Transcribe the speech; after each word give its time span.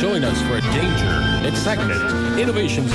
Join 0.00 0.24
us 0.24 0.42
for 0.44 0.58
danger, 0.72 2.40
innovations. 2.40 2.90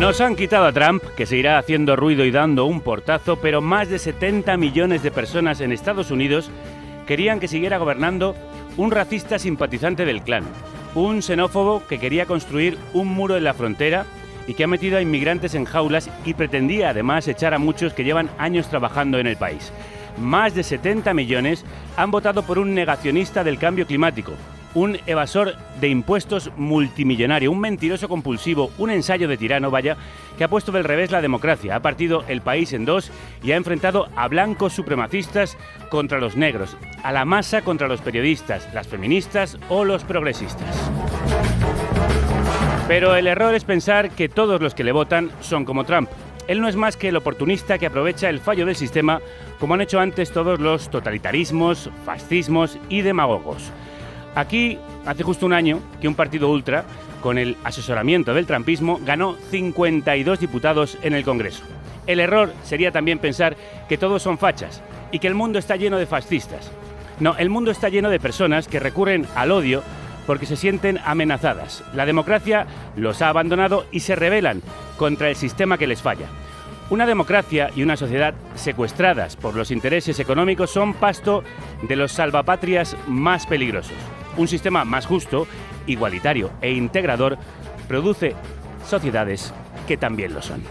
Nos 0.00 0.20
han 0.20 0.34
quitado 0.34 0.66
a 0.66 0.72
Trump, 0.72 1.04
que 1.16 1.26
seguirá 1.26 1.58
haciendo 1.58 1.94
ruido 1.94 2.24
y 2.24 2.32
dando 2.32 2.64
un 2.64 2.80
portazo, 2.80 3.36
pero 3.36 3.60
más 3.60 3.88
de 3.88 4.00
70 4.00 4.56
millones 4.56 5.04
de 5.04 5.12
personas 5.12 5.60
en 5.60 5.70
Estados 5.70 6.10
Unidos 6.10 6.50
querían 7.06 7.38
que 7.38 7.46
siguiera 7.46 7.78
gobernando 7.78 8.34
un 8.76 8.90
racista 8.90 9.38
simpatizante 9.38 10.04
del 10.04 10.22
clan, 10.22 10.42
un 10.96 11.22
xenófobo 11.22 11.86
que 11.86 12.00
quería 12.00 12.26
construir 12.26 12.76
un 12.94 13.06
muro 13.06 13.36
en 13.36 13.44
la 13.44 13.54
frontera 13.54 14.06
y 14.46 14.54
que 14.54 14.64
ha 14.64 14.68
metido 14.68 14.98
a 14.98 15.02
inmigrantes 15.02 15.54
en 15.54 15.64
jaulas 15.64 16.10
y 16.24 16.34
pretendía 16.34 16.90
además 16.90 17.28
echar 17.28 17.54
a 17.54 17.58
muchos 17.58 17.94
que 17.94 18.04
llevan 18.04 18.30
años 18.38 18.68
trabajando 18.68 19.18
en 19.18 19.26
el 19.26 19.36
país. 19.36 19.72
Más 20.18 20.54
de 20.54 20.62
70 20.62 21.14
millones 21.14 21.64
han 21.96 22.10
votado 22.10 22.42
por 22.42 22.58
un 22.58 22.74
negacionista 22.74 23.44
del 23.44 23.58
cambio 23.58 23.86
climático, 23.86 24.32
un 24.74 24.98
evasor 25.06 25.54
de 25.80 25.88
impuestos 25.88 26.50
multimillonario, 26.56 27.50
un 27.50 27.60
mentiroso 27.60 28.08
compulsivo, 28.08 28.70
un 28.78 28.90
ensayo 28.90 29.28
de 29.28 29.36
tirano, 29.36 29.70
vaya, 29.70 29.96
que 30.36 30.44
ha 30.44 30.48
puesto 30.48 30.72
del 30.72 30.84
revés 30.84 31.10
la 31.10 31.20
democracia, 31.20 31.76
ha 31.76 31.80
partido 31.80 32.24
el 32.28 32.40
país 32.40 32.72
en 32.72 32.84
dos 32.84 33.10
y 33.42 33.52
ha 33.52 33.56
enfrentado 33.56 34.08
a 34.16 34.28
blancos 34.28 34.72
supremacistas 34.72 35.56
contra 35.90 36.18
los 36.18 36.36
negros, 36.36 36.76
a 37.02 37.12
la 37.12 37.24
masa 37.24 37.62
contra 37.62 37.88
los 37.88 38.00
periodistas, 38.00 38.68
las 38.72 38.88
feministas 38.88 39.58
o 39.68 39.84
los 39.84 40.04
progresistas. 40.04 40.74
Pero 42.92 43.16
el 43.16 43.26
error 43.26 43.54
es 43.54 43.64
pensar 43.64 44.10
que 44.10 44.28
todos 44.28 44.60
los 44.60 44.74
que 44.74 44.84
le 44.84 44.92
votan 44.92 45.30
son 45.40 45.64
como 45.64 45.84
Trump. 45.84 46.10
Él 46.46 46.60
no 46.60 46.68
es 46.68 46.76
más 46.76 46.98
que 46.98 47.08
el 47.08 47.16
oportunista 47.16 47.78
que 47.78 47.86
aprovecha 47.86 48.28
el 48.28 48.38
fallo 48.38 48.66
del 48.66 48.76
sistema, 48.76 49.22
como 49.58 49.72
han 49.72 49.80
hecho 49.80 49.98
antes 49.98 50.30
todos 50.30 50.60
los 50.60 50.90
totalitarismos, 50.90 51.88
fascismos 52.04 52.76
y 52.90 53.00
demagogos. 53.00 53.70
Aquí, 54.34 54.78
hace 55.06 55.22
justo 55.22 55.46
un 55.46 55.54
año, 55.54 55.80
que 56.02 56.08
un 56.08 56.14
partido 56.14 56.50
ultra, 56.50 56.84
con 57.22 57.38
el 57.38 57.56
asesoramiento 57.64 58.34
del 58.34 58.44
trampismo, 58.44 59.00
ganó 59.02 59.38
52 59.50 60.38
diputados 60.38 60.98
en 61.00 61.14
el 61.14 61.24
Congreso. 61.24 61.64
El 62.06 62.20
error 62.20 62.52
sería 62.62 62.92
también 62.92 63.18
pensar 63.18 63.56
que 63.88 63.96
todos 63.96 64.22
son 64.22 64.36
fachas 64.36 64.82
y 65.10 65.18
que 65.18 65.28
el 65.28 65.34
mundo 65.34 65.58
está 65.58 65.76
lleno 65.76 65.96
de 65.96 66.04
fascistas. 66.04 66.70
No, 67.20 67.38
el 67.38 67.48
mundo 67.48 67.70
está 67.70 67.88
lleno 67.88 68.10
de 68.10 68.20
personas 68.20 68.68
que 68.68 68.80
recurren 68.80 69.26
al 69.34 69.50
odio 69.50 69.82
porque 70.26 70.46
se 70.46 70.56
sienten 70.56 70.98
amenazadas. 71.04 71.84
La 71.94 72.06
democracia 72.06 72.66
los 72.96 73.22
ha 73.22 73.28
abandonado 73.28 73.86
y 73.90 74.00
se 74.00 74.16
rebelan 74.16 74.62
contra 74.96 75.28
el 75.28 75.36
sistema 75.36 75.78
que 75.78 75.86
les 75.86 76.02
falla. 76.02 76.26
Una 76.90 77.06
democracia 77.06 77.70
y 77.74 77.82
una 77.82 77.96
sociedad 77.96 78.34
secuestradas 78.54 79.36
por 79.36 79.54
los 79.54 79.70
intereses 79.70 80.20
económicos 80.20 80.70
son 80.70 80.92
pasto 80.94 81.42
de 81.82 81.96
los 81.96 82.12
salvapatrias 82.12 82.96
más 83.06 83.46
peligrosos. 83.46 83.96
Un 84.36 84.48
sistema 84.48 84.84
más 84.84 85.06
justo, 85.06 85.46
igualitario 85.86 86.50
e 86.60 86.72
integrador 86.72 87.38
produce 87.88 88.34
sociedades 88.86 89.54
que 89.86 89.96
también 89.96 90.34
lo 90.34 90.42
son. 90.42 90.62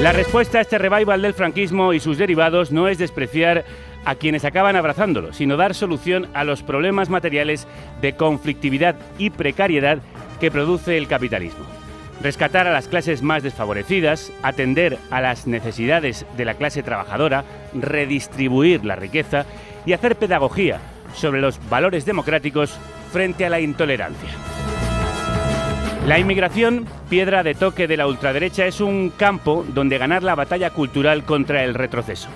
La 0.00 0.12
respuesta 0.12 0.58
a 0.58 0.60
este 0.62 0.78
revival 0.78 1.20
del 1.20 1.34
franquismo 1.34 1.92
y 1.92 2.00
sus 2.00 2.16
derivados 2.16 2.72
no 2.72 2.88
es 2.88 2.96
despreciar 2.96 3.64
a 4.04 4.14
quienes 4.14 4.44
acaban 4.44 4.76
abrazándolo, 4.76 5.32
sino 5.32 5.56
dar 5.56 5.74
solución 5.74 6.28
a 6.34 6.44
los 6.44 6.62
problemas 6.62 7.10
materiales 7.10 7.66
de 8.00 8.14
conflictividad 8.14 8.96
y 9.18 9.30
precariedad 9.30 9.98
que 10.40 10.50
produce 10.50 10.96
el 10.96 11.06
capitalismo. 11.06 11.64
Rescatar 12.22 12.66
a 12.66 12.72
las 12.72 12.88
clases 12.88 13.22
más 13.22 13.42
desfavorecidas, 13.42 14.30
atender 14.42 14.98
a 15.10 15.20
las 15.20 15.46
necesidades 15.46 16.26
de 16.36 16.44
la 16.44 16.54
clase 16.54 16.82
trabajadora, 16.82 17.44
redistribuir 17.72 18.84
la 18.84 18.96
riqueza 18.96 19.46
y 19.86 19.94
hacer 19.94 20.16
pedagogía 20.16 20.80
sobre 21.14 21.40
los 21.40 21.58
valores 21.68 22.04
democráticos 22.04 22.78
frente 23.10 23.46
a 23.46 23.50
la 23.50 23.60
intolerancia. 23.60 24.28
La 26.06 26.18
inmigración, 26.18 26.86
piedra 27.08 27.42
de 27.42 27.54
toque 27.54 27.86
de 27.86 27.96
la 27.96 28.06
ultraderecha, 28.06 28.66
es 28.66 28.80
un 28.80 29.10
campo 29.10 29.64
donde 29.68 29.98
ganar 29.98 30.22
la 30.22 30.34
batalla 30.34 30.70
cultural 30.70 31.24
contra 31.24 31.64
el 31.64 31.74
retroceso. 31.74 32.28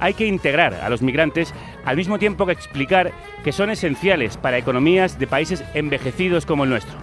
Hay 0.00 0.14
que 0.14 0.26
integrar 0.26 0.74
a 0.74 0.88
los 0.88 1.02
migrantes 1.02 1.54
al 1.84 1.96
mismo 1.96 2.18
tiempo 2.18 2.46
que 2.46 2.52
explicar 2.52 3.12
que 3.44 3.52
son 3.52 3.70
esenciales 3.70 4.36
para 4.36 4.58
economías 4.58 5.18
de 5.18 5.26
países 5.26 5.62
envejecidos 5.74 6.46
como 6.46 6.64
el 6.64 6.70
nuestro. 6.70 6.96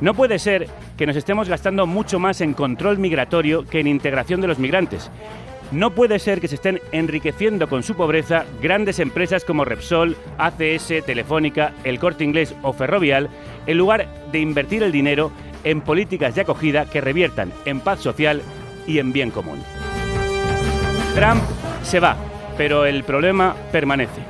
No 0.00 0.14
puede 0.14 0.40
ser 0.40 0.68
que 0.96 1.06
nos 1.06 1.14
estemos 1.14 1.48
gastando 1.48 1.86
mucho 1.86 2.18
más 2.18 2.40
en 2.40 2.54
control 2.54 2.98
migratorio 2.98 3.64
que 3.64 3.78
en 3.78 3.86
integración 3.86 4.40
de 4.40 4.48
los 4.48 4.58
migrantes. 4.58 5.10
No 5.70 5.90
puede 5.90 6.18
ser 6.18 6.40
que 6.40 6.48
se 6.48 6.56
estén 6.56 6.80
enriqueciendo 6.90 7.68
con 7.68 7.82
su 7.82 7.94
pobreza 7.94 8.44
grandes 8.60 8.98
empresas 8.98 9.44
como 9.44 9.64
Repsol, 9.64 10.16
ACS, 10.36 11.04
Telefónica, 11.06 11.72
El 11.84 11.98
Corte 11.98 12.24
Inglés 12.24 12.54
o 12.62 12.72
Ferrovial, 12.72 13.30
en 13.66 13.78
lugar 13.78 14.06
de 14.32 14.40
invertir 14.40 14.82
el 14.82 14.92
dinero 14.92 15.30
en 15.64 15.80
políticas 15.80 16.34
de 16.34 16.42
acogida 16.42 16.84
que 16.86 17.00
reviertan 17.00 17.52
en 17.64 17.80
paz 17.80 18.00
social 18.00 18.42
y 18.86 18.98
en 18.98 19.12
bien 19.12 19.30
común. 19.30 19.62
Trump 21.14 21.42
se 21.82 22.00
va, 22.00 22.16
pero 22.56 22.86
el 22.86 23.04
problema 23.04 23.54
permanece. 23.70 24.20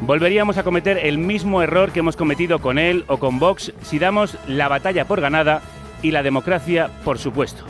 Volveríamos 0.00 0.58
a 0.58 0.64
cometer 0.64 0.98
el 0.98 1.18
mismo 1.18 1.62
error 1.62 1.92
que 1.92 2.00
hemos 2.00 2.16
cometido 2.16 2.58
con 2.58 2.78
él 2.78 3.04
o 3.06 3.18
con 3.18 3.38
Vox 3.38 3.72
si 3.82 3.98
damos 3.98 4.36
la 4.46 4.68
batalla 4.68 5.06
por 5.06 5.20
ganada 5.20 5.62
y 6.02 6.10
la 6.10 6.22
democracia 6.22 6.90
por 7.04 7.18
supuesto. 7.18 7.64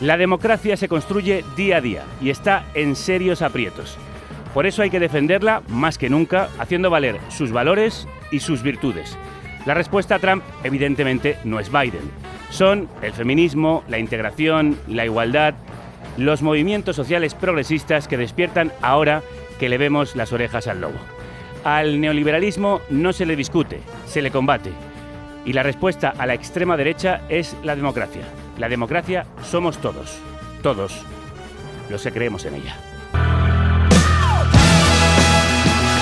La 0.00 0.16
democracia 0.16 0.76
se 0.76 0.88
construye 0.88 1.44
día 1.56 1.78
a 1.78 1.80
día 1.80 2.02
y 2.20 2.30
está 2.30 2.64
en 2.74 2.96
serios 2.96 3.42
aprietos. 3.42 3.96
Por 4.52 4.66
eso 4.66 4.82
hay 4.82 4.90
que 4.90 5.00
defenderla 5.00 5.62
más 5.68 5.98
que 5.98 6.10
nunca, 6.10 6.48
haciendo 6.58 6.90
valer 6.90 7.18
sus 7.28 7.50
valores 7.50 8.06
y 8.30 8.40
sus 8.40 8.62
virtudes. 8.62 9.18
La 9.66 9.74
respuesta 9.74 10.16
a 10.16 10.18
Trump, 10.18 10.44
evidentemente, 10.62 11.38
no 11.42 11.58
es 11.58 11.72
Biden. 11.72 12.10
Son 12.50 12.88
el 13.02 13.12
feminismo, 13.12 13.82
la 13.88 13.98
integración, 13.98 14.78
la 14.86 15.04
igualdad, 15.04 15.54
los 16.16 16.42
movimientos 16.42 16.96
sociales 16.96 17.34
progresistas 17.34 18.08
que 18.08 18.16
despiertan 18.16 18.72
ahora 18.82 19.22
que 19.58 19.68
le 19.68 19.78
vemos 19.78 20.16
las 20.16 20.32
orejas 20.32 20.66
al 20.66 20.80
lobo. 20.80 20.98
Al 21.64 22.00
neoliberalismo 22.00 22.80
no 22.90 23.12
se 23.12 23.26
le 23.26 23.36
discute, 23.36 23.80
se 24.06 24.22
le 24.22 24.30
combate. 24.30 24.72
Y 25.44 25.52
la 25.52 25.62
respuesta 25.62 26.12
a 26.16 26.26
la 26.26 26.34
extrema 26.34 26.76
derecha 26.76 27.22
es 27.28 27.56
la 27.62 27.76
democracia. 27.76 28.22
La 28.58 28.68
democracia 28.68 29.26
somos 29.42 29.78
todos, 29.78 30.18
todos 30.62 31.04
los 31.90 32.02
que 32.02 32.12
creemos 32.12 32.44
en 32.44 32.54
ella. 32.54 32.76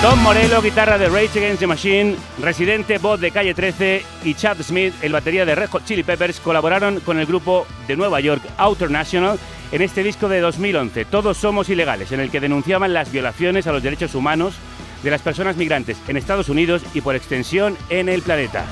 Tom 0.01 0.21
Morello, 0.21 0.61
guitarra 0.61 0.97
de 0.97 1.07
Rage 1.07 1.39
Against 1.39 1.61
the 1.61 1.67
Machine, 1.67 2.17
Residente, 2.41 2.97
voz 2.97 3.21
de 3.21 3.31
Calle 3.31 3.53
13 3.53 4.03
y 4.25 4.33
Chad 4.33 4.57
Smith, 4.61 4.93
el 5.01 5.13
batería 5.13 5.45
de 5.45 5.55
Red 5.55 5.69
Hot 5.69 5.85
Chili 5.85 6.03
Peppers, 6.03 6.41
colaboraron 6.41 6.99
con 6.99 7.19
el 7.19 7.25
grupo 7.25 7.65
de 7.87 7.95
Nueva 7.95 8.19
York 8.19 8.41
Outer 8.57 8.91
National 8.91 9.39
en 9.73 9.81
este 9.81 10.03
disco 10.03 10.29
de 10.29 10.39
2011, 10.39 11.05
Todos 11.05 11.35
somos 11.35 11.67
ilegales, 11.67 12.11
en 12.11 12.19
el 12.19 12.29
que 12.29 12.39
denunciaban 12.39 12.93
las 12.93 13.11
violaciones 13.11 13.65
a 13.65 13.71
los 13.71 13.81
derechos 13.81 14.13
humanos 14.13 14.53
de 15.01 15.09
las 15.09 15.23
personas 15.23 15.57
migrantes 15.57 15.97
en 16.07 16.15
Estados 16.15 16.47
Unidos 16.47 16.83
y 16.93 17.01
por 17.01 17.15
extensión 17.15 17.75
en 17.89 18.07
el 18.07 18.21
planeta. 18.21 18.65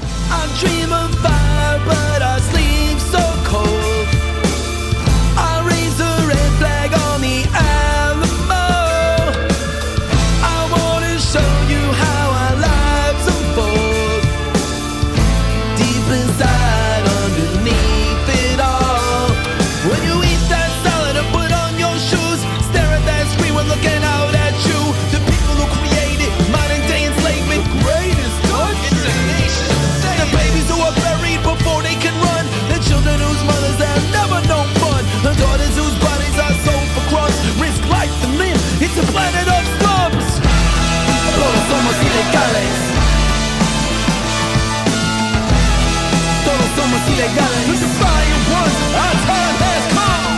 Fire 47.11 48.37
once, 48.51 48.77
our 48.95 49.15
time 49.27 49.57
has 49.65 49.85
come. 49.93 50.37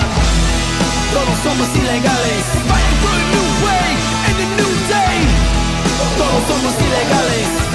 Todos 1.14 1.38
somos 1.44 1.70
ilegales. 1.76 2.46
Eh? 2.50 2.64
Fighting 2.68 2.98
for 3.04 3.14
a 3.14 3.26
new 3.34 3.48
way 3.66 3.88
and 4.28 4.38
a 4.42 4.48
new 4.58 4.74
day. 4.90 5.18
Todos 6.18 6.44
somos 6.50 6.74
ilegales. 6.82 7.48
Eh? 7.70 7.73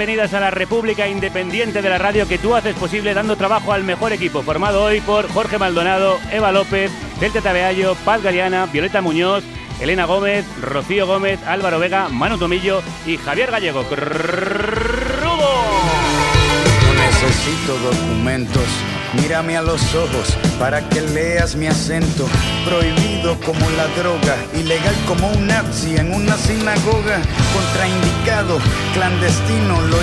Bienvenidas 0.00 0.32
a 0.32 0.40
la 0.40 0.50
República 0.50 1.06
Independiente 1.08 1.82
de 1.82 1.88
la 1.90 1.98
Radio 1.98 2.26
que 2.26 2.38
tú 2.38 2.54
haces 2.54 2.74
posible 2.74 3.12
dando 3.12 3.36
trabajo 3.36 3.74
al 3.74 3.84
mejor 3.84 4.14
equipo, 4.14 4.40
formado 4.40 4.82
hoy 4.82 5.02
por 5.02 5.30
Jorge 5.30 5.58
Maldonado, 5.58 6.18
Eva 6.32 6.52
López, 6.52 6.90
Delta 7.20 7.42
Tabeallo, 7.42 7.94
Paz 7.96 8.22
Galeana, 8.22 8.64
Violeta 8.64 9.02
Muñoz, 9.02 9.44
Elena 9.78 10.06
Gómez, 10.06 10.46
Rocío 10.62 11.06
Gómez, 11.06 11.38
Álvaro 11.46 11.78
Vega, 11.78 12.08
Manu 12.08 12.38
Tomillo 12.38 12.82
y 13.04 13.18
Javier 13.18 13.50
Gallego. 13.50 13.84
Necesito 16.96 17.76
documentos. 17.84 18.99
Mírame 19.14 19.56
a 19.56 19.62
los 19.62 19.82
ojos 19.94 20.36
para 20.58 20.88
que 20.88 21.00
leas 21.00 21.56
mi 21.56 21.66
acento. 21.66 22.28
Prohibido 22.64 23.36
como 23.40 23.68
la 23.70 23.86
droga, 24.00 24.36
ilegal 24.54 24.94
como 25.06 25.30
un 25.30 25.46
nazi 25.46 25.96
en 25.96 26.14
una 26.14 26.36
sinagoga. 26.36 27.20
Contraindicado, 27.52 28.58
clandestino, 28.94 29.80
lo 29.82 30.02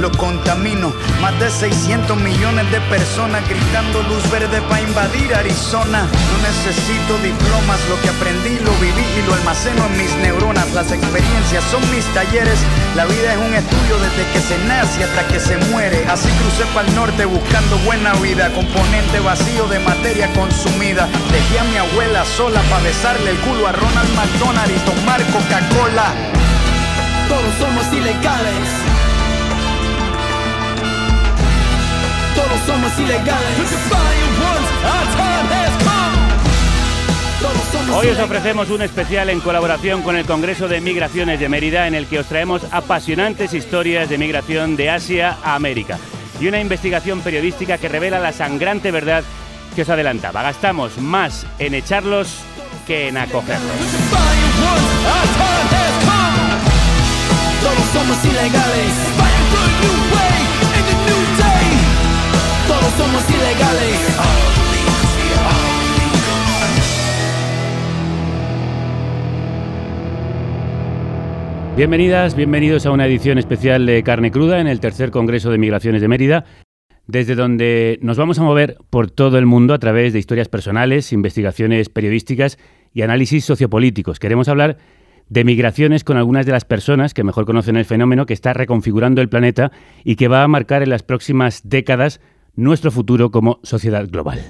lo 0.00 0.10
contamino. 0.12 0.92
Más 1.20 1.38
de 1.40 1.50
600 1.50 2.16
millones 2.16 2.70
de 2.70 2.80
personas 2.82 3.46
gritando 3.48 4.02
luz 4.04 4.22
verde 4.30 4.60
para 4.68 4.80
invadir 4.80 5.34
Arizona. 5.34 6.02
No 6.02 6.36
necesito 6.38 7.18
diplomas, 7.18 7.80
lo 7.88 8.00
que 8.00 8.08
aprendí 8.08 8.58
lo 8.60 8.72
viví 8.78 9.04
y 9.18 9.26
lo 9.26 9.34
almaceno 9.34 9.86
en 9.86 9.96
mis 9.98 10.14
neuronas. 10.16 10.72
Las 10.72 10.92
experiencias 10.92 11.64
son 11.70 11.82
mis 11.90 12.04
talleres. 12.14 12.58
La 12.94 13.06
vida 13.06 13.34
es 13.34 13.38
un 13.38 13.54
estudio 13.54 13.98
desde 13.98 14.24
que 14.32 14.40
se 14.40 14.58
nace 14.66 15.04
hasta 15.04 15.26
que 15.26 15.40
se 15.40 15.56
muere. 15.70 16.06
Así 16.08 16.28
crucé 16.40 16.64
para 16.72 16.88
el 16.88 16.94
norte 16.94 17.24
buscando 17.24 17.76
buena 17.78 18.12
vida. 18.14 18.50
Componente 18.54 19.20
vacío 19.20 19.66
de 19.66 19.78
materia 19.80 20.32
consumida. 20.32 21.08
Dejé 21.32 21.58
a 21.58 21.64
mi 21.64 21.76
abuela 21.76 22.24
sola 22.24 22.60
para 22.70 22.82
besarle 22.82 23.30
el 23.30 23.38
culo 23.38 23.66
a 23.66 23.72
Ronald 23.72 24.14
McDonald 24.14 24.70
y 24.70 24.78
tomar 24.80 25.20
Coca-Cola. 25.32 26.14
Todos 27.28 27.54
somos 27.58 27.92
ilegales. 27.92 28.83
Somos 32.66 32.92
Hoy 37.96 38.06
os 38.06 38.12
ilegales. 38.12 38.20
ofrecemos 38.20 38.70
un 38.70 38.82
especial 38.82 39.28
en 39.28 39.40
colaboración 39.40 40.02
con 40.02 40.16
el 40.16 40.24
Congreso 40.24 40.66
de 40.66 40.80
Migraciones 40.80 41.38
de 41.40 41.48
Mérida 41.48 41.86
en 41.86 41.94
el 41.94 42.06
que 42.06 42.18
os 42.20 42.26
traemos 42.26 42.62
apasionantes 42.70 43.52
historias 43.52 44.08
de 44.08 44.18
migración 44.18 44.76
de 44.76 44.90
Asia 44.90 45.36
a 45.44 45.54
América 45.54 45.98
y 46.40 46.48
una 46.48 46.60
investigación 46.60 47.20
periodística 47.20 47.78
que 47.78 47.88
revela 47.88 48.18
la 48.18 48.32
sangrante 48.32 48.90
verdad 48.90 49.22
que 49.74 49.82
os 49.82 49.88
adelantaba. 49.90 50.42
Gastamos 50.42 50.98
más 50.98 51.46
en 51.58 51.74
echarlos 51.74 52.38
que 52.86 53.08
en 53.08 53.18
acogerlos. 53.18 53.70
Todos 57.62 57.86
somos 57.92 58.24
ilegales. 58.24 59.33
Todos 62.66 62.92
somos 62.94 63.30
ilegales. 63.30 64.44
Bienvenidas, 71.76 72.36
bienvenidos 72.36 72.86
a 72.86 72.92
una 72.92 73.06
edición 73.06 73.38
especial 73.38 73.84
de 73.84 74.02
Carne 74.02 74.30
Cruda 74.30 74.60
en 74.60 74.68
el 74.68 74.80
tercer 74.80 75.10
Congreso 75.10 75.50
de 75.50 75.58
Migraciones 75.58 76.00
de 76.00 76.08
Mérida, 76.08 76.44
desde 77.06 77.34
donde 77.34 77.98
nos 78.00 78.16
vamos 78.16 78.38
a 78.38 78.42
mover 78.42 78.78
por 78.90 79.10
todo 79.10 79.38
el 79.38 79.44
mundo 79.44 79.74
a 79.74 79.78
través 79.78 80.12
de 80.12 80.20
historias 80.20 80.48
personales, 80.48 81.12
investigaciones 81.12 81.88
periodísticas 81.88 82.58
y 82.94 83.02
análisis 83.02 83.44
sociopolíticos. 83.44 84.18
Queremos 84.18 84.48
hablar 84.48 84.78
de 85.28 85.44
migraciones 85.44 86.04
con 86.04 86.16
algunas 86.16 86.46
de 86.46 86.52
las 86.52 86.64
personas 86.64 87.12
que 87.14 87.24
mejor 87.24 87.44
conocen 87.44 87.76
el 87.76 87.84
fenómeno 87.84 88.24
que 88.24 88.34
está 88.34 88.52
reconfigurando 88.52 89.20
el 89.20 89.28
planeta 89.28 89.72
y 90.04 90.16
que 90.16 90.28
va 90.28 90.42
a 90.42 90.48
marcar 90.48 90.82
en 90.82 90.90
las 90.90 91.02
próximas 91.02 91.62
décadas 91.64 92.20
nuestro 92.56 92.90
futuro 92.90 93.30
como 93.30 93.58
sociedad 93.62 94.08
global. 94.08 94.40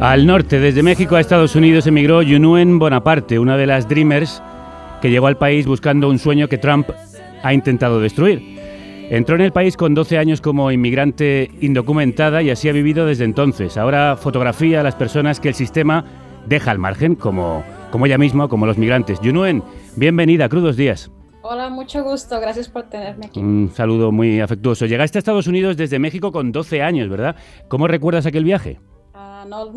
Al 0.00 0.26
norte, 0.26 0.60
desde 0.60 0.82
México 0.82 1.16
a 1.16 1.20
Estados 1.20 1.56
Unidos, 1.56 1.86
emigró 1.86 2.20
Yunuen 2.20 2.78
Bonaparte, 2.78 3.38
una 3.38 3.56
de 3.56 3.66
las 3.66 3.88
Dreamers 3.88 4.42
que 5.00 5.10
llegó 5.10 5.28
al 5.28 5.38
país 5.38 5.66
buscando 5.66 6.10
un 6.10 6.18
sueño 6.18 6.46
que 6.46 6.58
Trump 6.58 6.90
ha 7.42 7.54
intentado 7.54 8.00
destruir. 8.00 8.53
Entró 9.10 9.36
en 9.36 9.42
el 9.42 9.52
país 9.52 9.76
con 9.76 9.94
12 9.94 10.16
años 10.16 10.40
como 10.40 10.72
inmigrante 10.72 11.50
indocumentada 11.60 12.42
y 12.42 12.48
así 12.48 12.70
ha 12.70 12.72
vivido 12.72 13.04
desde 13.04 13.24
entonces. 13.24 13.76
Ahora 13.76 14.16
fotografía 14.16 14.80
a 14.80 14.82
las 14.82 14.94
personas 14.94 15.40
que 15.40 15.48
el 15.48 15.54
sistema 15.54 16.04
deja 16.46 16.70
al 16.70 16.78
margen, 16.78 17.14
como, 17.14 17.62
como 17.92 18.06
ella 18.06 18.16
misma, 18.16 18.48
como 18.48 18.64
los 18.64 18.78
migrantes. 18.78 19.20
Yunuen, 19.20 19.62
bienvenida, 19.96 20.48
crudos 20.48 20.76
días. 20.76 21.10
Hola, 21.42 21.68
mucho 21.68 22.02
gusto. 22.02 22.40
Gracias 22.40 22.70
por 22.70 22.84
tenerme 22.84 23.26
aquí. 23.26 23.40
Un 23.40 23.70
saludo 23.74 24.10
muy 24.10 24.40
afectuoso. 24.40 24.86
Llegaste 24.86 25.18
a 25.18 25.20
Estados 25.20 25.46
Unidos 25.46 25.76
desde 25.76 25.98
México 25.98 26.32
con 26.32 26.50
12 26.50 26.80
años, 26.80 27.10
¿verdad? 27.10 27.36
¿Cómo 27.68 27.86
recuerdas 27.86 28.24
aquel 28.24 28.44
viaje? 28.44 28.80
Ah, 29.12 29.44
no, 29.46 29.70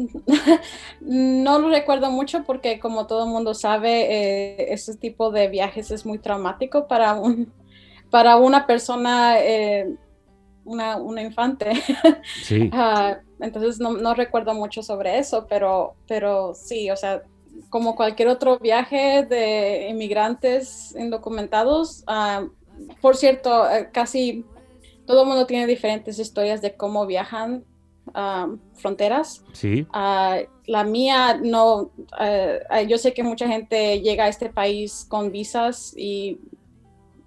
no 1.02 1.60
lo 1.60 1.70
recuerdo 1.70 2.10
mucho 2.12 2.46
porque 2.46 2.80
como 2.80 3.06
todo 3.08 3.26
el 3.26 3.32
mundo 3.32 3.54
sabe, 3.54 4.06
eh, 4.10 4.74
ese 4.74 4.96
tipo 4.96 5.32
de 5.32 5.50
viajes 5.50 5.92
es 5.92 6.06
muy 6.06 6.20
traumático 6.20 6.88
para, 6.88 7.16
un, 7.16 7.52
para 8.10 8.38
una 8.38 8.66
persona, 8.66 9.40
eh, 9.40 9.96
una, 10.66 10.98
una 10.98 11.22
infante. 11.22 11.72
Sí. 12.44 12.70
Ah, 12.74 13.18
entonces 13.40 13.80
no, 13.80 13.94
no 13.94 14.14
recuerdo 14.14 14.54
mucho 14.54 14.82
sobre 14.82 15.20
eso, 15.20 15.46
pero, 15.48 15.96
pero 16.08 16.54
sí, 16.56 16.90
o 16.90 16.96
sea, 16.96 17.24
como 17.70 17.96
cualquier 17.96 18.30
otro 18.30 18.60
viaje 18.60 19.26
de 19.26 19.88
inmigrantes 19.90 20.96
indocumentados, 20.98 22.04
ah, 22.08 22.48
por 23.02 23.16
cierto, 23.16 23.70
eh, 23.70 23.90
casi 23.92 24.46
todo 25.06 25.24
el 25.24 25.28
mundo 25.28 25.46
tiene 25.46 25.68
diferentes 25.68 26.20
historias 26.20 26.62
de 26.62 26.76
cómo 26.76 27.06
viajan 27.06 27.64
ah, 28.14 28.48
fronteras. 28.74 29.44
Sí. 29.54 29.86
Ah, 29.92 30.40
la 30.66 30.84
mía 30.84 31.40
no, 31.42 31.92
ah, 32.12 32.82
yo 32.88 32.98
sé 32.98 33.14
que 33.14 33.24
mucha 33.24 33.48
gente 33.48 34.02
llega 34.02 34.26
a 34.26 34.30
este 34.30 34.50
país 34.50 35.06
con 35.10 35.32
visas 35.32 35.94
y 35.98 36.40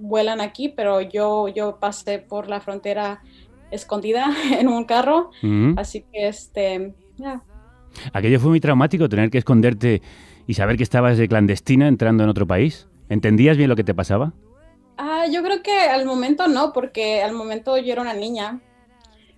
vuelan 0.00 0.40
aquí, 0.40 0.68
pero 0.70 1.00
yo, 1.02 1.48
yo 1.48 1.78
pasé 1.80 2.18
por 2.20 2.48
la 2.48 2.60
frontera 2.60 3.22
escondida 3.70 4.26
en 4.58 4.68
un 4.68 4.84
carro, 4.84 5.30
Ujú. 5.42 5.76
así 5.76 6.06
que 6.12 6.28
este, 6.28 6.96
ya. 7.16 7.46
Aquello 8.12 8.40
fue 8.40 8.50
muy 8.50 8.60
traumático, 8.60 9.08
tener 9.08 9.30
que 9.30 9.38
esconderte 9.38 10.02
y 10.46 10.54
saber 10.54 10.76
que 10.76 10.82
estabas 10.82 11.18
de 11.18 11.28
clandestina 11.28 11.88
entrando 11.88 12.24
en 12.24 12.30
otro 12.30 12.46
país. 12.46 12.88
¿Entendías 13.08 13.56
bien 13.56 13.68
lo 13.68 13.76
que 13.76 13.84
te 13.84 13.94
pasaba? 13.94 14.32
Ah, 14.96 15.26
yo 15.30 15.42
creo 15.42 15.62
que 15.62 15.72
al 15.80 16.04
momento 16.06 16.46
no, 16.48 16.72
porque 16.72 17.22
al 17.22 17.32
momento 17.32 17.78
yo 17.78 17.92
era 17.92 18.02
una 18.02 18.12
niña, 18.14 18.62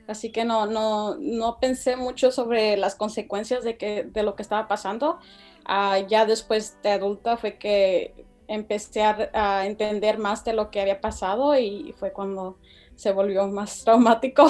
así 0.07 0.33
que 0.33 0.45
no, 0.45 0.67
no, 0.67 1.17
no 1.19 1.61
pensé 1.61 1.97
mucho 1.97 2.33
sobre 2.33 2.77
las 2.77 2.97
consecuencias 2.97 3.65
de, 3.65 3.77
que, 3.79 4.05
de 4.05 4.23
lo 4.25 4.37
que 4.37 4.43
estaba 4.43 4.69
pasando. 4.69 5.21
Ah, 5.65 6.01
ya 6.01 6.27
después 6.27 6.81
de 6.83 6.91
adulta 6.93 7.37
fue 7.39 7.59
que 7.59 8.29
empecé 8.53 9.03
a, 9.03 9.31
a 9.35 9.67
entender 9.67 10.19
más 10.19 10.45
de 10.45 10.53
lo 10.53 10.71
que 10.71 10.81
había 10.81 11.01
pasado 11.01 11.57
y 11.59 11.95
fue 11.99 12.13
cuando 12.13 12.59
se 12.95 13.13
volvió 13.13 13.47
más 13.49 13.83
traumático. 13.85 14.47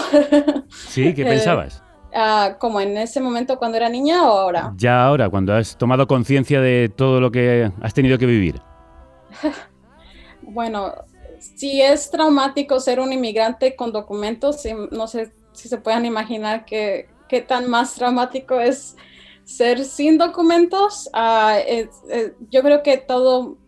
Sí, 0.68 1.14
¿qué 1.14 1.22
Eh, 1.26 1.28
pensabas? 1.28 1.82
Ah, 2.14 2.56
como 2.60 2.78
en 2.80 2.96
ese 2.98 3.20
momento 3.20 3.56
cuando 3.58 3.78
era 3.78 3.88
niña 3.88 4.28
o 4.30 4.38
ahora. 4.38 4.74
Ya 4.78 5.02
ahora, 5.04 5.30
cuando 5.30 5.54
has 5.54 5.78
tomado 5.78 6.06
conciencia 6.06 6.60
de 6.60 6.90
todo 6.94 7.20
lo 7.20 7.30
que 7.30 7.70
has 7.80 7.94
tenido 7.94 8.18
que 8.18 8.26
vivir. 8.26 8.60
Bueno, 10.42 10.92
si 11.38 11.80
es 11.82 12.10
traumático 12.10 12.80
ser 12.80 13.00
un 13.00 13.12
inmigrante 13.12 13.74
con 13.76 13.92
documentos, 13.92 14.60
sí, 14.62 14.72
no 14.90 15.06
sé 15.06 15.32
si 15.52 15.68
se 15.68 15.78
puedan 15.78 16.04
imaginar 16.06 16.64
qué 16.64 17.08
qué 17.28 17.40
tan 17.40 17.70
más 17.70 17.94
traumático 17.94 18.60
es 18.60 18.94
ser 19.44 19.84
sin 19.84 20.18
documentos. 20.18 21.08
Ah, 21.14 21.58
es- 21.66 21.88
es- 22.10 22.32
yo 22.50 22.62
creo 22.62 22.82
que 22.82 22.98
todo, 22.98 23.58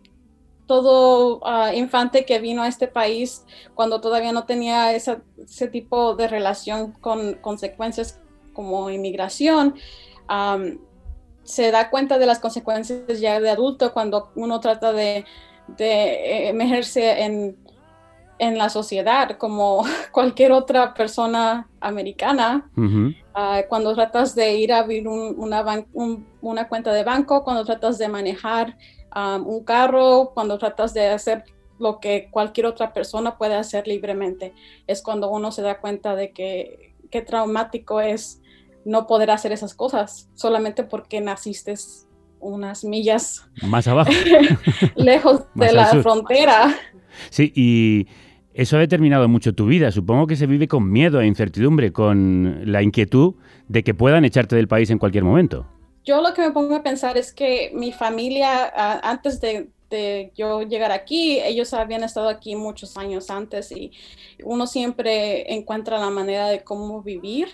todo 0.67 1.41
ah, 1.45 1.73
infante 1.73 2.25
que 2.25 2.39
vino 2.39 2.63
a 2.63 2.67
este 2.67 2.87
país 2.87 3.45
cuando 3.75 4.01
todavía 4.01 4.31
no 4.31 4.45
tenía 4.45 4.93
esa- 4.93 5.21
ese 5.37 5.67
tipo 5.67 6.15
de 6.15 6.27
relación 6.27 6.91
con 6.93 7.35
consecuencias 7.35 8.19
como 8.53 8.89
inmigración, 8.89 9.75
se 11.43 11.71
da 11.71 11.89
cuenta 11.89 12.17
de 12.17 12.25
las 12.25 12.39
consecuencias 12.39 13.19
ya 13.19 13.39
de 13.39 13.49
adulto 13.49 13.93
cuando 13.93 14.31
uno 14.35 14.59
trata 14.59 14.91
de, 14.93 15.25
de 15.67 15.85
eh, 16.45 16.49
emergerse 16.49 17.21
en, 17.23 17.57
en 18.39 18.57
la 18.57 18.69
sociedad 18.69 19.37
como 19.37 19.83
cualquier 20.11 20.51
otra 20.51 20.93
persona 20.93 21.69
americana. 21.79 22.69
Ah, 23.37 23.61
cuando 23.67 23.93
tratas 23.93 24.33
de 24.33 24.55
ir 24.57 24.71
a 24.73 24.79
abrir 24.79 25.07
un- 25.07 25.35
una, 25.37 25.61
ban- 25.61 25.87
un- 25.93 26.25
una 26.41 26.67
cuenta 26.67 26.91
de 26.93 27.03
banco, 27.03 27.43
cuando 27.43 27.65
tratas 27.65 27.97
de 27.97 28.07
manejar 28.07 28.77
un 29.15 29.63
carro, 29.63 30.31
cuando 30.33 30.57
tratas 30.57 30.93
de 30.93 31.07
hacer 31.07 31.43
lo 31.79 31.99
que 31.99 32.29
cualquier 32.31 32.67
otra 32.67 32.93
persona 32.93 33.37
puede 33.37 33.55
hacer 33.55 33.87
libremente, 33.87 34.53
es 34.87 35.01
cuando 35.01 35.29
uno 35.29 35.51
se 35.51 35.61
da 35.61 35.79
cuenta 35.79 36.15
de 36.15 36.31
que 36.31 36.93
qué 37.11 37.21
traumático 37.21 38.01
es 38.01 38.41
no 38.85 39.07
poder 39.07 39.31
hacer 39.31 39.51
esas 39.51 39.73
cosas 39.73 40.29
solamente 40.35 40.83
porque 40.83 41.19
naciste 41.21 41.73
unas 42.39 42.83
millas 42.83 43.47
Más 43.63 43.87
abajo. 43.87 44.11
lejos 44.95 45.41
Más 45.55 45.69
de 45.69 45.73
la 45.73 45.91
sur. 45.91 46.03
frontera. 46.03 46.75
Sí, 47.29 47.51
y 47.55 48.07
eso 48.53 48.77
ha 48.77 48.79
determinado 48.79 49.27
mucho 49.27 49.53
tu 49.53 49.65
vida. 49.65 49.91
Supongo 49.91 50.27
que 50.27 50.35
se 50.35 50.45
vive 50.45 50.67
con 50.67 50.89
miedo 50.91 51.19
e 51.19 51.27
incertidumbre, 51.27 51.91
con 51.91 52.61
la 52.71 52.81
inquietud 52.83 53.35
de 53.67 53.83
que 53.83 53.93
puedan 53.93 54.23
echarte 54.25 54.55
del 54.55 54.67
país 54.67 54.89
en 54.91 54.99
cualquier 54.99 55.23
momento. 55.23 55.65
Yo 56.05 56.21
lo 56.21 56.33
que 56.33 56.41
me 56.43 56.51
pongo 56.51 56.75
a 56.75 56.83
pensar 56.83 57.17
es 57.17 57.33
que 57.33 57.71
mi 57.73 57.91
familia, 57.91 58.71
antes 59.03 59.41
de, 59.41 59.71
de 59.89 60.31
yo 60.35 60.61
llegar 60.61 60.91
aquí, 60.91 61.39
ellos 61.39 61.73
habían 61.73 62.03
estado 62.03 62.29
aquí 62.29 62.55
muchos 62.55 62.95
años 62.97 63.29
antes 63.31 63.71
y 63.71 63.91
uno 64.43 64.67
siempre 64.67 65.51
encuentra 65.53 65.97
la 65.99 66.09
manera 66.11 66.47
de 66.47 66.63
cómo 66.63 67.01
vivir. 67.01 67.47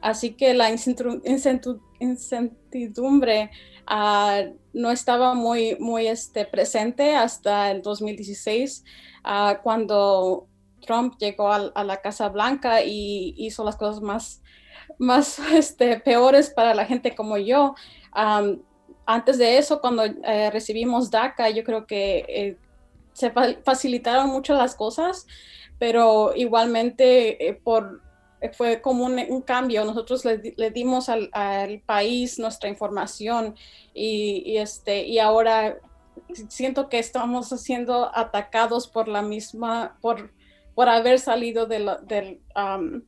Así 0.00 0.34
que 0.34 0.54
la 0.54 0.70
incertidumbre 0.70 3.50
ah, 3.86 4.42
no 4.72 4.90
estaba 4.92 5.34
muy, 5.34 5.76
muy 5.80 6.06
este, 6.06 6.44
presente 6.44 7.16
hasta 7.16 7.70
el 7.72 7.82
2016, 7.82 8.84
ah, 9.24 9.58
cuando 9.62 10.46
Trump 10.86 11.14
llegó 11.18 11.50
al- 11.52 11.72
a, 11.74 11.82
la 11.84 12.00
Casa 12.00 12.28
Blanca 12.28 12.82
y 12.84 13.34
hizo 13.38 13.64
las 13.64 13.74
cosas 13.76 14.00
más, 14.02 14.40
más 14.98 15.38
este, 15.52 16.00
peores 16.00 16.50
para 16.50 16.74
la 16.74 16.86
gente 16.86 17.14
como 17.14 17.36
yo. 17.38 17.74
Am, 18.12 18.62
antes 19.06 19.38
de 19.38 19.58
eso, 19.58 19.80
cuando 19.80 20.04
eh, 20.04 20.50
recibimos 20.50 21.10
DACA, 21.10 21.50
yo 21.50 21.64
creo 21.64 21.86
que 21.86 22.24
eh, 22.28 22.56
se 23.14 23.30
fa- 23.30 23.56
facilitaron 23.64 24.28
mucho 24.28 24.54
las 24.54 24.74
cosas, 24.74 25.26
pero 25.78 26.32
igualmente 26.34 27.48
eh, 27.48 27.54
por, 27.54 28.02
eh, 28.40 28.50
fue 28.52 28.80
como 28.82 29.04
un, 29.04 29.18
un 29.28 29.42
cambio. 29.42 29.84
Nosotros 29.84 30.24
le, 30.24 30.54
le 30.56 30.70
dimos 30.70 31.08
al, 31.08 31.30
al 31.32 31.80
país 31.86 32.38
nuestra 32.38 32.68
información 32.68 33.54
y, 33.94 34.42
y, 34.44 34.58
este, 34.58 35.06
y 35.06 35.18
ahora 35.18 35.76
siento 36.48 36.88
que 36.88 36.98
estamos 36.98 37.48
siendo 37.48 38.10
atacados 38.16 38.88
por 38.88 39.08
la 39.08 39.22
misma, 39.22 39.98
por, 40.00 40.34
por 40.74 40.88
haber 40.88 41.18
salido 41.18 41.66
de 41.66 41.78
la- 41.80 41.96
del, 41.98 42.42
am, 42.54 43.04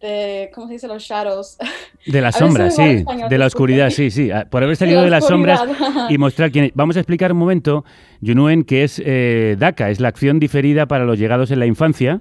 de, 0.00 0.50
¿cómo 0.54 0.66
se 0.66 0.74
dice? 0.74 0.88
Los 0.88 1.02
shadows. 1.02 1.58
De 2.06 2.20
las 2.20 2.36
A 2.36 2.44
ver 2.44 2.50
si 2.50 2.56
sombras, 2.56 2.78
me 2.78 2.84
va 2.84 2.90
el 2.90 2.96
sí. 2.96 2.98
español, 3.00 3.28
De 3.30 3.38
la 3.38 3.46
oscuridad, 3.46 3.90
sí, 3.90 4.10
sí. 4.10 4.30
Por 4.50 4.62
haber 4.62 4.76
salido 4.76 5.02
de, 5.02 5.10
las 5.10 5.26
sombras 5.26 5.62
y 6.10 6.18
mostrar 6.18 6.50
quién 6.50 6.66
es. 6.66 6.72
Vamos 6.74 6.96
a 6.96 7.00
explicar 7.00 7.32
un 7.32 7.38
momento, 7.38 7.84
Yunuen, 8.20 8.64
que 8.64 8.84
es 8.84 9.00
eh, 9.04 9.56
DACA, 9.58 9.88
es 9.88 10.00
la 10.00 10.08
acción 10.08 10.38
diferida 10.38 10.86
para 10.86 11.04
los 11.04 11.18
llegados 11.18 11.50
en 11.50 11.60
la 11.60 11.66
infancia. 11.66 12.20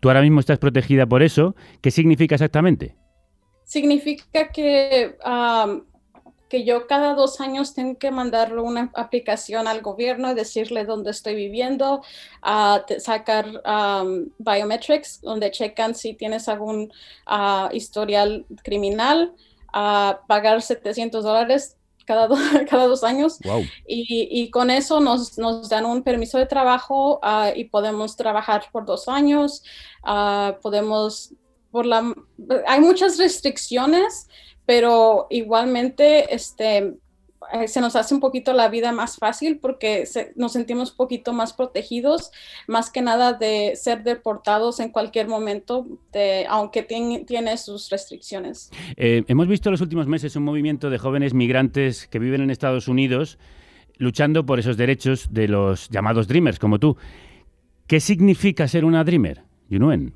Tú 0.00 0.10
ahora 0.10 0.20
mismo 0.20 0.40
estás 0.40 0.58
protegida 0.58 1.06
por 1.06 1.22
eso. 1.22 1.56
¿Qué 1.80 1.90
significa 1.90 2.34
exactamente? 2.34 2.96
Significa 3.64 4.48
que, 4.52 5.16
que 6.48 6.64
yo 6.64 6.86
cada 6.86 7.14
dos 7.14 7.40
años 7.40 7.74
tengo 7.74 7.98
que 7.98 8.10
mandarle 8.10 8.60
una 8.60 8.90
aplicación 8.94 9.66
al 9.66 9.80
gobierno 9.82 10.30
y 10.30 10.34
decirle 10.34 10.84
dónde 10.84 11.10
estoy 11.10 11.34
viviendo, 11.34 12.02
a 12.42 12.84
sacar 12.98 13.62
biometrics, 14.38 15.20
donde 15.22 15.50
checan 15.50 15.94
si 15.94 16.14
tienes 16.14 16.48
algún 16.48 16.92
ah, 17.26 17.68
historial 17.72 18.44
criminal, 18.62 19.34
a 19.72 20.20
pagar 20.28 20.62
700 20.62 21.24
dólares 21.24 21.76
cada, 22.06 22.28
do- 22.28 22.36
cada 22.70 22.86
dos 22.86 23.02
años. 23.02 23.38
Wow. 23.44 23.62
Y, 23.86 24.28
y 24.30 24.50
con 24.50 24.70
eso 24.70 25.00
nos, 25.00 25.38
nos 25.38 25.68
dan 25.68 25.84
un 25.86 26.02
permiso 26.02 26.38
de 26.38 26.46
trabajo 26.46 27.18
ah, 27.22 27.50
y 27.54 27.64
podemos 27.64 28.16
trabajar 28.16 28.64
por 28.70 28.84
dos 28.84 29.08
años. 29.08 29.62
ah, 30.04 30.56
podemos, 30.62 31.32
por 31.70 31.86
la, 31.86 32.14
hay 32.66 32.80
muchas 32.80 33.18
restricciones, 33.18 34.28
pero 34.66 35.26
igualmente 35.30 36.34
este, 36.34 36.94
eh, 37.52 37.68
se 37.68 37.80
nos 37.82 37.94
hace 37.96 38.14
un 38.14 38.20
poquito 38.20 38.52
la 38.54 38.68
vida 38.68 38.90
más 38.92 39.16
fácil 39.16 39.58
porque 39.58 40.06
se- 40.06 40.32
nos 40.36 40.52
sentimos 40.52 40.92
un 40.92 40.96
poquito 40.96 41.32
más 41.34 41.52
protegidos, 41.52 42.30
más 42.66 42.90
que 42.90 43.02
nada 43.02 43.34
de 43.34 43.76
ser 43.76 44.02
deportados 44.02 44.80
en 44.80 44.90
cualquier 44.90 45.28
momento, 45.28 45.86
de- 46.12 46.46
aunque 46.48 46.86
tien- 46.88 47.26
tiene 47.26 47.56
sus 47.58 47.90
restricciones. 47.90 48.70
Eh, 48.96 49.24
hemos 49.28 49.46
visto 49.46 49.68
en 49.68 49.72
los 49.72 49.80
últimos 49.82 50.06
meses 50.06 50.36
un 50.36 50.44
movimiento 50.44 50.88
de 50.88 50.98
jóvenes 50.98 51.34
migrantes 51.34 52.06
que 52.08 52.18
viven 52.18 52.40
en 52.40 52.50
Estados 52.50 52.88
Unidos 52.88 53.38
luchando 53.98 54.44
por 54.46 54.58
esos 54.58 54.76
derechos 54.76 55.28
de 55.32 55.46
los 55.48 55.88
llamados 55.90 56.26
Dreamers, 56.26 56.58
como 56.58 56.78
tú. 56.80 56.96
¿Qué 57.86 58.00
significa 58.00 58.66
ser 58.66 58.84
una 58.86 59.04
Dreamer, 59.04 59.42
Yunuen? 59.68 60.14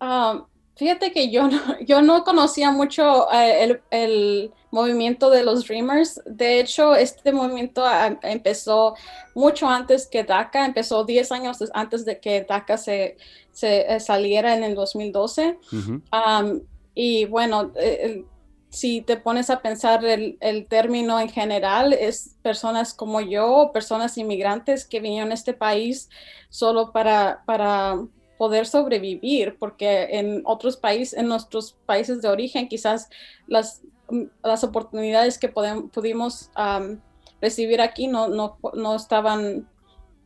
Ah, 0.00 0.46
fíjate 0.76 1.12
que 1.12 1.30
yo 1.30 1.48
no, 1.48 1.60
yo 1.86 2.02
no 2.02 2.24
conocía 2.24 2.70
mucho 2.70 3.30
eh, 3.32 3.64
el, 3.64 3.80
el 3.90 4.52
movimiento 4.70 5.30
de 5.30 5.44
los 5.44 5.66
Dreamers. 5.66 6.20
De 6.24 6.60
hecho, 6.60 6.94
este 6.94 7.32
movimiento 7.32 7.84
empezó 8.22 8.94
mucho 9.34 9.68
antes 9.68 10.06
que 10.06 10.24
DACA, 10.24 10.64
empezó 10.64 11.04
10 11.04 11.32
años 11.32 11.58
antes 11.74 12.04
de 12.04 12.20
que 12.20 12.42
DACA 12.42 12.78
se, 12.78 13.16
se, 13.52 13.94
eh, 13.94 14.00
saliera 14.00 14.54
en 14.54 14.64
el 14.64 14.74
2012. 14.74 15.58
Ujú. 15.72 16.02
Am, 16.10 16.62
y 16.94 17.26
bueno, 17.26 17.72
eh, 17.76 18.24
si 18.70 19.02
te 19.02 19.18
pones 19.18 19.50
a 19.50 19.60
pensar 19.60 20.02
el, 20.04 20.38
el 20.40 20.66
término 20.66 21.20
en 21.20 21.28
general, 21.28 21.92
es 21.92 22.36
personas 22.40 22.94
como 22.94 23.20
yo, 23.20 23.70
personas 23.74 24.16
inmigrantes 24.16 24.86
que 24.86 25.00
vinieron 25.00 25.30
a 25.30 25.34
este 25.34 25.52
país 25.52 26.08
solo 26.48 26.92
para, 26.92 27.42
para 27.44 27.98
poder 28.42 28.66
sobrevivir, 28.66 29.56
porque 29.56 30.08
en 30.18 30.42
otros 30.44 30.76
países, 30.76 31.16
en 31.16 31.28
nuestros 31.28 31.76
países 31.86 32.20
de 32.22 32.28
origen, 32.28 32.66
quizás 32.66 33.08
las, 33.46 33.82
mm, 34.10 34.24
las 34.42 34.64
oportunidades 34.64 35.38
que 35.38 35.48
pudimos 35.48 36.50
am, 36.56 37.00
recibir 37.40 37.80
aquí 37.80 38.08
no, 38.08 38.26
no, 38.26 38.58
no 38.74 38.96
estaban 38.96 39.68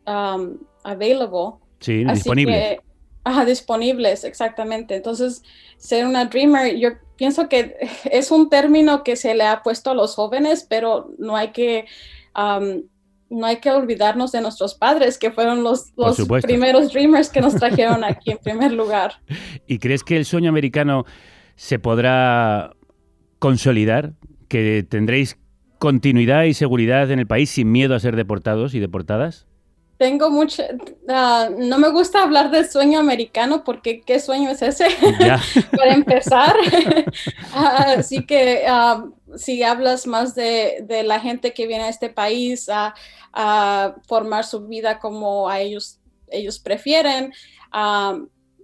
am, 0.07 0.59
available. 0.83 1.61
Sí, 1.81 2.05
Así 2.07 2.15
disponible. 2.15 2.53
que, 2.55 2.81
ajá, 3.23 3.45
disponibles, 3.45 4.25
exactamente. 4.25 4.97
Entonces, 4.97 5.43
ser 5.77 6.07
una 6.07 6.25
dreamer, 6.25 6.75
yo 6.79 6.93
pienso 7.17 7.51
que 7.51 7.77
es 8.11 8.31
un 8.31 8.49
término 8.49 9.05
que 9.05 9.17
se 9.17 9.35
le 9.35 9.45
ha 9.45 9.63
puesto 9.63 9.91
a 9.91 9.95
los 9.95 10.15
jóvenes, 10.15 10.67
pero 10.67 11.11
no 11.19 11.37
hay 11.37 11.49
que, 11.49 11.85
am, 12.33 12.85
no 13.29 13.47
hay 13.47 13.57
que 13.57 13.71
olvidarnos 13.71 14.33
de 14.33 14.41
nuestros 14.41 14.75
padres, 14.75 15.19
que 15.19 15.31
fueron 15.31 15.63
los, 15.63 15.93
los 15.97 16.17
primeros 16.43 16.93
dreamers 16.93 17.29
que 17.29 17.41
nos 17.41 17.55
trajeron 17.57 18.05
aquí 18.05 18.33
en 18.33 18.39
primer 18.39 18.73
lugar. 18.73 19.15
¿Y 19.67 19.79
crees 19.79 20.05
que 20.05 20.17
el 20.17 20.25
sueño 20.25 20.49
americano 20.49 21.05
se 21.57 21.79
podrá 21.79 22.75
consolidar? 23.39 24.13
¿Que 24.49 24.87
tendréis 24.89 25.39
continuidad 25.79 26.45
y 26.45 26.55
seguridad 26.55 27.11
en 27.11 27.19
el 27.19 27.27
país 27.27 27.51
sin 27.51 27.73
miedo 27.73 27.95
a 27.95 28.01
ser 28.01 28.17
deportados 28.17 28.75
y 28.75 28.81
deportadas? 28.81 29.47
Tengo 29.99 30.31
mucho, 30.31 30.63
ah, 31.09 31.49
no 31.57 31.79
me 31.79 31.89
gusta 31.91 32.23
hablar 32.23 32.51
del 32.51 32.69
sueño 32.69 32.99
americano 32.99 33.65
porque 33.65 34.03
¿qué 34.03 34.21
sueño 34.21 34.51
es 34.51 34.63
ese? 34.63 34.87
Para 35.77 35.95
empezar. 35.95 36.55
Ah, 37.55 37.95
Así 37.99 38.27
que 38.27 38.65
ah, 38.69 39.07
si 39.37 39.63
hablas 39.63 40.07
más 40.07 40.35
de, 40.35 40.85
de 40.85 41.03
la 41.03 41.21
gente 41.21 41.55
que 41.55 41.67
viene 41.67 41.85
a 41.85 41.89
este 41.89 42.11
país 42.11 42.69
a, 42.69 42.95
a 43.33 43.95
formar 44.07 44.45
su 44.45 44.67
vida 44.67 44.99
como 44.99 45.49
a 45.49 45.61
ellos, 45.61 45.99
ellos 46.29 46.59
prefieren, 46.59 47.33
ah, 47.73 48.19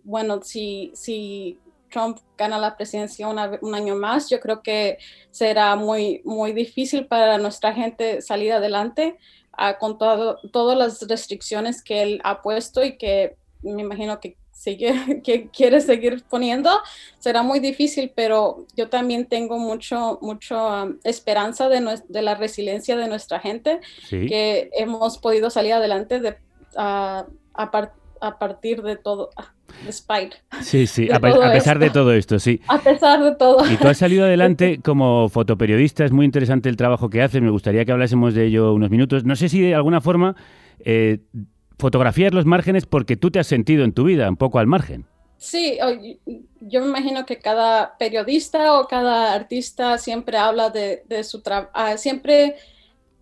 bueno, 0.05 0.43
si, 0.43 0.93
si 0.95 1.59
Trump 1.91 2.19
gana 2.37 2.59
la 2.59 2.77
presidencia 2.77 3.29
una 3.29 3.59
un 3.62 3.75
año 3.75 3.95
más, 3.95 4.29
yo 4.29 4.41
creo 4.41 4.62
que 4.62 4.99
será 5.31 5.77
muy, 5.77 6.21
muy 6.25 6.53
difícil 6.53 7.07
para 7.07 7.39
nuestra 7.39 7.73
gente 7.73 8.21
salir 8.21 8.53
adelante 8.53 9.17
ah, 9.52 9.78
con 9.78 9.99
todo- 9.99 10.38
todas 10.52 10.76
las 10.78 11.06
restricciones 11.09 11.82
que 11.82 12.02
él 12.02 12.21
ha 12.25 12.42
puesto 12.42 12.82
y 12.85 12.97
que 12.97 13.37
me 13.62 13.82
imagino 13.82 14.18
que, 14.21 14.37
sigue, 14.52 14.92
que 15.25 15.49
quiere 15.49 15.80
seguir 15.80 16.23
poniendo. 16.28 16.71
Será 17.18 17.42
muy 17.42 17.59
difícil, 17.61 18.12
pero 18.14 18.66
yo 18.76 18.88
también 18.88 19.26
tengo 19.26 19.59
mucho, 19.59 20.18
mucho 20.23 20.68
um, 20.68 20.99
esperanza 21.04 21.68
de, 21.68 22.00
de 22.09 22.23
la 22.23 22.35
resiliencia 22.35 22.97
de 22.97 23.09
nuestra 23.09 23.40
gente, 23.40 23.80
Sí. 24.09 24.26
que 24.26 24.71
hemos 24.73 25.18
podido 25.18 25.50
salir 25.50 25.73
adelante 25.73 26.21
de, 26.21 26.37
ah, 26.76 27.26
a, 27.54 27.71
par- 27.71 27.92
a 28.23 28.38
partir 28.38 28.83
de 28.83 28.97
todo, 28.97 29.31
ah, 29.37 29.52
despite, 29.85 30.37
Sí, 30.62 30.87
sí, 30.87 31.07
de 31.09 31.14
a, 31.14 31.21
pe- 31.21 31.31
todo 31.33 31.43
a 31.43 31.52
pesar 31.52 31.79
de 31.79 31.91
todo 31.91 32.12
esto, 32.12 32.38
sí. 32.38 32.61
a 32.69 32.79
pesar 32.79 33.23
de 33.23 33.35
todo. 33.35 33.71
Y 33.71 33.76
tú 33.76 33.88
has 33.88 33.99
salido 33.99 34.25
adelante 34.25 34.81
como 34.85 35.29
fotoperiodista, 35.29 36.05
es 36.05 36.12
muy 36.12 36.25
interesante 36.25 36.69
el 36.69 36.76
trabajo 36.76 37.11
que 37.11 37.21
haces, 37.23 37.43
me 37.43 37.50
gustaría 37.50 37.85
que 37.85 37.93
hablásemos 37.93 38.35
de 38.35 38.47
ello 38.47 38.73
unos 38.73 38.91
minutos. 38.91 39.25
No 39.25 39.37
sé 39.37 39.49
si 39.49 39.61
de 39.61 39.75
alguna 39.75 40.00
forma 40.00 40.37
eh, 40.85 41.19
fotografías 41.79 42.33
los 42.33 42.47
márgenes 42.47 42.87
porque 42.87 43.17
tú 43.17 43.31
te 43.31 43.41
has 43.41 43.47
sentido 43.47 43.85
en 43.85 43.93
tu 43.93 44.05
vida 44.05 44.29
un 44.29 44.37
poco 44.37 44.59
al 44.59 44.67
margen. 44.67 45.05
Sí, 45.37 45.76
yo 46.61 46.81
me 46.83 46.87
imagino 46.87 47.26
que 47.26 47.38
cada 47.41 47.99
periodista 47.99 48.79
o 48.79 48.87
cada 48.87 49.35
artista 49.35 49.99
siempre 49.99 50.37
habla 50.37 50.71
de, 50.71 51.02
de 51.09 51.25
su 51.25 51.43
trabajo, 51.43 51.73
siempre 51.99 52.55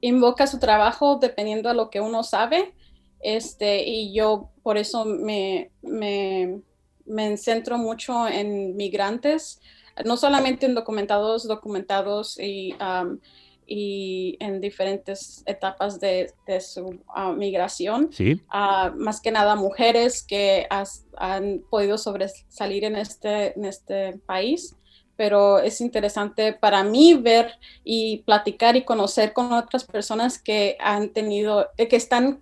invoca 0.02 0.46
su 0.46 0.58
trabajo 0.58 1.18
dependiendo 1.18 1.70
a 1.70 1.74
lo 1.74 1.88
que 1.88 2.00
uno 2.02 2.22
sabe. 2.22 2.74
Este, 3.22 3.82
y 3.86 4.14
yo 4.14 4.50
por 4.62 4.78
eso 4.78 5.04
me, 5.04 5.70
me, 5.82 6.60
me 7.06 7.36
centro 7.36 7.78
mucho 7.78 8.26
en 8.28 8.76
migrantes, 8.76 9.60
no 10.04 10.16
solamente 10.16 10.66
en 10.66 10.74
documentados, 10.74 11.46
documentados 11.46 12.38
y, 12.38 12.74
um, 12.80 13.18
y 13.66 14.36
en 14.40 14.60
diferentes 14.60 15.42
etapas 15.46 16.00
de, 16.00 16.32
de 16.46 16.60
su 16.60 16.98
ah, 17.14 17.32
migración 17.32 18.10
Sí, 18.12 18.40
a 18.48 18.90
más 18.96 19.20
que 19.20 19.30
nada 19.30 19.54
mujeres 19.56 20.24
que 20.26 20.66
has- 20.70 21.04
han 21.16 21.62
podido 21.70 21.98
sobresalir 21.98 22.84
en 22.84 22.96
este, 22.96 23.56
en 23.56 23.64
este 23.66 24.18
país. 24.26 24.74
Pero 25.16 25.58
es 25.58 25.80
interesante 25.82 26.54
para 26.54 26.82
mí 26.82 27.14
ver 27.14 27.52
y 27.84 28.22
platicar 28.24 28.74
y 28.76 28.84
conocer 28.84 29.34
con 29.34 29.52
otras 29.52 29.84
personas 29.84 30.42
que 30.42 30.76
han 30.80 31.10
tenido, 31.12 31.68
eh, 31.76 31.88
que 31.88 31.96
están 31.96 32.40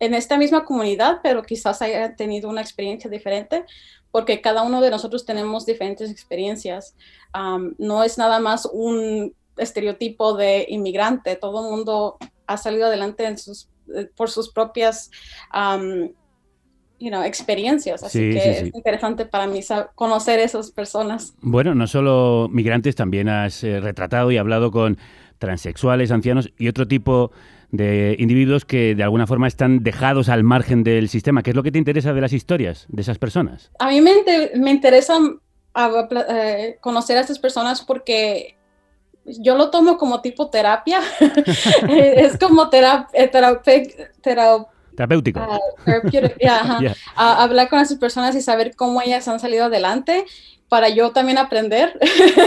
en 0.00 0.14
esta 0.14 0.38
misma 0.38 0.64
comunidad, 0.64 1.20
pero 1.22 1.42
quizás 1.42 1.82
hayan 1.82 2.16
tenido 2.16 2.48
una 2.48 2.60
experiencia 2.60 3.10
diferente, 3.10 3.64
porque 4.10 4.40
cada 4.40 4.62
uno 4.62 4.80
de 4.80 4.90
nosotros 4.90 5.24
tenemos 5.26 5.66
diferentes 5.66 6.10
experiencias. 6.10 6.96
Am, 7.32 7.74
no 7.78 8.04
es 8.04 8.16
nada 8.18 8.38
más 8.40 8.68
un 8.72 9.34
estereotipo 9.56 10.34
de 10.36 10.66
inmigrante, 10.68 11.36
todo 11.36 11.64
el 11.64 11.70
mundo 11.76 12.16
ha 12.46 12.56
salido 12.56 12.86
adelante 12.86 13.24
en 13.26 13.36
sus, 13.38 13.68
eh, 13.94 14.08
por 14.16 14.30
sus 14.30 14.50
propias 14.52 15.10
am, 15.50 16.12
you 17.00 17.10
know, 17.10 17.22
experiencias, 17.22 18.02
así 18.02 18.18
Sí, 18.18 18.30
que 18.34 18.40
sí, 18.40 18.48
es 18.48 18.58
sí. 18.58 18.70
interesante 18.74 19.26
para 19.26 19.46
mí 19.46 19.60
conocer 19.94 20.40
esas 20.40 20.70
personas. 20.70 21.34
bueno, 21.40 21.74
no 21.74 21.86
solo 21.86 22.48
migrantes, 22.50 22.94
también 22.96 23.28
has 23.28 23.62
eh, 23.64 23.80
retratado 23.80 24.30
y 24.30 24.36
hablado 24.36 24.70
con 24.70 24.96
transexuales, 25.38 26.10
ancianos 26.10 26.50
y 26.58 26.68
otro 26.68 26.88
tipo 26.88 27.30
de 27.70 28.16
individuos 28.18 28.64
que 28.64 28.94
de 28.94 29.02
alguna 29.02 29.26
forma 29.26 29.46
están 29.46 29.82
dejados 29.82 30.28
al 30.28 30.42
margen 30.44 30.84
del 30.84 31.08
sistema. 31.08 31.42
¿Qué 31.42 31.50
es 31.50 31.56
lo 31.56 31.62
que 31.62 31.72
te 31.72 31.78
interesa 31.78 32.12
de 32.12 32.20
las 32.20 32.32
historias 32.32 32.86
de 32.88 33.02
esas 33.02 33.18
personas? 33.18 33.70
A 33.78 33.88
mí 33.88 34.00
me, 34.00 34.12
me 34.56 34.70
interesa 34.70 35.18
pla- 36.08 36.26
eh, 36.30 36.78
conocer 36.80 37.18
a 37.18 37.20
estas 37.20 37.38
personas 37.38 37.82
porque 37.82 38.56
yo 39.24 39.56
lo 39.56 39.70
tomo 39.70 39.98
como 39.98 40.22
tipo 40.22 40.48
terapia. 40.48 41.00
es 41.88 42.38
como 42.38 42.68
terap 42.70 43.10
eh, 43.12 43.30
terap- 43.30 43.62
Terapéutico. 44.96 45.40
yeah, 46.40 46.80
a 47.14 47.42
hablar 47.44 47.68
con 47.68 47.78
esas 47.78 47.98
personas 47.98 48.34
y 48.34 48.40
saber 48.40 48.74
cómo 48.74 49.00
ellas 49.00 49.28
han 49.28 49.38
salido 49.38 49.66
adelante 49.66 50.24
para 50.68 50.88
yo 50.88 51.10
también 51.12 51.38
aprender. 51.38 51.98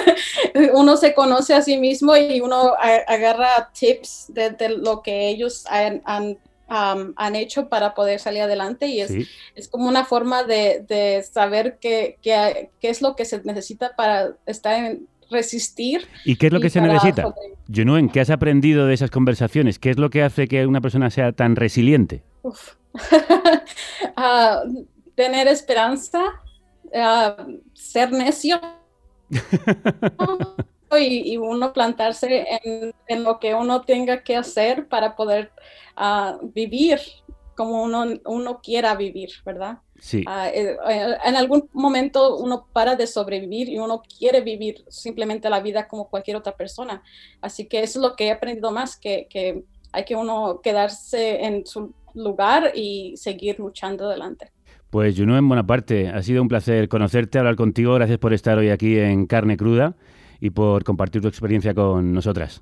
uno 0.73 0.97
se 0.97 1.13
conoce 1.13 1.53
a 1.53 1.61
sí 1.61 1.77
mismo 1.77 2.15
y 2.15 2.41
uno 2.41 2.73
agarra 3.07 3.69
tips 3.77 4.25
de, 4.29 4.51
de 4.51 4.69
lo 4.69 5.01
que 5.01 5.29
ellos 5.29 5.65
han, 5.67 6.01
han, 6.05 6.37
um, 6.69 7.13
han 7.15 7.35
hecho 7.35 7.67
para 7.69 7.93
poder 7.93 8.19
salir 8.19 8.41
adelante 8.43 8.87
y 8.87 9.01
es, 9.01 9.09
Sí. 9.09 9.27
es 9.55 9.67
como 9.67 9.87
una 9.87 10.05
forma 10.05 10.43
de, 10.43 10.85
de 10.87 11.23
saber 11.23 11.77
qué, 11.79 12.17
qué, 12.21 12.69
qué 12.79 12.89
es 12.89 13.01
lo 13.01 13.15
que 13.15 13.25
se 13.25 13.41
necesita 13.43 13.95
para 13.95 14.33
estar 14.45 14.75
en 14.75 15.07
resistir. 15.29 16.07
¿Y 16.25 16.35
qué 16.35 16.47
es 16.47 16.53
lo 16.53 16.59
que 16.59 16.69
se 16.69 16.81
necesita? 16.81 17.33
Junuen, 17.73 18.09
¿qué 18.09 18.19
has 18.19 18.29
aprendido 18.29 18.85
de 18.85 18.93
esas 18.93 19.09
conversaciones? 19.09 19.79
¿Qué 19.79 19.89
es 19.89 19.97
lo 19.97 20.09
que 20.09 20.23
hace 20.23 20.47
que 20.49 20.67
una 20.67 20.81
persona 20.81 21.09
sea 21.09 21.31
tan 21.31 21.55
resiliente? 21.55 22.21
Uf. 22.43 22.75
Ah, 24.15 24.63
tener 25.15 25.47
esperanza, 25.47 26.21
ah, 26.95 27.37
ser 27.73 28.11
necio 28.11 28.59
y, 30.99 31.33
y 31.33 31.37
uno 31.37 31.73
plantarse 31.73 32.45
en, 32.63 32.93
en 33.07 33.23
lo 33.23 33.39
que 33.39 33.53
uno 33.53 33.81
tenga 33.81 34.23
que 34.23 34.35
hacer 34.35 34.87
para 34.87 35.15
poder 35.15 35.51
ah, 35.95 36.37
vivir 36.41 36.99
como 37.55 37.83
uno, 37.83 38.05
uno 38.25 38.61
quiera 38.61 38.95
vivir, 38.95 39.29
¿verdad? 39.45 39.77
Sí. 39.99 40.25
Eh, 40.27 40.77
en 41.23 41.35
algún 41.35 41.69
momento 41.73 42.37
uno 42.37 42.65
para 42.73 42.95
de 42.95 43.05
sobrevivir 43.05 43.69
y 43.69 43.77
uno 43.77 44.01
quiere 44.01 44.41
vivir 44.41 44.83
simplemente 44.89 45.47
la 45.47 45.59
vida 45.59 45.87
como 45.87 46.09
cualquier 46.09 46.37
otra 46.37 46.57
persona. 46.57 47.03
Así 47.39 47.67
que 47.67 47.83
eso 47.83 47.99
es 47.99 48.03
lo 48.09 48.15
que 48.15 48.25
he 48.25 48.31
aprendido 48.31 48.71
más, 48.71 48.97
que, 48.97 49.27
que 49.29 49.63
hay 49.91 50.05
que 50.05 50.15
uno 50.15 50.59
quedarse 50.61 51.45
en 51.45 51.65
su 51.67 51.93
lugar 52.15 52.71
y 52.73 53.15
seguir 53.15 53.59
luchando 53.59 54.05
adelante. 54.05 54.51
Pues 54.91 55.17
Junuen 55.17 55.47
Bonaparte, 55.47 56.09
ha 56.09 56.21
sido 56.21 56.41
un 56.41 56.49
placer 56.49 56.89
conocerte, 56.89 57.39
hablar 57.39 57.55
contigo. 57.55 57.93
Gracias 57.93 58.19
por 58.19 58.33
estar 58.33 58.57
hoy 58.57 58.69
aquí 58.69 58.99
en 58.99 59.25
Carne 59.25 59.55
Cruda 59.55 59.95
y 60.41 60.49
por 60.49 60.83
compartir 60.83 61.21
tu 61.21 61.29
experiencia 61.29 61.73
con 61.73 62.11
nosotras. 62.11 62.61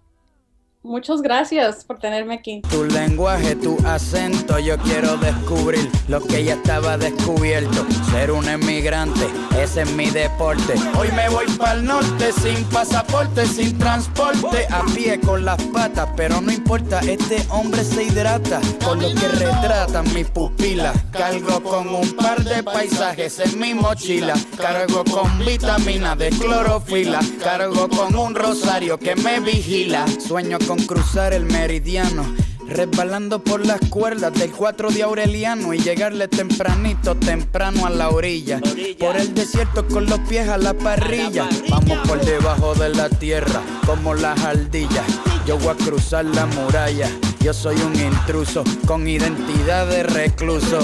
Muchas 0.81 1.21
gracias 1.21 1.83
por 1.83 1.99
tenerme 1.99 2.35
aquí. 2.35 2.61
Tu 2.61 2.85
lenguaje, 2.85 3.53
tu 3.57 3.77
acento, 3.85 4.59
yo 4.59 4.77
quiero 4.77 5.17
descubrir 5.17 5.91
lo 6.07 6.21
que 6.21 6.45
ya 6.45 6.53
estaba 6.53 6.97
descubierto. 6.97 7.85
Ser 8.11 8.31
un 8.31 8.47
emigrante, 8.47 9.27
ese 9.61 9.81
es 9.81 9.91
mi 9.91 10.09
deporte. 10.09 10.75
Hoy 10.97 11.09
me 11.11 11.27
voy 11.27 11.47
para 11.57 11.73
el 11.73 11.83
norte 11.83 12.31
sin 12.31 12.63
pasaporte, 12.69 13.45
sin 13.45 13.77
transporte, 13.77 14.67
a 14.71 14.85
pie 14.95 15.19
con 15.19 15.43
las 15.43 15.61
patas, 15.63 16.07
pero 16.15 16.39
no 16.39 16.49
importa, 16.49 17.01
este 17.01 17.45
hombre 17.49 17.83
se 17.83 18.03
hidrata 18.03 18.61
con 18.81 19.01
lo 19.01 19.09
que 19.09 19.27
retratan 19.27 20.13
mis 20.13 20.29
pupilas. 20.29 20.95
Cargo 21.11 21.61
con 21.61 21.89
un 21.93 22.09
par 22.13 22.41
de 22.41 22.63
paisajes 22.63 23.39
en 23.39 23.59
mi 23.59 23.73
mochila, 23.73 24.33
cargo 24.55 25.03
con 25.03 25.39
vitamina 25.39 26.15
de 26.15 26.29
clorofila, 26.29 27.19
cargo 27.43 27.89
con 27.89 28.15
un 28.15 28.33
rosario 28.33 28.97
que 28.97 29.17
me 29.17 29.41
vigila. 29.41 30.05
Sueño 30.25 30.57
con 30.69 30.85
cruzar 30.85 31.33
el 31.33 31.45
meridiano. 31.45 32.23
Resbalando 32.67 33.43
por 33.43 33.65
las 33.65 33.79
cuerdas 33.89 34.31
del 34.35 34.51
4 34.51 34.91
de 34.91 35.01
Aureliano 35.01 35.73
y 35.73 35.79
llegarle 35.79 36.27
tempranito, 36.27 37.15
temprano 37.15 37.87
a 37.87 37.89
la 37.89 38.09
orilla. 38.09 38.61
Por 38.99 39.17
el 39.17 39.33
desierto 39.33 39.87
con 39.87 40.05
los 40.05 40.19
pies 40.29 40.47
a 40.47 40.59
la 40.59 40.75
parrilla. 40.75 41.49
Vamos 41.71 42.07
por 42.07 42.23
debajo 42.23 42.75
de 42.75 42.89
la 42.89 43.09
tierra, 43.09 43.63
como 43.87 44.13
las 44.13 44.39
ardillas. 44.43 45.07
Yo 45.49 45.57
voy 45.57 45.69
a 45.69 45.83
cruzar 45.83 46.25
la 46.25 46.45
muralla. 46.45 47.09
Yo 47.39 47.55
soy 47.55 47.75
un 47.81 47.99
intruso 47.99 48.63
con 48.85 49.07
identidad 49.07 49.87
de 49.87 50.03
recluso. 50.03 50.77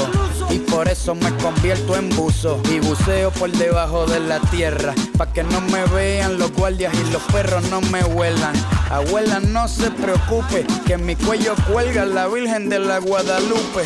Y 0.50 0.58
por 0.58 0.88
eso 0.88 1.14
me 1.14 1.30
convierto 1.38 1.96
en 1.96 2.10
buzo. 2.10 2.60
Y 2.72 2.80
buceo 2.80 3.30
por 3.30 3.52
debajo 3.52 4.08
de 4.08 4.22
la 4.22 4.40
tierra. 4.40 4.96
Pa' 5.20 5.32
que 5.32 5.44
no 5.44 5.62
me 5.62 5.86
vean 5.94 6.40
los 6.40 6.52
guardias 6.52 6.92
y 6.96 7.12
los 7.12 7.22
perros 7.32 7.70
no 7.70 7.80
me 7.80 8.04
huelan. 8.06 8.56
Abuela, 8.90 9.40
no 9.40 9.68
se 9.68 9.92
preocupe, 9.92 10.66
que 10.88 10.94
en 10.94 11.06
mi 11.06 11.16
cuello 11.16 11.54
cuelga 11.72 12.04
la 12.04 12.26
Virgen 12.28 12.68
de 12.68 12.80
la 12.80 12.98
Guadalupe. 12.98 13.84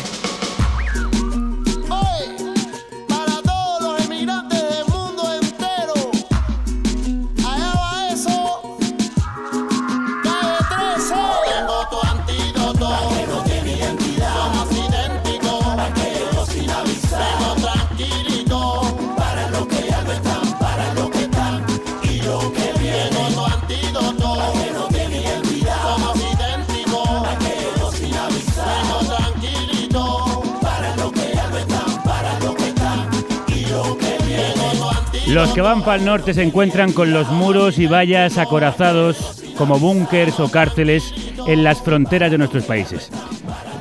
Los 35.32 35.52
que 35.52 35.60
van 35.60 35.82
para 35.82 35.96
el 35.96 36.04
norte 36.04 36.34
se 36.34 36.42
encuentran 36.42 36.92
con 36.92 37.12
los 37.12 37.30
muros 37.30 37.78
y 37.78 37.86
vallas 37.86 38.36
acorazados 38.36 39.44
como 39.56 39.78
búnkers 39.78 40.40
o 40.40 40.50
cárceles 40.50 41.14
en 41.46 41.62
las 41.62 41.80
fronteras 41.80 42.32
de 42.32 42.38
nuestros 42.38 42.64
países. 42.64 43.12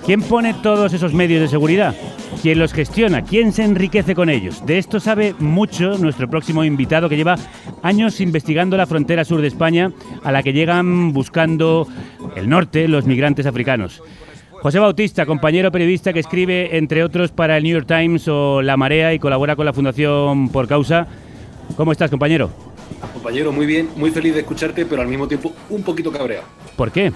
¿Quién 0.05 0.21
pone 0.21 0.53
todos 0.53 0.93
esos 0.93 1.12
medios 1.15 1.41
de 1.41 1.47
seguridad? 1.47 1.95
¿Quién 2.43 2.59
los 2.59 2.71
gestiona? 2.71 3.23
¿Quién 3.23 3.51
se 3.51 3.63
enriquece 3.63 4.13
con 4.13 4.29
ellos? 4.29 4.63
De 4.63 4.77
esto 4.77 4.99
sabe 4.99 5.33
mucho 5.39 5.97
nuestro 5.97 6.29
próximo 6.29 6.63
invitado 6.63 7.09
que 7.09 7.17
lleva 7.17 7.35
años 7.81 8.21
investigando 8.21 8.77
la 8.77 8.85
frontera 8.85 9.25
sur 9.25 9.41
de 9.41 9.47
España 9.47 9.91
a 10.23 10.31
la 10.31 10.43
que 10.43 10.53
llegan 10.53 11.13
buscando 11.13 11.88
el 12.35 12.47
norte 12.47 12.88
los 12.88 13.07
migrantes 13.07 13.47
africanos. 13.47 14.03
José 14.62 14.77
Bautista, 14.77 15.25
compañero 15.25 15.71
periodista 15.71 16.13
que 16.13 16.19
escribe, 16.19 16.77
entre 16.77 17.03
otros, 17.03 17.31
para 17.31 17.57
el 17.57 17.63
New 17.63 17.73
York 17.73 17.88
Times 17.88 18.27
o 18.27 18.62
La 18.62 18.77
Marea 18.77 19.15
y 19.15 19.19
colabora 19.19 19.55
con 19.55 19.65
la 19.65 19.73
Fundación 19.73 20.49
Por 20.49 20.67
Causa. 20.67 21.07
¿Cómo 21.75 21.91
estás, 21.91 22.10
compañero? 22.10 22.49
Compañero, 23.13 23.51
muy 23.51 23.65
bien, 23.65 23.89
muy 23.95 24.12
feliz 24.12 24.34
de 24.34 24.41
escucharte, 24.41 24.86
pero 24.86 25.01
al 25.01 25.08
mismo 25.08 25.27
tiempo 25.27 25.53
un 25.69 25.84
poquito 25.84 26.12
cabreado. 26.12 26.45
¿Por 26.75 26.91
qué? 26.91 27.12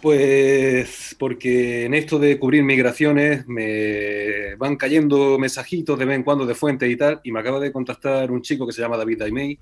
Pues 0.00 1.14
porque 1.18 1.84
en 1.84 1.94
esto 1.94 2.18
de 2.18 2.38
cubrir 2.38 2.64
migraciones 2.64 3.46
me 3.46 4.56
van 4.56 4.76
cayendo 4.76 5.38
mensajitos 5.38 5.98
de 5.98 6.04
vez 6.04 6.16
en 6.16 6.24
cuando 6.24 6.44
de 6.44 6.54
fuentes 6.54 6.90
y 6.90 6.96
tal, 6.96 7.20
y 7.22 7.32
me 7.32 7.40
acaba 7.40 7.60
de 7.60 7.70
contactar 7.70 8.30
un 8.30 8.42
chico 8.42 8.66
que 8.66 8.72
se 8.72 8.82
llama 8.82 8.96
David 8.96 9.18
Daimei. 9.18 9.58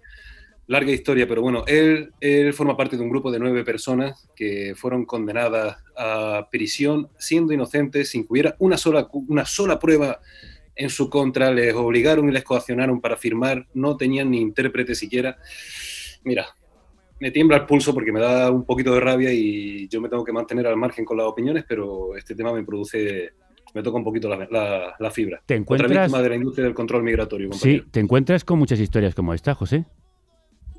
Larga 0.66 0.93
historia, 0.93 1.27
pero 1.27 1.43
bueno, 1.43 1.64
él, 1.66 2.12
él 2.21 2.55
forma 2.55 2.77
parte 2.77 2.97
de 2.97 3.03
un 3.03 3.11
grupo 3.11 3.33
de 3.33 3.40
nueve 3.40 3.64
personas 3.64 4.29
que 4.37 4.75
fueron 4.77 5.05
condenadas 5.05 5.79
a 5.97 6.47
prisión 6.49 7.09
siendo 7.19 7.53
inocentes, 7.53 8.11
sin 8.11 8.23
que 8.23 8.29
hubiera 8.31 8.55
una 8.61 8.77
sola, 8.77 9.09
una 9.12 9.45
sola 9.45 9.81
prueba 9.81 10.21
en 10.81 10.88
su 10.90 11.11
contra, 11.11 11.53
les 11.53 11.75
obligaron 11.75 12.29
y 12.29 12.33
les 12.33 12.43
coaccionaron 12.43 13.01
para 13.03 13.16
firmar, 13.16 13.66
no 13.75 13.97
tenían 13.99 14.31
ni 14.31 14.40
intérprete 14.40 14.95
siquiera. 14.95 15.37
Mira, 16.25 16.47
me 17.21 17.31
tiembla 17.31 17.59
el 17.59 17.66
pulso 17.66 17.93
porque 17.93 18.12
me 18.12 18.21
da 18.21 18.51
un 18.51 18.64
poquito 18.64 18.95
de 18.95 19.01
rabia 19.01 19.31
y 19.31 19.87
yo 19.88 20.01
me 20.01 20.09
tengo 20.09 20.25
que 20.25 20.33
mantener 20.33 20.66
al 20.66 20.77
margen 20.79 21.05
con 21.05 21.19
las 21.19 21.27
opiniones, 21.27 21.64
pero 21.69 22.16
este 22.16 22.35
tema 22.35 22.51
me 22.55 22.64
produce, 22.64 23.33
me 23.75 23.83
toca 23.83 23.99
un 23.99 24.05
poquito 24.05 24.27
la, 24.31 24.49
la- 24.51 24.95
la 24.99 25.11
fibra. 25.11 25.43
¿Te 25.45 25.55
Otra 25.55 25.57
encuentras- 25.59 25.90
víctima 25.90 26.23
de 26.23 26.29
la 26.31 26.37
industria 26.37 26.64
del 26.64 26.75
control 26.75 27.03
migratorio, 27.03 27.49
Sí, 27.49 27.59
compañero. 27.59 27.85
¿te 27.90 28.01
encuentras 28.01 28.45
con 28.45 28.59
muchas 28.59 28.81
historias 28.81 29.14
como 29.14 29.35
esta, 29.35 29.55
José? 29.55 29.85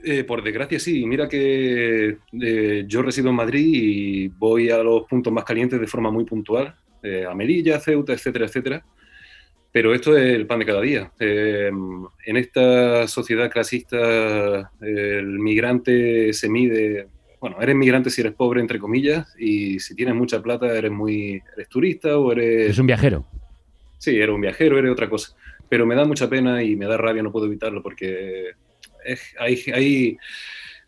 Eh, 0.03 0.23
por 0.23 0.43
desgracia 0.43 0.79
sí, 0.79 1.05
mira 1.05 1.29
que 1.29 2.17
eh, 2.41 2.83
yo 2.87 3.03
resido 3.03 3.29
en 3.29 3.35
Madrid 3.35 3.67
y 3.71 4.27
voy 4.29 4.71
a 4.71 4.81
los 4.81 5.03
puntos 5.07 5.31
más 5.31 5.43
calientes 5.43 5.79
de 5.79 5.85
forma 5.85 6.09
muy 6.09 6.25
puntual, 6.25 6.73
eh, 7.03 7.23
a 7.29 7.35
Melilla, 7.35 7.79
Ceuta, 7.79 8.13
etcétera, 8.13 8.45
etcétera. 8.47 8.83
Pero 9.71 9.93
esto 9.93 10.17
es 10.17 10.25
el 10.35 10.47
pan 10.47 10.59
de 10.59 10.65
cada 10.65 10.81
día. 10.81 11.11
Eh, 11.19 11.71
en 12.25 12.37
esta 12.37 13.07
sociedad 13.07 13.49
clasista, 13.49 14.69
el 14.81 15.39
migrante 15.39 16.33
se 16.33 16.49
mide, 16.49 17.07
bueno, 17.39 17.55
eres 17.61 17.75
migrante 17.75 18.09
si 18.09 18.19
eres 18.21 18.33
pobre, 18.33 18.59
entre 18.59 18.79
comillas, 18.79 19.33
y 19.39 19.79
si 19.79 19.95
tienes 19.95 20.15
mucha 20.15 20.41
plata 20.41 20.67
eres 20.77 20.91
muy, 20.91 21.41
eres 21.55 21.69
turista 21.69 22.17
o 22.17 22.31
eres... 22.33 22.71
Es 22.71 22.79
un 22.79 22.87
viajero. 22.87 23.25
Sí, 23.97 24.17
era 24.19 24.33
un 24.33 24.41
viajero, 24.41 24.77
era 24.77 24.91
otra 24.91 25.09
cosa. 25.09 25.35
Pero 25.69 25.85
me 25.85 25.95
da 25.95 26.03
mucha 26.03 26.29
pena 26.29 26.61
y 26.61 26.75
me 26.75 26.85
da 26.85 26.97
rabia, 26.97 27.23
no 27.23 27.31
puedo 27.31 27.45
evitarlo, 27.45 27.81
porque 27.81 28.49
es- 29.05 29.33
hay, 29.39 29.63
hay- 29.73 30.17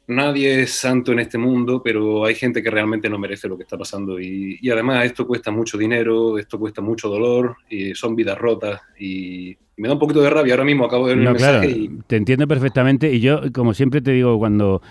nadie 0.08 0.64
es 0.64 0.74
santo 0.74 1.12
en 1.12 1.20
este 1.20 1.38
mundo, 1.38 1.82
pero 1.84 2.26
hay 2.26 2.36
gente 2.36 2.62
que 2.62 2.70
realmente 2.70 3.10
no 3.10 3.18
merece 3.18 3.48
lo 3.48 3.58
que 3.58 3.64
está 3.64 3.78
pasando. 3.78 4.20
Y, 4.20 4.58
y 4.62 4.70
además 4.70 5.06
esto 5.06 5.26
cuesta 5.26 5.52
mucho 5.52 5.78
dinero, 5.78 6.38
esto 6.38 6.60
cuesta 6.60 6.82
mucho 6.82 7.10
dolor, 7.10 7.58
y 7.70 7.94
son 7.96 8.16
vidas 8.16 8.38
rotas. 8.38 8.82
Y, 9.00 9.58
me 9.78 9.88
da 9.88 9.94
un 9.94 10.00
poquito 10.00 10.22
de 10.22 10.30
rabia. 10.30 10.54
Ahora 10.54 10.66
mismo 10.66 10.86
acabo 10.86 11.08
de 11.08 11.16
ver 11.16 11.24
No, 11.24 11.32
el 11.32 11.38
claro, 11.38 11.60
mensaje 11.60 11.80
y 11.80 11.90
te 12.08 12.16
entiendo 12.16 12.48
perfectamente 12.48 13.12
y 13.12 13.20
yo, 13.20 13.42
como 13.54 13.74
siempre 13.74 14.02
te 14.02 14.12
digo 14.12 14.38
cuando 14.38 14.82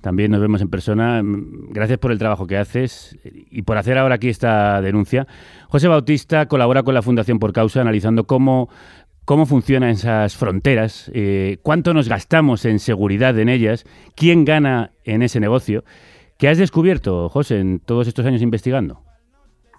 también 0.00 0.30
nos 0.30 0.40
vemos 0.40 0.62
en 0.62 0.70
persona, 0.70 1.22
mm, 1.22 1.72
gracias 1.72 1.98
por 1.98 2.10
el 2.10 2.18
trabajo 2.18 2.46
que 2.46 2.56
haces 2.56 3.18
y 3.22 3.62
por 3.62 3.76
hacer 3.76 3.98
ahora 3.98 4.14
aquí 4.14 4.28
esta 4.28 4.80
denuncia. 4.80 5.26
José 5.68 5.88
Bautista 5.88 6.46
colabora 6.46 6.82
con 6.82 6.94
la 6.94 7.02
Fundación 7.02 7.38
Por 7.38 7.52
Causa 7.52 7.82
analizando 7.82 8.24
cómo, 8.24 8.70
cómo 9.24 9.46
funcionan 9.46 9.90
esas 9.90 10.36
fronteras, 10.36 11.10
eh, 11.14 11.58
cuánto 11.62 11.94
nos 11.94 12.08
gastamos 12.08 12.64
en 12.64 12.78
seguridad 12.78 13.38
en 13.38 13.48
ellas, 13.48 13.84
quién 14.14 14.44
gana 14.44 14.92
en 15.04 15.22
ese 15.22 15.40
negocio. 15.40 15.84
¿Qué 16.38 16.48
has 16.48 16.58
descubierto, 16.58 17.28
José, 17.28 17.60
en 17.60 17.80
todos 17.80 18.08
estos 18.08 18.24
años 18.26 18.42
investigando? 18.42 19.02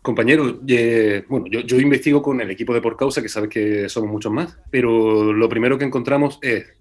Compañero, 0.01 0.61
eh, 0.67 1.23
bueno, 1.29 1.45
yo 1.47 1.79
investigo 1.79 2.21
con 2.21 2.41
el 2.41 2.49
equipo 2.49 2.73
de 2.73 2.81
Por 2.81 2.97
Causa, 2.97 3.21
que 3.21 3.29
sabes 3.29 3.49
que 3.49 3.87
somos 3.87 4.09
muchos 4.09 4.31
más, 4.31 4.57
pero 4.71 5.31
lo 5.31 5.47
primero 5.47 5.77
que 5.77 5.85
encontramos 5.85 6.39
es 6.41 6.73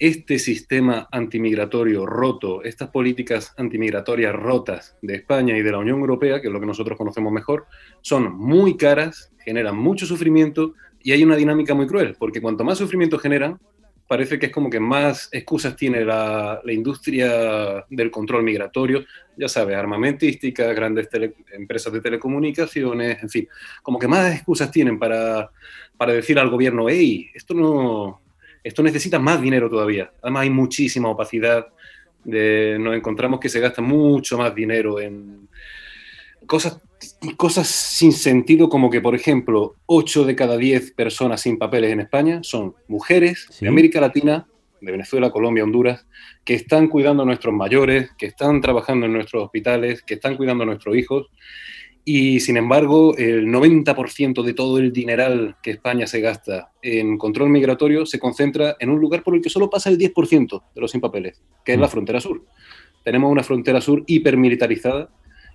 este 0.00 0.38
sistema 0.38 1.06
antimigratorio 1.12 2.06
roto, 2.06 2.64
estas 2.64 2.88
políticas 2.88 3.54
antimigratorias 3.58 4.34
rotas 4.34 4.96
de 5.02 5.14
España 5.16 5.56
y 5.56 5.62
de 5.62 5.70
la 5.70 5.78
Unión 5.78 6.00
Europea, 6.00 6.40
que 6.40 6.46
es 6.46 6.52
lo 6.52 6.58
que 6.58 6.66
nosotros 6.66 6.96
conocemos 6.96 7.30
mejor, 7.32 7.66
son 8.00 8.34
muy 8.36 8.78
caras, 8.78 9.30
generan 9.44 9.76
mucho 9.76 10.06
sufrimiento 10.06 10.72
y 11.02 11.12
hay 11.12 11.22
una 11.22 11.36
dinámica 11.36 11.74
muy 11.74 11.86
cruel, 11.86 12.16
porque 12.18 12.40
cuanto 12.40 12.64
más 12.64 12.78
sufrimiento 12.78 13.18
generan, 13.18 13.58
parece 14.06 14.38
que 14.38 14.46
es 14.46 14.52
como 14.52 14.68
que 14.68 14.80
más 14.80 15.28
excusas 15.30 15.76
tiene 15.76 16.04
la, 16.04 16.60
la 16.64 16.72
industria 16.72 17.84
del 17.88 18.10
control 18.10 18.42
migratorio, 18.42 19.04
ya 19.36 19.48
sabes, 19.48 19.76
armamentística, 19.76 20.72
grandes 20.72 21.08
tele- 21.08 21.34
empresas 21.52 21.92
de 21.92 22.00
telecomunicaciones, 22.00 23.22
en 23.22 23.28
fin, 23.30 23.48
como 23.82 23.98
que 24.00 24.08
más 24.08 24.34
excusas 24.34 24.70
tienen 24.70 24.98
para, 24.98 25.50
para 25.96 26.12
decir 26.12 26.38
al 26.40 26.50
gobierno, 26.50 26.88
hey, 26.88 27.30
esto 27.32 27.54
no, 27.54 28.20
esto 28.64 28.82
necesita 28.82 29.18
más 29.18 29.40
dinero 29.40 29.70
todavía. 29.70 30.10
Además 30.22 30.42
hay 30.42 30.50
muchísima 30.50 31.08
opacidad, 31.08 31.68
nos 32.24 32.96
encontramos 32.96 33.38
que 33.38 33.48
se 33.48 33.60
gasta 33.60 33.80
mucho 33.80 34.36
más 34.36 34.54
dinero 34.54 35.00
en 35.00 35.48
cosas, 36.46 36.80
cosas 37.36 37.68
sin 37.68 38.12
sentido, 38.12 38.68
como 38.68 38.90
que, 38.90 39.00
por 39.00 39.14
ejemplo, 39.14 39.76
8 39.86 40.24
de 40.24 40.36
cada 40.36 40.56
10 40.56 40.92
personas 40.92 41.40
sin 41.42 41.58
papeles 41.58 41.92
en 41.92 42.00
España 42.00 42.40
son 42.42 42.74
mujeres 42.88 43.46
Sí. 43.50 43.64
de 43.64 43.68
América 43.68 44.00
Latina, 44.00 44.46
de 44.80 44.92
Venezuela, 44.92 45.30
Colombia, 45.30 45.64
Honduras, 45.64 46.06
que 46.44 46.54
están 46.54 46.88
cuidando 46.88 47.22
a 47.22 47.26
nuestros 47.26 47.54
mayores, 47.54 48.10
que 48.16 48.26
están 48.26 48.60
trabajando 48.60 49.06
en 49.06 49.12
nuestros 49.12 49.44
hospitales, 49.44 50.02
que 50.02 50.14
están 50.14 50.36
cuidando 50.36 50.62
a 50.62 50.66
nuestros 50.66 50.96
hijos. 50.96 51.26
Y 52.02 52.40
sin 52.40 52.56
embargo, 52.56 53.14
el 53.18 53.46
90% 53.48 54.42
de 54.42 54.54
todo 54.54 54.78
el 54.78 54.90
dineral 54.90 55.56
que 55.62 55.70
España 55.72 56.06
se 56.06 56.20
gasta 56.20 56.72
en 56.80 57.18
control 57.18 57.50
migratorio 57.50 58.06
se 58.06 58.18
concentra 58.18 58.74
en 58.80 58.88
un 58.88 58.98
lugar 58.98 59.22
por 59.22 59.34
el 59.34 59.42
que 59.42 59.50
solo 59.50 59.68
pasa 59.68 59.90
el 59.90 59.98
10% 59.98 60.62
de 60.74 60.80
los 60.80 60.90
sin 60.90 61.00
papeles, 61.02 61.42
que 61.62 61.74
es 61.74 61.78
la 61.78 61.88
frontera 61.88 62.20
sur. 62.20 62.42
Tenemos 63.04 63.30
una 63.30 63.42
frontera 63.42 63.82
sur 63.82 64.02
hipermilitarizada 64.06 65.10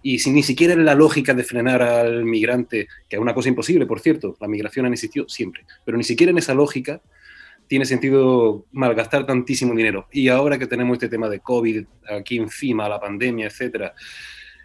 y 0.08 0.20
sin 0.20 0.36
ni 0.36 0.44
siquiera 0.44 0.74
en 0.74 0.86
la 0.86 0.94
lógica 0.94 1.34
de 1.34 1.44
frenar 1.44 1.82
al 1.82 2.26
migrante, 2.26 2.88
que 3.10 3.16
es 3.16 3.20
una 3.20 3.34
cosa 3.34 3.50
imposible, 3.50 3.88
por 3.88 4.00
cierto, 4.00 4.38
la 4.40 4.48
migración 4.48 4.86
ha 4.86 4.90
existido 4.90 5.28
siempre, 5.28 5.66
pero 5.84 5.98
ni 5.98 6.04
siquiera 6.04 6.30
en 6.30 6.38
esa 6.38 6.54
lógica 6.54 7.02
tiene 7.66 7.86
sentido 7.86 8.68
malgastar 8.72 9.26
tantísimo 9.26 9.74
dinero. 9.74 10.08
Y 10.12 10.28
ahora 10.28 10.60
que 10.60 10.68
tenemos 10.68 10.94
este 10.94 11.10
tema 11.10 11.28
de 11.28 11.40
COVID 11.40 11.86
aquí 12.08 12.38
encima, 12.38 12.88
la 12.88 13.00
pandemia, 13.00 13.48
etcétera, 13.48 13.96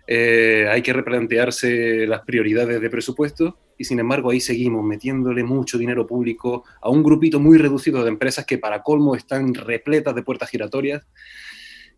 eh, 0.07 0.69
hay 0.71 0.83
que 0.83 0.93
replantearse 0.93 2.07
las 2.07 2.21
prioridades 2.21 2.79
de 2.79 2.91
presupuesto 2.91 3.57
y 3.79 3.85
sin 3.85 3.99
embargo 3.99 4.33
ahí 4.33 4.43
seguimos 4.43 4.85
metiéndole 4.85 5.43
mucho 5.43 5.79
dinero 5.79 6.07
público 6.07 6.65
a 6.83 6.91
un 6.91 7.03
grupito 7.03 7.41
muy 7.41 7.57
reducido 7.57 8.03
de 8.03 8.11
empresas 8.11 8.45
que 8.45 8.59
para 8.59 8.83
colmo 8.83 9.17
están 9.17 9.55
repletas 9.55 10.15
de 10.15 10.23
puertas 10.23 10.51
giratorias 10.51 11.03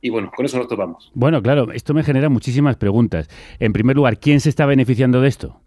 y 0.03 0.11
bueno, 0.11 0.31
con 0.35 0.45
eso 0.45 0.59
nos 0.59 0.69
topamos. 0.69 1.11
Bueno, 1.15 1.41
claro, 1.41 1.71
esto 1.73 1.95
me 1.95 2.03
genera 2.03 2.29
muchísimas 2.29 2.77
preguntas. 2.77 3.29
En 3.61 3.73
primer 3.73 3.97
lugar, 3.97 4.19
¿quién 4.19 4.41
se 4.41 4.49
está 4.49 4.67
beneficiando 4.67 5.21
de 5.21 5.29
esto? 5.29 5.61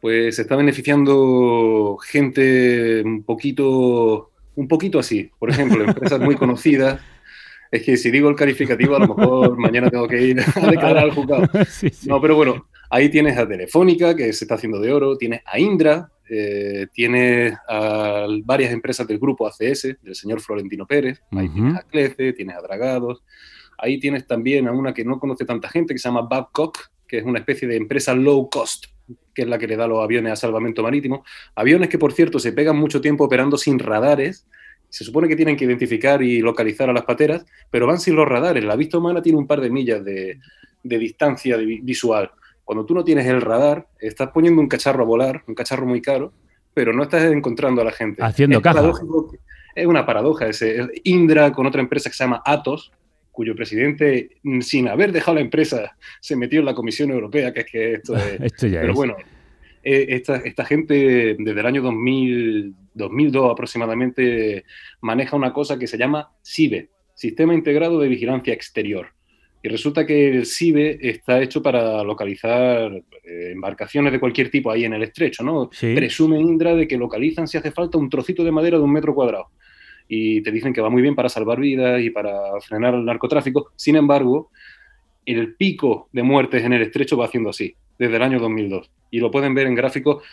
Pues 0.00 0.36
se 0.36 0.42
está 0.42 0.54
beneficiando 0.54 1.96
gente 1.96 3.02
un 3.02 3.22
poquito, 3.24 4.30
un 4.54 4.68
poquito 4.68 4.98
así. 4.98 5.30
Por 5.38 5.48
ejemplo, 5.48 5.82
empresas 5.88 6.20
muy 6.20 6.36
conocidas. 6.36 7.00
Es 7.70 7.82
que 7.84 7.96
si 7.96 8.10
digo 8.10 8.28
el 8.28 8.36
calificativo, 8.36 8.96
a 8.96 8.98
lo 8.98 9.14
mejor 9.14 9.56
mañana 9.58 9.90
tengo 9.90 10.06
que 10.06 10.20
ir 10.20 10.40
a 10.40 10.70
declarar 10.70 11.04
al 11.04 11.12
juzgado. 11.12 11.48
Sí, 11.66 11.88
sí. 11.88 12.08
No, 12.08 12.20
pero 12.20 12.36
bueno, 12.36 12.66
ahí 12.90 13.08
tienes 13.08 13.38
a 13.38 13.48
Telefónica, 13.48 14.14
que 14.14 14.30
se 14.34 14.44
está 14.44 14.56
haciendo 14.56 14.78
de 14.78 14.92
oro, 14.92 15.16
tienes 15.16 15.40
a 15.46 15.58
Indra, 15.58 16.10
eh, 16.34 16.86
tienes 16.94 17.54
a 17.68 18.26
varias 18.44 18.72
empresas 18.72 19.06
del 19.06 19.18
grupo 19.18 19.46
ACS, 19.46 19.96
del 20.00 20.14
señor 20.14 20.40
Florentino 20.40 20.86
Pérez, 20.86 21.20
ahí 21.32 21.46
Ujú. 21.46 21.54
tienes 21.54 21.76
a 21.76 21.82
Clece, 21.82 22.32
tienes 22.32 22.56
a 22.56 22.62
Dragados, 22.62 23.22
ahí 23.76 24.00
tienes 24.00 24.26
también 24.26 24.66
a 24.66 24.72
una 24.72 24.94
que 24.94 25.04
no 25.04 25.18
conoce 25.20 25.44
tanta 25.44 25.68
gente, 25.68 25.92
que 25.92 25.98
se 25.98 26.08
llama 26.08 26.22
Babcock, 26.22 26.78
que 27.06 27.18
es 27.18 27.24
una 27.24 27.40
especie 27.40 27.68
de 27.68 27.76
empresa 27.76 28.14
low 28.14 28.48
cost, 28.48 28.86
que 29.34 29.42
es 29.42 29.48
la 29.48 29.58
que 29.58 29.66
le 29.66 29.76
da 29.76 29.86
los 29.86 30.02
aviones 30.02 30.32
a 30.32 30.36
salvamento 30.36 30.82
marítimo. 30.82 31.22
Aviones 31.54 31.90
que, 31.90 31.98
por 31.98 32.14
cierto, 32.14 32.38
se 32.38 32.52
pegan 32.52 32.78
mucho 32.78 33.02
tiempo 33.02 33.24
operando 33.24 33.58
sin 33.58 33.78
radares, 33.78 34.46
se 34.88 35.04
supone 35.04 35.28
que 35.28 35.36
tienen 35.36 35.56
que 35.56 35.66
identificar 35.66 36.22
y 36.22 36.40
localizar 36.40 36.88
a 36.88 36.92
las 36.94 37.04
pateras, 37.04 37.44
pero 37.70 37.86
van 37.86 37.98
sin 38.00 38.16
los 38.16 38.26
radares. 38.26 38.64
La 38.64 38.76
vista 38.76 38.96
humana 38.96 39.20
tiene 39.20 39.38
un 39.38 39.46
par 39.46 39.60
de 39.60 39.70
millas 39.70 40.02
de, 40.04 40.38
de 40.82 40.98
distancia 40.98 41.56
de 41.58 41.64
visual. 41.64 42.30
Cuando 42.64 42.84
tú 42.86 42.94
no 42.94 43.04
tienes 43.04 43.26
el 43.26 43.40
radar, 43.40 43.88
estás 43.98 44.30
poniendo 44.30 44.60
un 44.60 44.68
cacharro 44.68 45.02
a 45.02 45.06
volar, 45.06 45.42
un 45.46 45.54
cacharro 45.54 45.84
muy 45.86 46.00
caro, 46.00 46.32
pero 46.74 46.92
no 46.92 47.02
estás 47.02 47.24
encontrando 47.30 47.82
a 47.82 47.84
la 47.84 47.92
gente. 47.92 48.22
Haciendo 48.22 48.58
es 48.58 48.62
caja. 48.62 48.76
paradójico 48.76 49.30
que- 49.30 49.38
Es 49.74 49.86
una 49.86 50.04
paradoja 50.06 50.46
ese. 50.48 50.86
Indra 51.04 51.52
con 51.52 51.66
otra 51.66 51.80
empresa 51.80 52.10
que 52.10 52.14
se 52.16 52.24
llama 52.24 52.42
Atos, 52.44 52.92
cuyo 53.30 53.54
presidente, 53.56 54.36
sin 54.60 54.88
haber 54.88 55.10
dejado 55.12 55.36
la 55.36 55.40
empresa, 55.40 55.96
se 56.20 56.36
metió 56.36 56.60
en 56.60 56.66
la 56.66 56.74
Comisión 56.74 57.10
Europea, 57.10 57.52
que 57.52 57.60
es 57.60 57.66
que 57.66 57.92
esto 57.94 58.14
es... 58.16 58.40
Esto 58.40 58.66
ya 58.66 58.80
Pero 58.80 58.92
es. 58.92 58.96
bueno, 58.96 59.16
eh, 59.82 60.06
esta, 60.10 60.36
esta 60.36 60.64
gente 60.66 61.36
desde 61.38 61.60
el 61.60 61.66
año 61.66 61.80
2000, 61.82 62.74
2002 62.94 63.50
aproximadamente 63.50 64.64
maneja 65.00 65.34
una 65.36 65.52
cosa 65.52 65.78
que 65.78 65.86
se 65.86 65.96
llama 65.96 66.30
SIBE, 66.42 66.90
Sistema 67.14 67.54
Integrado 67.54 67.98
de 67.98 68.08
Vigilancia 68.08 68.52
Exterior. 68.52 69.08
Y 69.62 69.68
resulta 69.68 70.04
que 70.04 70.28
el 70.28 70.46
SIBE 70.46 70.98
está 71.00 71.40
hecho 71.40 71.62
para 71.62 72.02
localizar 72.02 72.92
eh, 72.92 73.50
embarcaciones 73.52 74.12
de 74.12 74.18
cualquier 74.18 74.50
tipo 74.50 74.70
ahí 74.72 74.84
en 74.84 74.94
el 74.94 75.04
estrecho, 75.04 75.44
¿no? 75.44 75.70
Sí. 75.72 75.94
Presume 75.94 76.40
Indra 76.40 76.74
de 76.74 76.88
que 76.88 76.98
localizan 76.98 77.46
si 77.46 77.58
hace 77.58 77.70
falta 77.70 77.96
un 77.96 78.10
trocito 78.10 78.42
de 78.42 78.50
madera 78.50 78.78
de 78.78 78.82
un 78.82 78.92
metro 78.92 79.14
cuadrado. 79.14 79.50
Y 80.08 80.42
te 80.42 80.50
dicen 80.50 80.72
que 80.72 80.80
va 80.80 80.90
muy 80.90 81.00
bien 81.00 81.14
para 81.14 81.28
salvar 81.28 81.60
vidas 81.60 82.02
y 82.02 82.10
para 82.10 82.60
frenar 82.60 82.94
el 82.94 83.04
narcotráfico. 83.04 83.70
Sin 83.76 83.94
embargo, 83.94 84.50
el 85.24 85.54
pico 85.54 86.08
de 86.12 86.24
muertes 86.24 86.64
en 86.64 86.72
el 86.72 86.82
estrecho 86.82 87.16
va 87.16 87.26
haciendo 87.26 87.50
así, 87.50 87.76
desde 87.98 88.16
el 88.16 88.22
año 88.22 88.40
2002. 88.40 88.90
Y 89.12 89.20
lo 89.20 89.30
pueden 89.30 89.54
ver 89.54 89.68
en 89.68 89.76
gráficos 89.76 90.24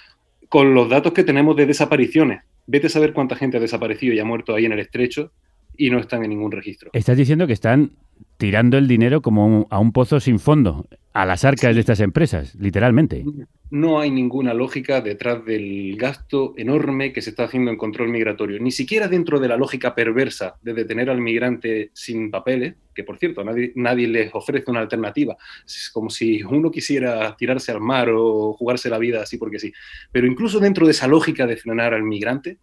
con 0.47 0.73
los 0.73 0.89
datos 0.89 1.13
que 1.13 1.23
tenemos 1.23 1.55
de 1.55 1.67
desapariciones. 1.67 2.41
Vete 2.65 2.87
a 2.87 2.89
saber 2.89 3.13
cuánta 3.13 3.35
gente 3.35 3.57
ha 3.57 3.59
desaparecido 3.59 4.15
y 4.15 4.19
ha 4.19 4.25
muerto 4.25 4.55
ahí 4.55 4.65
en 4.65 4.71
el 4.71 4.79
estrecho 4.79 5.31
y 5.79 5.89
no 5.89 5.97
están 5.99 6.23
en 6.23 6.29
ningún 6.31 6.51
registro. 6.51 6.91
Estás 6.93 7.17
diciendo 7.17 7.47
que 7.47 7.53
están 7.53 7.91
tirando 8.37 8.77
el 8.77 8.87
dinero 8.87 9.21
como 9.21 9.45
un- 9.45 9.67
a 9.69 9.79
un 9.79 9.91
pozo 9.91 10.19
sin 10.19 10.39
fondo, 10.39 10.87
a 11.13 11.25
las 11.25 11.43
arcas 11.45 11.73
de 11.73 11.79
estas 11.79 11.99
empresas, 12.01 12.53
literalmente. 12.55 13.23
No 13.71 13.99
hay 13.99 14.11
ninguna 14.11 14.53
lógica 14.53 15.01
detrás 15.01 15.43
del 15.45 15.95
gasto 15.97 16.53
enorme 16.57 17.13
que 17.13 17.21
se 17.21 17.29
está 17.29 17.43
haciendo 17.45 17.71
en 17.71 17.77
control 17.77 18.09
migratorio, 18.09 18.59
ni 18.59 18.71
siquiera 18.71 19.07
dentro 19.07 19.39
de 19.39 19.47
la 19.47 19.57
lógica 19.57 19.93
perversa 19.95 20.55
de 20.61 20.73
detener 20.73 21.09
al 21.09 21.21
migrante 21.21 21.91
sin 21.93 22.29
papeles, 22.31 22.75
que 22.95 23.03
por 23.03 23.17
cierto, 23.17 23.43
nadie, 23.43 23.71
nadie 23.75 24.07
les 24.07 24.31
ofrece 24.33 24.69
una 24.71 24.79
alternativa. 24.81 25.37
Es 25.65 25.89
como 25.93 26.09
si 26.09 26.41
uno 26.43 26.71
quisiera 26.71 27.35
tirarse 27.37 27.71
al 27.71 27.79
mar 27.81 28.09
o 28.13 28.53
jugarse 28.53 28.89
la 28.89 28.97
vida 28.97 29.21
así 29.21 29.37
porque 29.37 29.59
sí. 29.59 29.71
Pero 30.11 30.27
incluso 30.27 30.59
dentro 30.59 30.85
de 30.85 30.91
esa 30.91 31.07
lógica 31.07 31.45
de 31.47 31.57
frenar 31.57 31.93
al 31.93 32.03
migrante, 32.03 32.57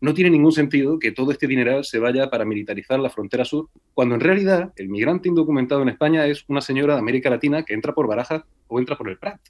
no 0.00 0.14
tiene 0.14 0.30
ningún 0.30 0.52
sentido 0.52 0.98
que 0.98 1.12
todo 1.12 1.30
este 1.30 1.46
dineral 1.46 1.84
se 1.84 1.98
vaya 1.98 2.30
para 2.30 2.44
militarizar 2.44 2.98
la 3.00 3.10
frontera 3.10 3.44
sur, 3.44 3.68
cuando 3.94 4.14
en 4.14 4.20
realidad 4.20 4.72
el 4.76 4.88
migrante 4.88 5.28
indocumentado 5.28 5.82
en 5.82 5.90
España 5.90 6.26
es 6.26 6.44
una 6.48 6.60
señora 6.60 6.94
de 6.94 7.00
América 7.00 7.30
Latina 7.30 7.64
que 7.64 7.74
entra 7.74 7.94
por 7.94 8.06
Barajas 8.06 8.42
o 8.68 8.78
entra 8.78 8.96
por 8.96 9.08
el 9.08 9.18
Prat. 9.18 9.40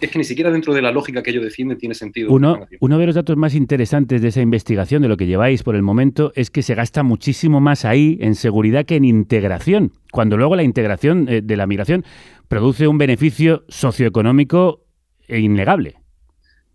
Es 0.00 0.10
que 0.10 0.18
ni 0.18 0.24
siquiera 0.24 0.50
dentro 0.50 0.74
de 0.74 0.82
la 0.82 0.90
lógica 0.90 1.22
que 1.22 1.30
ellos 1.30 1.44
defienden 1.44 1.78
tiene 1.78 1.94
sentido. 1.94 2.30
uno 2.32 2.98
de 2.98 3.06
los 3.06 3.14
datos 3.14 3.36
más 3.36 3.54
interesantes 3.54 4.20
de 4.20 4.28
esa 4.28 4.42
investigación, 4.42 5.02
de 5.02 5.08
lo 5.08 5.16
que 5.16 5.26
lleváis 5.26 5.62
por 5.62 5.76
el 5.76 5.82
momento, 5.82 6.32
es 6.34 6.50
que 6.50 6.62
se 6.62 6.74
gasta 6.74 7.02
muchísimo 7.04 7.60
más 7.60 7.84
ahí 7.84 8.18
en 8.20 8.34
seguridad 8.34 8.84
que 8.84 8.96
en 8.96 9.04
integración, 9.04 9.92
cuando 10.10 10.36
luego 10.36 10.56
la 10.56 10.64
integración 10.64 11.28
eh, 11.28 11.42
de 11.42 11.56
la 11.56 11.66
migración 11.66 12.04
produce 12.48 12.88
un 12.88 12.98
beneficio 12.98 13.64
socioeconómico 13.68 14.82
e 15.28 15.38
innegable. 15.38 15.94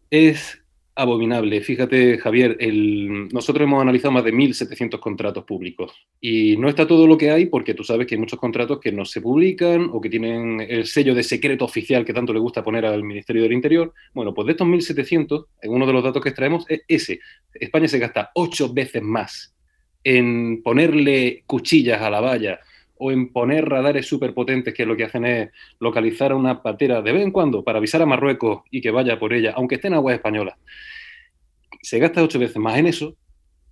Es 0.10 0.59
abominable. 1.00 1.62
Fíjate, 1.62 2.18
Javier, 2.18 2.58
el- 2.60 3.30
nosotros 3.30 3.64
hemos 3.64 3.82
analizado 3.82 4.12
más 4.12 4.24
de 4.24 4.32
1.700 4.34 5.00
contratos 5.00 5.46
públicos 5.46 5.92
y 6.20 6.58
no 6.58 6.68
está 6.68 6.86
todo 6.86 7.08
lo 7.08 7.18
que 7.18 7.32
hay 7.32 7.46
porque 7.46 7.74
tú 7.74 7.84
sabes 7.84 8.06
que 8.06 8.16
hay 8.16 8.20
muchos 8.20 8.40
contratos 8.40 8.80
que 8.80 8.92
no 8.92 9.06
se 9.06 9.22
publican 9.22 9.90
o 9.94 10.02
que 10.02 10.10
tienen 10.10 10.60
el 10.62 10.86
sello 10.86 11.16
de 11.16 11.24
secreto 11.24 11.66
oficial 11.66 12.04
que 12.04 12.14
tanto 12.14 12.34
le 12.34 12.40
gusta 12.40 12.64
poner 12.64 12.86
al 12.86 13.04
Ministerio 13.04 13.44
del 13.44 13.54
Interior. 13.54 13.94
Bueno, 14.14 14.34
pues 14.34 14.46
de 14.48 14.52
estos 14.52 14.68
1.700, 14.68 15.46
en 15.62 15.72
uno 15.72 15.88
de 15.88 15.94
los 15.94 16.04
datos 16.04 16.22
que 16.22 16.30
extraemos 16.30 16.66
es 16.68 16.82
ese. 16.88 17.20
España 17.54 17.88
se 17.88 18.00
gasta 18.00 18.32
ocho 18.36 18.74
veces 18.74 19.02
más 19.02 19.56
en 20.04 20.62
ponerle 20.64 21.44
cuchillas 21.46 22.02
a 22.02 22.10
la 22.10 22.20
valla 22.22 22.60
o 23.00 23.12
en 23.12 23.32
poner 23.32 23.68
radares 23.68 24.06
superpotentes 24.06 24.74
que 24.74 24.86
lo 24.86 24.96
que 24.96 25.06
hacen 25.06 25.26
es 25.26 25.50
localizar 25.80 26.32
a 26.32 26.36
una 26.36 26.62
patera 26.62 27.02
de 27.02 27.12
vez 27.12 27.24
en 27.24 27.32
cuando 27.32 27.64
para 27.64 27.80
avisar 27.80 28.02
a 28.02 28.06
Marruecos 28.06 28.62
y 28.70 28.82
que 28.82 28.92
vaya 28.92 29.18
por 29.18 29.34
ella, 29.34 29.54
aunque 29.56 29.76
esté 29.76 29.88
en 29.88 29.96
aguas 29.96 30.16
españolas. 30.16 30.56
Se 31.82 31.98
gasta 31.98 32.22
ocho 32.22 32.40
veces 32.40 32.58
más 32.58 32.78
en 32.78 32.88
eso 32.88 33.16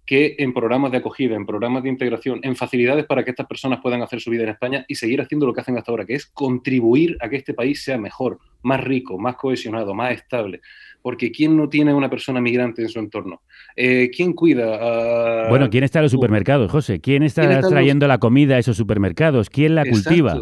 que 0.07 0.35
en 0.39 0.53
programas 0.53 0.89
de 0.91 0.97
acogida, 0.97 1.35
en 1.35 1.45
programas 1.45 1.83
de 1.83 1.89
integración, 1.89 2.39
en 2.41 2.55
facilidades 2.55 3.05
para 3.05 3.23
que 3.23 3.29
estas 3.31 3.45
personas 3.45 3.79
puedan 3.83 4.01
hacer 4.01 4.19
su 4.21 4.31
vida 4.31 4.43
en 4.43 4.49
España 4.49 4.85
y 4.87 4.95
seguir 4.95 5.21
haciendo 5.21 5.45
lo 5.45 5.53
que 5.53 5.61
hacen 5.61 5.77
hasta 5.77 5.91
ahora, 5.91 6.05
que 6.05 6.15
es 6.15 6.25
contribuir 6.25 7.17
a 7.19 7.29
que 7.29 7.35
este 7.35 7.53
país 7.53 7.83
sea 7.83 7.97
mejor, 7.97 8.39
más 8.63 8.81
rico, 8.83 9.19
más 9.19 9.35
cohesionado, 9.35 9.93
más 9.93 10.13
estable. 10.13 10.61
Porque 11.01 11.31
¿quién 11.31 11.55
no 11.55 11.69
tiene 11.69 11.93
una 11.93 12.09
persona 12.09 12.41
migrante 12.41 12.81
en 12.81 12.89
su 12.89 12.99
entorno? 12.99 13.41
Eh, 13.75 14.09
¿Quién 14.15 14.33
cuida. 14.33 15.47
Bueno, 15.49 15.69
¿quién 15.69 15.83
está 15.83 15.99
en 15.99 16.03
los 16.03 16.11
supermercados, 16.11 16.71
José? 16.71 16.99
¿Quién 16.99 17.23
está, 17.23 17.41
¿Quién 17.41 17.51
está 17.51 17.59
en 17.59 17.63
los- 17.63 17.71
trayendo 17.71 18.07
la 18.07 18.17
comida 18.17 18.55
a 18.55 18.59
esos 18.59 18.75
supermercados? 18.77 19.49
¿Quién 19.49 19.75
la 19.75 19.85
cultiva? 19.85 20.39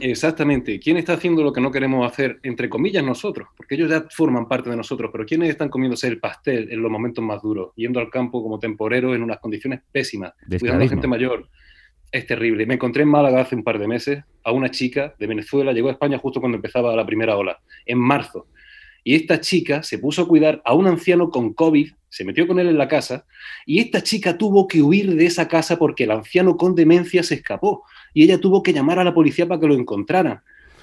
Exactamente. 0.00 0.80
¿Quién 0.80 0.96
está 0.96 1.14
haciendo 1.14 1.42
lo 1.44 1.52
que 1.52 1.60
no 1.60 1.70
queremos 1.70 2.10
hacer, 2.10 2.40
entre 2.42 2.68
comillas, 2.68 3.04
nosotros? 3.04 3.48
Porque 3.56 3.76
ellos 3.76 3.90
ya 3.90 4.04
forman 4.10 4.48
parte 4.48 4.68
de 4.70 4.76
nosotros, 4.76 5.10
pero 5.12 5.24
¿quiénes 5.24 5.50
están 5.50 5.68
comiéndose 5.68 6.08
el 6.08 6.18
pastel 6.18 6.68
en 6.70 6.82
los 6.82 6.90
momentos 6.90 7.22
más 7.22 7.40
duros? 7.40 7.72
Yendo 7.76 8.00
al 8.00 8.10
campo 8.10 8.42
como 8.42 8.58
temporeros 8.58 9.14
en 9.14 9.22
unas 9.22 9.38
condiciones 9.38 9.80
pésimas, 9.92 10.32
cuidando 10.58 10.84
a 10.84 10.88
gente 10.88 11.06
mayor. 11.06 11.48
Es 12.10 12.26
terrible. 12.26 12.66
Me 12.66 12.74
encontré 12.74 13.02
en 13.02 13.08
Málaga 13.08 13.40
hace 13.40 13.56
un 13.56 13.64
par 13.64 13.78
de 13.78 13.88
meses 13.88 14.24
a 14.44 14.52
una 14.52 14.70
chica 14.70 15.14
de 15.18 15.26
Venezuela, 15.26 15.72
llegó 15.72 15.88
a 15.88 15.92
España 15.92 16.18
justo 16.18 16.40
cuando 16.40 16.56
empezaba 16.56 16.94
la 16.94 17.06
primera 17.06 17.36
ola, 17.36 17.60
en 17.86 17.98
marzo. 17.98 18.48
Y 19.04 19.14
esta 19.14 19.40
chica 19.40 19.82
se 19.82 19.98
puso 19.98 20.22
a 20.22 20.28
cuidar 20.28 20.62
a 20.64 20.74
un 20.74 20.86
anciano 20.86 21.28
con 21.28 21.52
COVID, 21.52 21.92
se 22.08 22.24
metió 22.24 22.46
con 22.46 22.58
él 22.58 22.68
en 22.68 22.78
la 22.78 22.88
casa, 22.88 23.26
y 23.66 23.80
esta 23.80 24.02
chica 24.02 24.38
tuvo 24.38 24.66
que 24.66 24.80
huir 24.80 25.14
de 25.14 25.26
esa 25.26 25.46
casa 25.46 25.78
porque 25.78 26.04
el 26.04 26.10
anciano 26.10 26.56
con 26.56 26.74
demencia 26.74 27.22
se 27.22 27.34
escapó 27.34 27.84
y 28.14 28.22
ella 28.24 28.40
tuvo 28.40 28.62
que 28.62 28.72
llamar 28.72 28.98
a 28.98 29.04
la 29.04 29.12
policía 29.12 29.46
para 29.46 29.60
que 29.60 29.66
lo 29.66 29.74
encontraran. 29.74 30.40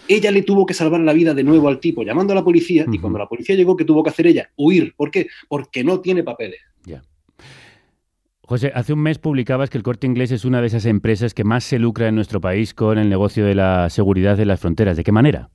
Ella 0.08 0.30
le 0.30 0.44
tuvo 0.44 0.66
que 0.66 0.74
salvar 0.74 1.02
la 1.02 1.14
vida 1.14 1.34
de 1.34 1.44
nuevo 1.44 1.70
al 1.70 1.80
tipo 1.80 2.04
llamando 2.04 2.34
a 2.34 2.36
la 2.36 2.44
policía 2.44 2.86
y 2.92 3.00
cuando 3.00 3.18
la 3.18 3.28
policía 3.28 3.56
llegó, 3.56 3.78
¿qué 3.78 3.86
tuvo 3.86 4.04
que 4.04 4.10
hacer 4.10 4.28
ella? 4.28 4.52
Huir. 4.58 4.94
¿Por 4.96 5.10
qué? 5.10 5.28
Porque 5.48 5.84
no 5.84 6.02
tiene 6.02 6.24
papeles. 6.24 6.60
José, 8.52 8.70
hace 8.76 8.92
un 8.92 9.00
mes 9.00 9.18
publicabas 9.18 9.70
que 9.70 9.78
el 9.78 9.84
Corte 9.84 10.08
Inglés 10.08 10.30
es 10.32 10.44
una 10.44 10.60
de 10.60 10.68
esas 10.68 10.86
empresas 10.86 11.34
que 11.34 11.46
más 11.46 11.64
se 11.64 11.80
lucra 11.80 12.10
en 12.10 12.16
nuestro 12.16 12.42
país 12.42 12.74
con 12.74 12.98
el 12.98 13.08
negocio 13.08 13.46
de 13.46 13.56
la 13.56 13.90
seguridad 13.90 14.36
de 14.36 14.44
las 14.44 14.60
fronteras. 14.60 14.98
¿De 14.98 15.06
qué 15.06 15.14
manera? 15.14 15.50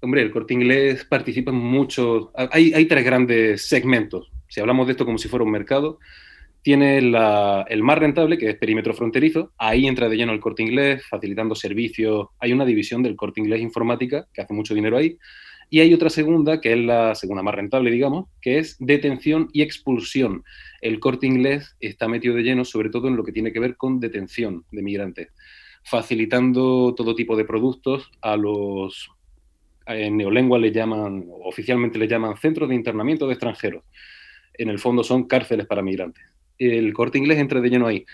Hombre, 0.00 0.22
el 0.22 0.30
corte 0.30 0.54
inglés 0.54 1.04
participa 1.04 1.50
en 1.50 1.56
muchos. 1.56 2.28
Hay, 2.52 2.72
hay 2.72 2.84
tres 2.84 3.04
grandes 3.04 3.66
segmentos. 3.66 4.30
Si 4.46 4.60
hablamos 4.60 4.86
de 4.86 4.92
esto 4.92 5.04
como 5.04 5.18
si 5.18 5.26
fuera 5.28 5.44
un 5.44 5.50
mercado, 5.50 5.98
tiene 6.66 6.98
el 6.98 7.82
más 7.84 7.96
rentable, 7.96 8.36
que 8.36 8.50
es 8.50 8.56
perímetro 8.56 8.92
fronterizo. 8.92 9.52
Ahí 9.56 9.86
entra 9.86 10.08
de 10.08 10.16
lleno 10.16 10.32
el 10.32 10.40
corte 10.40 10.64
inglés, 10.64 11.06
facilitando 11.08 11.54
servicios. 11.54 12.26
Hay 12.40 12.52
una 12.52 12.64
división 12.64 13.04
del 13.04 13.14
corte 13.14 13.40
inglés 13.40 13.60
informática 13.60 14.26
que 14.34 14.40
hace 14.40 14.52
mucho 14.52 14.74
dinero 14.74 14.96
ahí. 14.96 15.16
Y 15.70 15.78
hay 15.78 15.94
otra 15.94 16.10
segunda, 16.10 16.60
que 16.60 16.72
es 16.72 16.78
la 16.80 17.14
segunda 17.14 17.44
más 17.44 17.54
rentable, 17.54 17.92
digamos, 17.92 18.26
que 18.42 18.58
es 18.58 18.76
detención 18.80 19.48
y 19.52 19.62
expulsión. 19.62 20.42
El 20.80 20.98
corte 20.98 21.28
inglés 21.28 21.76
está 21.78 22.08
metido 22.08 22.34
de 22.34 22.42
lleno, 22.42 22.64
sobre 22.64 22.90
todo 22.90 23.06
en 23.06 23.16
lo 23.16 23.22
que 23.22 23.30
tiene 23.30 23.52
que 23.52 23.60
ver 23.60 23.76
con 23.76 24.00
detención 24.00 24.64
de 24.72 24.82
migrantes, 24.82 25.28
facilitando 25.84 26.96
todo 26.96 27.14
tipo 27.14 27.36
de 27.36 27.44
productos 27.44 28.10
a 28.22 28.36
los 28.36 29.08
en 29.86 30.16
neolengua 30.16 30.58
le 30.58 30.72
llaman, 30.72 31.26
oficialmente 31.44 31.96
le 31.96 32.08
llaman 32.08 32.36
centros 32.36 32.68
de 32.68 32.74
internamiento 32.74 33.28
de 33.28 33.34
extranjeros. 33.34 33.84
En 34.54 34.68
el 34.68 34.80
fondo 34.80 35.04
son 35.04 35.28
cárceles 35.28 35.68
para 35.68 35.80
migrantes. 35.80 36.35
El 36.58 36.92
corte 36.92 37.18
inglés 37.18 37.38
entra 37.38 37.60
de 37.60 37.70
lleno 37.70 37.86
ahí. 37.86 38.04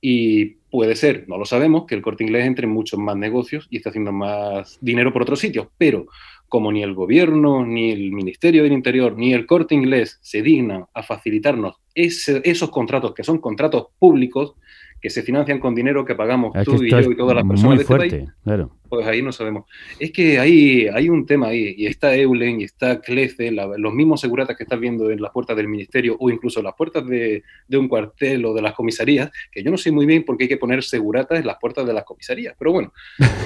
Y 0.00 0.56
puede 0.70 0.96
ser, 0.96 1.26
no 1.28 1.36
lo 1.36 1.44
sabemos, 1.44 1.84
que 1.86 1.94
el 1.94 2.02
corte 2.02 2.24
inglés 2.24 2.46
entre 2.46 2.66
en 2.66 2.72
muchos 2.72 2.98
más 2.98 3.16
negocios 3.16 3.66
y 3.70 3.76
esté 3.76 3.90
haciendo 3.90 4.12
más 4.12 4.78
dinero 4.80 5.12
por 5.12 5.22
otros 5.22 5.40
sitios. 5.40 5.68
Pero 5.76 6.06
como 6.48 6.72
ni 6.72 6.82
el 6.82 6.94
gobierno, 6.94 7.64
ni 7.64 7.92
el 7.92 8.10
Ministerio 8.10 8.64
del 8.64 8.72
Interior, 8.72 9.16
ni 9.16 9.32
el 9.32 9.46
corte 9.46 9.74
inglés 9.74 10.18
se 10.20 10.42
dignan 10.42 10.86
a 10.94 11.02
facilitarnos 11.02 11.76
esos 11.94 12.70
contratos, 12.70 13.14
que 13.14 13.24
son 13.24 13.38
contratos 13.38 13.86
públicos, 13.98 14.54
que 15.00 15.10
se 15.10 15.22
financian 15.22 15.58
con 15.58 15.74
dinero 15.74 16.04
que 16.04 16.14
pagamos 16.14 16.54
Es 16.54 16.66
que 16.68 16.76
tú 16.76 16.82
y 16.82 16.86
esto 16.88 17.00
yo 17.00 17.10
y 17.12 17.16
todas 17.16 17.34
las 17.36 17.44
muy 17.44 17.54
personas 17.54 17.78
de 17.78 17.82
este 17.82 17.94
fuerte, 17.96 18.16
país, 18.18 18.30
claro. 18.44 18.76
pues 18.88 19.06
ahí 19.06 19.22
no 19.22 19.32
sabemos. 19.32 19.64
Es 19.98 20.10
que 20.12 20.38
hay, 20.38 20.86
hay 20.88 21.08
un 21.08 21.24
tema 21.26 21.48
ahí, 21.48 21.74
y 21.78 21.86
está 21.86 22.14
Eulen, 22.16 22.60
y 22.60 22.64
está 22.64 23.00
Clece, 23.00 23.50
la- 23.50 23.78
los 23.78 23.94
mismos 23.94 24.20
seguratas 24.20 24.56
que 24.56 24.64
estás 24.64 24.78
viendo 24.78 25.10
en 25.10 25.22
las 25.22 25.30
puertas 25.32 25.56
del 25.56 25.68
ministerio, 25.68 26.16
o 26.20 26.28
incluso 26.30 26.60
en 26.60 26.64
las 26.66 26.74
puertas 26.74 27.06
de, 27.06 27.42
de 27.68 27.78
un 27.78 27.88
cuartel 27.88 28.44
o 28.44 28.52
de 28.54 28.62
las 28.62 28.74
comisarías, 28.74 29.30
que 29.50 29.62
yo 29.62 29.70
no 29.70 29.76
sé 29.78 29.90
muy 29.90 30.06
bien 30.06 30.24
por 30.24 30.36
qué 30.36 30.44
hay 30.44 30.48
que 30.48 30.56
poner 30.58 30.82
seguratas 30.82 31.38
en 31.40 31.46
las 31.46 31.56
puertas 31.58 31.86
de 31.86 31.92
las 31.94 32.04
comisarías, 32.04 32.54
pero 32.58 32.72
bueno, 32.72 32.92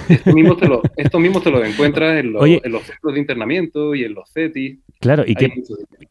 estos 0.09 0.35
mismos 0.35 0.57
te 0.59 0.67
lo, 0.69 0.83
estos 0.97 1.21
mismos 1.21 1.43
te 1.45 1.51
los 1.51 1.67
encuentras 1.69 2.19
en 2.21 2.33
los, 2.33 2.43
Oye. 2.43 2.61
en 2.65 2.73
los 2.73 2.83
centros 2.83 3.15
de 3.15 3.21
internamiento 3.21 3.95
y 3.95 4.05
en 4.05 4.15
los 4.15 4.31
CETI. 4.33 4.81
Claro, 5.01 5.25
y 5.27 5.35
que 5.35 5.53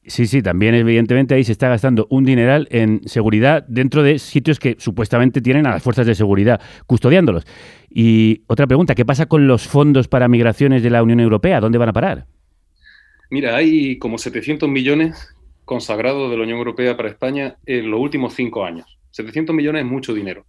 sí, 0.06 0.28
sí, 0.28 0.42
también 0.42 0.76
evidentemente 0.76 1.34
ahí 1.34 1.44
se 1.44 1.52
está 1.52 1.68
gastando 1.70 2.06
un 2.12 2.26
dineral 2.26 2.68
en 2.70 3.02
seguridad 3.08 3.66
dentro 3.68 4.04
de 4.04 4.20
sitios 4.20 4.60
que 4.60 4.76
supuestamente 4.78 5.33
tienen 5.42 5.68
a 5.68 5.72
las 5.72 5.84
fuerzas 5.84 6.06
de 6.06 6.16
seguridad 6.16 6.62
custodiándolos. 6.86 7.46
Y 7.90 8.42
otra 8.48 8.68
pregunta, 8.68 8.96
¿qué 8.96 9.06
pasa 9.06 9.28
con 9.28 9.48
los 9.48 9.68
fondos 9.68 10.08
para 10.08 10.28
migraciones 10.28 10.84
de 10.84 10.90
la 10.90 11.04
Unión 11.04 11.20
Europea? 11.20 11.60
¿Dónde 11.60 11.78
van 11.78 11.90
a 11.90 11.94
parar? 11.94 12.26
Mira, 13.30 13.56
hay 13.56 13.98
como 13.98 14.18
700 14.18 14.70
millones 14.70 15.36
consagrado 15.66 16.30
de 16.30 16.38
la 16.38 16.44
Unión 16.44 16.58
Europea 16.58 16.98
para 16.98 17.10
España 17.10 17.58
en 17.66 17.90
los 17.90 18.00
últimos 18.00 18.34
cinco 18.34 18.66
años. 18.66 19.00
700 19.12 19.56
millones 19.56 19.84
es 19.84 19.90
mucho 19.90 20.14
dinero. 20.14 20.46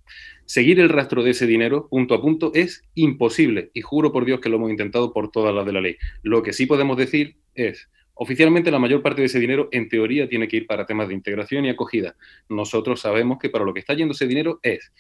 Seguir 0.47 0.81
el 0.81 0.88
rastro 0.88 1.23
de 1.23 1.31
ese 1.31 1.47
dinero 1.47 1.88
punto 1.88 2.14
a 2.14 2.20
punto 2.20 2.51
es 2.55 2.83
imposible 2.94 3.70
y 3.75 3.83
juro 3.83 4.12
por 4.12 4.25
Dios 4.25 4.40
que 4.40 4.49
lo 4.49 4.57
hemos 4.57 4.70
intentado 4.70 5.12
por 5.12 5.31
todas 5.31 5.55
las 5.55 5.66
de 5.66 5.73
la 5.73 5.81
ley. 5.81 5.97
Lo 6.23 6.42
que 6.42 6.53
sí 6.53 6.66
podemos 6.66 6.97
decir 6.97 7.37
es, 7.55 7.88
oficialmente 8.14 8.70
la 8.70 8.79
mayor 8.79 9.03
parte 9.03 9.20
de 9.20 9.27
ese 9.27 9.40
dinero 9.40 9.68
en 9.72 9.88
teoría 9.88 10.29
tiene 10.29 10.48
que 10.48 10.59
ir 10.59 10.66
para 10.66 10.87
temas 10.87 11.09
de 11.09 11.14
integración 11.14 11.64
y 11.64 11.70
acogida. 11.70 12.16
Nosotros 12.48 13.00
sabemos 13.00 13.38
que 13.38 13.50
para 13.50 13.64
lo 13.64 13.74
que 13.74 13.81
está 13.81 13.94
yendo 13.94 14.12
ese 14.12 14.27
dinero 14.27 14.61
es 14.62 14.92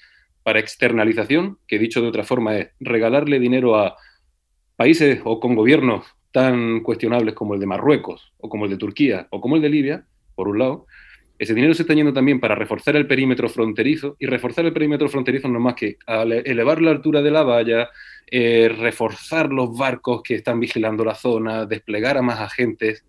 para 0.42 0.60
externalización, 0.60 1.58
que 1.66 1.78
dicho 1.78 2.02
de 2.02 2.08
otra 2.08 2.24
forma 2.24 2.58
es 2.58 2.68
regalarle 2.80 3.38
dinero 3.38 3.76
a 3.76 3.96
países 4.76 5.20
o 5.24 5.40
con 5.40 5.54
gobiernos 5.54 6.04
tan 6.32 6.80
cuestionables 6.80 7.34
como 7.34 7.54
el 7.54 7.60
de 7.60 7.66
Marruecos 7.66 8.32
o 8.38 8.48
como 8.48 8.64
el 8.64 8.70
de 8.72 8.76
Turquía 8.76 9.28
o 9.30 9.40
como 9.40 9.56
el 9.56 9.62
de 9.62 9.68
Libia, 9.68 10.06
por 10.34 10.48
un 10.48 10.58
lado, 10.58 10.86
ese 11.38 11.54
dinero 11.54 11.74
se 11.74 11.82
está 11.82 11.94
yendo 11.94 12.12
también 12.12 12.40
para 12.40 12.54
reforzar 12.54 12.96
el 12.96 13.06
perímetro 13.06 13.48
fronterizo 13.48 14.16
y 14.18 14.26
reforzar 14.26 14.64
el 14.66 14.72
perímetro 14.72 15.08
fronterizo 15.08 15.48
no 15.48 15.60
más 15.60 15.74
que 15.74 15.96
elevar 16.06 16.80
la 16.80 16.90
altura 16.90 17.22
de 17.22 17.30
la 17.30 17.42
valla, 17.42 17.88
eh, 18.36 18.68
reforzar 18.68 19.52
los 19.52 19.78
barcos 19.78 20.20
que 20.24 20.34
están 20.34 20.58
vigilando 20.58 21.04
la 21.04 21.14
zona, 21.14 21.66
desplegar 21.66 22.18
a 22.18 22.22
más 22.22 22.40
agentes 22.40 23.04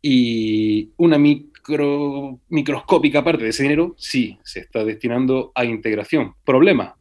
y 0.00 0.92
una 0.96 1.18
micro, 1.18 2.40
microscópica 2.48 3.22
parte 3.22 3.44
de 3.44 3.50
ese 3.50 3.64
dinero 3.64 3.94
sí 3.98 4.38
se 4.44 4.60
está 4.60 4.82
destinando 4.82 5.52
a 5.54 5.66
integración. 5.66 6.32
Problema, 6.42 6.96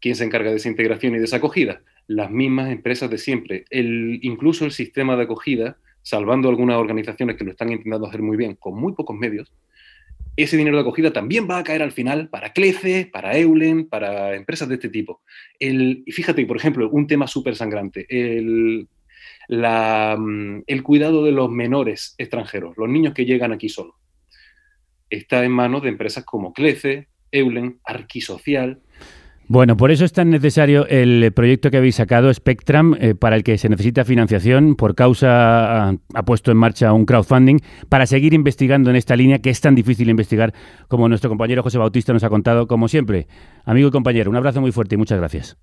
¿quién 0.00 0.16
se 0.16 0.24
encarga 0.24 0.48
de 0.48 0.56
esa 0.56 0.70
integración 0.70 1.14
y 1.14 1.18
de 1.18 1.26
esa 1.26 1.36
acogida? 1.36 1.82
Las 2.06 2.30
mismas 2.30 2.72
empresas 2.72 3.10
de 3.10 3.18
siempre. 3.18 3.66
Incluso 3.70 4.64
el 4.64 4.72
sistema 4.72 5.16
de 5.16 5.24
acogida, 5.24 5.76
salvando 6.00 6.48
algunas 6.48 6.78
organizaciones 6.78 7.36
que 7.36 7.44
lo 7.44 7.50
están 7.50 7.70
intentando 7.70 8.06
hacer 8.06 8.22
muy 8.22 8.38
bien 8.38 8.54
con 8.54 8.76
muy 8.76 8.94
pocos 8.94 9.14
medios, 9.14 9.52
ese 10.36 10.56
dinero 10.56 10.76
de 10.76 10.82
acogida 10.82 11.12
también 11.12 11.48
va 11.48 11.58
a 11.58 11.64
caer 11.64 11.82
al 11.82 11.92
final 11.92 12.28
para 12.28 12.52
CLECE, 12.52 13.08
para 13.12 13.36
Eulen, 13.36 13.88
para 13.88 14.34
empresas 14.34 14.68
de 14.68 14.74
este 14.74 14.88
tipo. 14.88 15.22
El, 15.58 16.02
y 16.06 16.12
fíjate, 16.12 16.44
por 16.46 16.56
ejemplo, 16.56 16.90
un 16.90 17.06
tema 17.06 17.26
súper 17.26 17.54
sangrante, 17.54 18.06
el, 18.08 18.88
la, 19.48 20.16
mm, 20.18 20.62
el 20.66 20.82
cuidado 20.82 21.24
de 21.24 21.32
los 21.32 21.50
menores 21.50 22.14
extranjeros, 22.18 22.76
los 22.76 22.88
niños 22.88 23.14
que 23.14 23.24
llegan 23.24 23.52
aquí 23.52 23.68
solos. 23.68 23.94
Está 25.08 25.44
en 25.44 25.52
manos 25.52 25.82
de 25.82 25.90
empresas 25.90 26.24
como 26.24 26.52
CLECE, 26.52 27.08
Eulen, 27.30 27.78
Arquisocial, 27.84 28.80
Bueno, 29.46 29.76
por 29.76 29.90
eso 29.90 30.04
es 30.04 30.12
tan 30.12 30.30
necesario 30.30 30.86
el 30.86 31.30
proyecto 31.32 31.70
que 31.70 31.76
habéis 31.76 31.96
sacado, 31.96 32.32
Spectrum, 32.32 32.94
eh, 32.98 33.14
para 33.14 33.36
el 33.36 33.44
que 33.44 33.58
se 33.58 33.68
necesita 33.68 34.04
financiación. 34.04 34.74
Por 34.74 34.94
causa 34.94 35.88
ha, 35.88 35.94
ha 36.14 36.22
puesto 36.24 36.50
en 36.50 36.56
marcha 36.56 36.92
un 36.92 37.04
crowdfunding 37.04 37.58
para 37.88 38.06
seguir 38.06 38.32
investigando 38.32 38.88
en 38.88 38.96
esta 38.96 39.16
línea 39.16 39.40
que 39.40 39.50
es 39.50 39.60
tan 39.60 39.74
difícil 39.74 40.08
investigar, 40.08 40.54
como 40.88 41.08
nuestro 41.08 41.28
compañero 41.28 41.62
José 41.62 41.78
Bautista 41.78 42.12
nos 42.12 42.24
ha 42.24 42.30
contado, 42.30 42.66
como 42.66 42.88
siempre. 42.88 43.26
Amigo 43.64 43.88
y 43.88 43.90
compañero, 43.90 44.30
un 44.30 44.36
abrazo 44.36 44.60
muy 44.60 44.72
fuerte 44.72 44.94
y 44.94 44.98
muchas 44.98 45.18
gracias. 45.18 45.58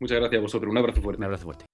Muchas 0.00 0.18
gracias 0.18 0.38
a 0.38 0.42
vosotros. 0.42 0.70
Un 0.70 0.78
abrazo 0.78 1.02
fuerte. 1.02 1.18
Un 1.18 1.24
abrazo 1.24 1.44
fuerte. 1.44 1.64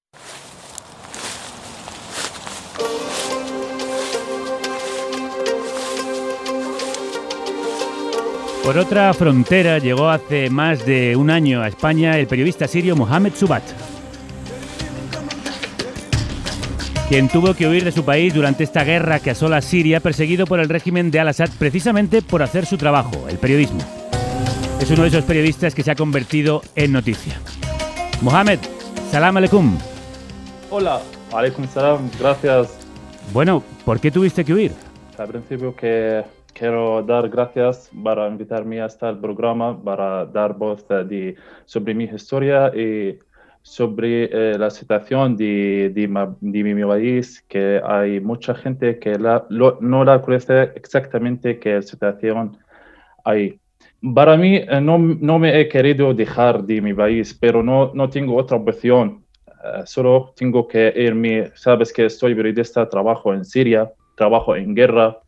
Por 8.65 8.79
otra 8.79 9.13
frontera 9.13 9.79
llegó 9.79 10.09
hace 10.09 10.49
más 10.49 10.87
de 10.87 11.17
un 11.17 11.29
año 11.29 11.61
a 11.61 11.69
España 11.69 12.19
el 12.19 12.27
periodista 12.27 12.67
sirio 12.67 12.97
Mohamed 12.97 13.35
Subat, 13.35 13.63
quien 17.11 17.29
tuvo 17.29 17.53
que 17.53 17.69
huir 17.69 17.85
de 17.85 17.93
su 17.93 18.07
país 18.07 18.33
durante 18.33 18.65
esta 18.65 18.83
guerra 18.83 19.21
que 19.21 19.33
asola 19.33 19.61
Siria, 19.61 20.01
perseguido 20.01 20.47
por 20.47 20.61
el 20.61 20.71
régimen 20.71 21.11
de 21.11 21.21
Al-Assad 21.21 21.51
precisamente 21.59 22.23
por 22.23 22.43
hacer 22.43 22.65
su 22.65 22.79
trabajo, 22.79 23.29
el 23.29 23.37
periodismo. 23.37 23.81
Es 24.81 24.91
uno 24.91 25.03
de 25.03 25.09
esos 25.09 25.25
periodistas 25.25 25.75
que 25.75 25.83
se 25.83 25.91
ha 25.91 25.95
convertido 25.95 26.63
en 26.75 26.93
noticia. 26.93 27.35
Mohamed, 28.23 28.61
salam 29.11 29.37
aleikum. 29.37 29.77
Hola, 30.71 31.03
alaikum 31.35 31.69
salam, 31.69 32.11
gracias. 32.19 32.79
Bueno, 33.31 33.63
¿por 33.85 34.01
qué 34.01 34.11
tuviste 34.11 34.43
que 34.43 34.55
huir? 34.55 34.73
Al 35.19 35.29
principio 35.29 35.77
que 35.77 36.25
quiero 36.55 37.03
dar 37.03 37.29
gracias 37.29 37.91
para 38.03 38.29
invitarme 38.29 38.81
a 38.81 38.87
este 38.87 39.13
programa, 39.15 39.83
para 39.83 40.25
dar 40.27 40.55
voz 40.57 40.87
de, 40.89 41.35
sobre 41.67 41.95
mi 41.95 42.05
historia 42.05 42.73
y 42.75 43.19
sobre 43.63 44.25
eh, 44.33 44.59
la 44.59 44.71
situación 44.71 45.37
de, 45.37 45.91
de, 45.95 46.07
de 46.41 46.65
mi 46.75 46.85
país, 46.85 47.43
que 47.49 47.81
hay 47.85 48.21
mucha 48.21 48.55
gente 48.55 48.99
que 48.99 49.19
la- 49.19 49.45
lo- 49.49 49.79
no 49.81 50.05
la 50.05 50.21
conoce 50.21 50.71
exactamente 50.75 51.59
qué 51.59 51.81
situación 51.83 52.57
hay. 53.25 53.59
Para 54.15 54.37
mí, 54.37 54.57
eh, 54.57 54.81
no, 54.83 54.99
no 54.99 55.39
me 55.39 55.59
he 55.59 55.69
querido 55.69 56.13
dejar 56.13 56.63
de 56.65 56.81
mi 56.83 56.93
país, 56.93 57.33
pero 57.41 57.63
no, 57.63 57.91
no 57.95 58.09
tengo 58.11 58.37
otra 58.37 58.57
opción. 58.59 59.25
Eh, 59.47 59.83
solo 59.87 60.33
tengo 60.37 60.69
que 60.69 60.93
irme. 60.97 61.51
Sabes 61.55 61.91
que 61.93 62.05
estoy 62.07 62.35
periodista, 62.35 62.87
trabajo 62.89 63.33
en 63.33 63.45
Siria, 63.47 63.91
trabajo 64.15 64.55
en 64.57 64.75
guerra, 64.75 65.19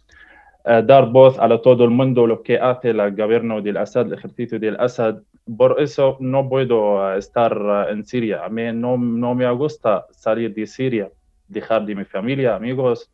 dar 0.67 1.11
voz 1.11 1.39
a 1.39 1.49
todo 1.63 1.85
el 1.85 1.91
mundo 1.91 2.27
lo 2.27 2.43
que 2.43 2.59
hace 2.59 2.91
el 2.91 3.15
gobierno 3.15 3.63
del 3.63 3.77
Assad, 3.77 4.07
el 4.07 4.15
ejército 4.15 4.59
del 4.59 4.77
Assad. 4.81 5.23
Por 5.57 5.81
eso 5.81 6.17
no 6.19 6.49
puedo 6.49 7.15
eh, 7.15 7.19
estar 7.19 7.57
eh, 7.57 7.93
en 7.93 8.05
Siria. 8.05 8.45
A 8.45 8.49
mí 8.49 8.73
no, 8.73 8.99
no 8.99 9.35
me 9.35 9.49
gusta 9.53 10.07
salir 10.11 10.53
de 10.53 10.67
Siria, 10.67 11.09
dejar 11.47 11.87
de 11.87 11.95
mi 11.95 12.05
familia, 12.05 12.57
amigos, 12.57 13.13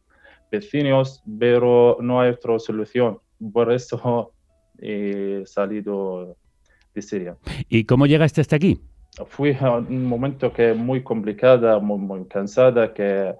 vecinos, 0.50 1.22
pero 1.38 1.98
no 2.00 2.22
hay 2.22 2.30
otra 2.30 2.58
solución. 2.58 3.18
Por 3.52 3.70
eso 3.70 4.32
he 4.78 5.42
salido 5.44 6.36
de 6.94 7.02
Siria. 7.02 7.36
¿Y 7.68 7.84
cómo 7.84 8.06
llegaste 8.06 8.40
hasta 8.40 8.56
aquí? 8.56 8.80
Fue 9.26 9.54
un 9.60 10.06
momento 10.06 10.50
que 10.54 10.72
muy 10.72 11.02
complicado, 11.02 11.78
muy, 11.82 11.98
muy 11.98 12.24
cansada, 12.24 12.94
que 12.94 13.34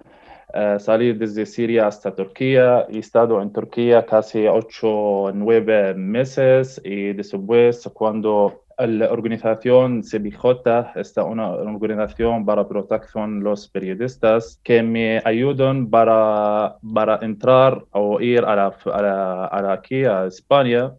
eh, 0.54 0.76
salí 0.78 1.12
desde 1.14 1.46
Siria 1.46 1.86
hasta 1.86 2.14
Turquía. 2.14 2.86
He 2.88 2.98
estado 2.98 3.40
en 3.42 3.52
Turquía 3.52 4.04
casi 4.06 4.46
ocho 4.46 5.30
nueve 5.34 5.94
meses 5.94 6.80
y 6.84 7.12
después 7.14 7.88
cuando 7.94 8.64
la 8.78 9.12
organización 9.12 10.02
CBJ, 10.02 10.92
esta 10.96 11.24
una 11.24 11.50
organización 11.52 12.44
para 12.44 12.66
protección 12.68 13.42
los 13.42 13.68
periodistas, 13.68 14.60
que 14.64 14.82
me 14.82 15.20
ayudan 15.24 15.88
para, 15.90 16.76
para 16.94 17.18
entrar 17.22 17.84
o 17.92 18.20
ir 18.20 18.40
a, 18.44 18.56
la, 18.56 18.76
a, 18.86 19.02
la, 19.02 19.44
a 19.46 19.62
la- 19.62 19.72
aquí 19.74 20.04
a 20.04 20.26
España. 20.26 20.92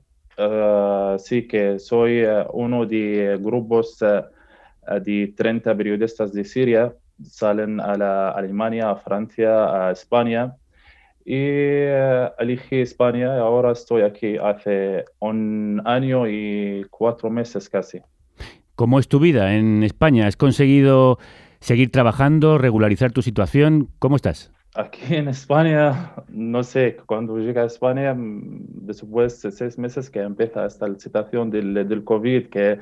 Sí 1.19 1.47
que 1.47 1.79
soy 1.79 2.19
eh, 2.21 2.45
uno 2.53 2.85
de 2.85 3.37
grupos 3.41 3.97
de 3.99 5.33
30 5.35 5.75
periodistas 5.75 6.33
de 6.33 6.43
Siria, 6.43 6.93
salen 7.21 7.79
a 7.79 7.95
la 7.95 8.29
Alemania, 8.31 8.91
a 8.91 8.95
Francia, 8.95 9.87
a 9.87 9.91
España. 9.91 10.55
Y 11.25 11.35
eh, 11.35 12.29
elegí 12.37 12.81
España 12.81 13.35
y 13.35 13.39
ahora 13.39 13.71
estoy 13.71 14.01
aquí 14.01 14.37
hace 14.37 15.05
un 15.19 15.81
año 15.85 16.27
y 16.27 16.85
cuatro 16.89 17.29
meses 17.29 17.69
casi. 17.69 18.01
¿Cómo 18.75 18.99
es 18.99 19.07
tu 19.07 19.19
vida 19.19 19.55
en 19.55 19.83
España? 19.83 20.27
¿Has 20.27 20.35
conseguido 20.35 21.19
seguir 21.59 21.91
trabajando, 21.91 22.57
regularizar 22.57 23.11
tu 23.11 23.21
situación? 23.21 23.89
¿Cómo 23.99 24.17
estás? 24.17 24.51
Aquí 24.75 25.15
en 25.15 25.27
España, 25.27 26.13
no 26.29 26.63
sé, 26.63 26.97
cuando 27.05 27.37
llegué 27.37 27.59
a 27.59 27.65
España, 27.65 28.15
mm, 28.15 28.85
después 28.87 29.39
de 29.43 29.51
seis 29.51 29.77
meses 29.77 30.09
que 30.09 30.19
empieza 30.19 30.65
esta 30.65 30.87
situación 30.97 31.51
del, 31.51 31.75
del 31.87 32.03
COVID, 32.03 32.47
que 32.47 32.79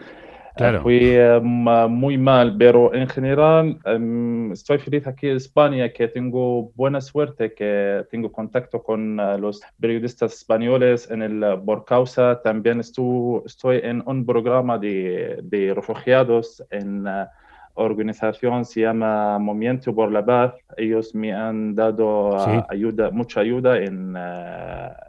Claro. 0.62 0.82
fue 0.82 1.16
eh, 1.16 1.40
ma- 1.42 1.88
muy 1.88 2.18
mal, 2.18 2.56
pero 2.58 2.94
en 2.94 3.08
general 3.08 3.78
em, 3.86 4.52
estoy 4.52 4.78
feliz 4.80 5.06
aquí 5.08 5.28
en 5.30 5.38
España, 5.38 5.92
que 5.92 6.08
tengo 6.08 6.72
buena 6.76 7.02
suerte, 7.02 7.54
que 7.54 8.06
tengo 8.10 8.32
contacto 8.32 8.82
con 8.82 9.20
eh, 9.20 9.38
los 9.38 9.62
periodistas 9.80 10.34
españoles 10.34 11.10
en 11.12 11.22
el 11.22 11.44
eh, 11.44 11.58
por 11.66 11.84
causa. 11.86 12.42
También 12.42 12.80
estu- 12.80 13.44
estoy 13.46 13.80
en 13.84 14.04
un 14.06 14.26
programa 14.26 14.78
de, 14.78 15.40
de 15.44 15.74
refugiados 15.74 16.64
en 16.70 17.06
eh, 17.08 17.26
organización 17.74 18.66
se 18.66 18.82
llama 18.82 19.40
Movimiento 19.40 19.96
por 19.96 20.12
la 20.12 20.24
Paz. 20.26 20.54
Ellos 20.76 21.16
me 21.16 21.32
han 21.34 21.74
dado 21.74 22.32
Sí. 22.38 22.50
ah, 22.52 22.68
ayuda, 22.70 23.10
mucha 23.12 23.40
ayuda 23.40 23.78
en, 23.78 24.14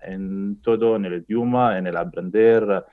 en 0.02 0.60
todo, 0.62 0.94
en 0.96 1.04
el 1.04 1.14
idioma, 1.24 1.76
en 1.76 1.88
el 1.88 1.96
aprender, 1.96 2.84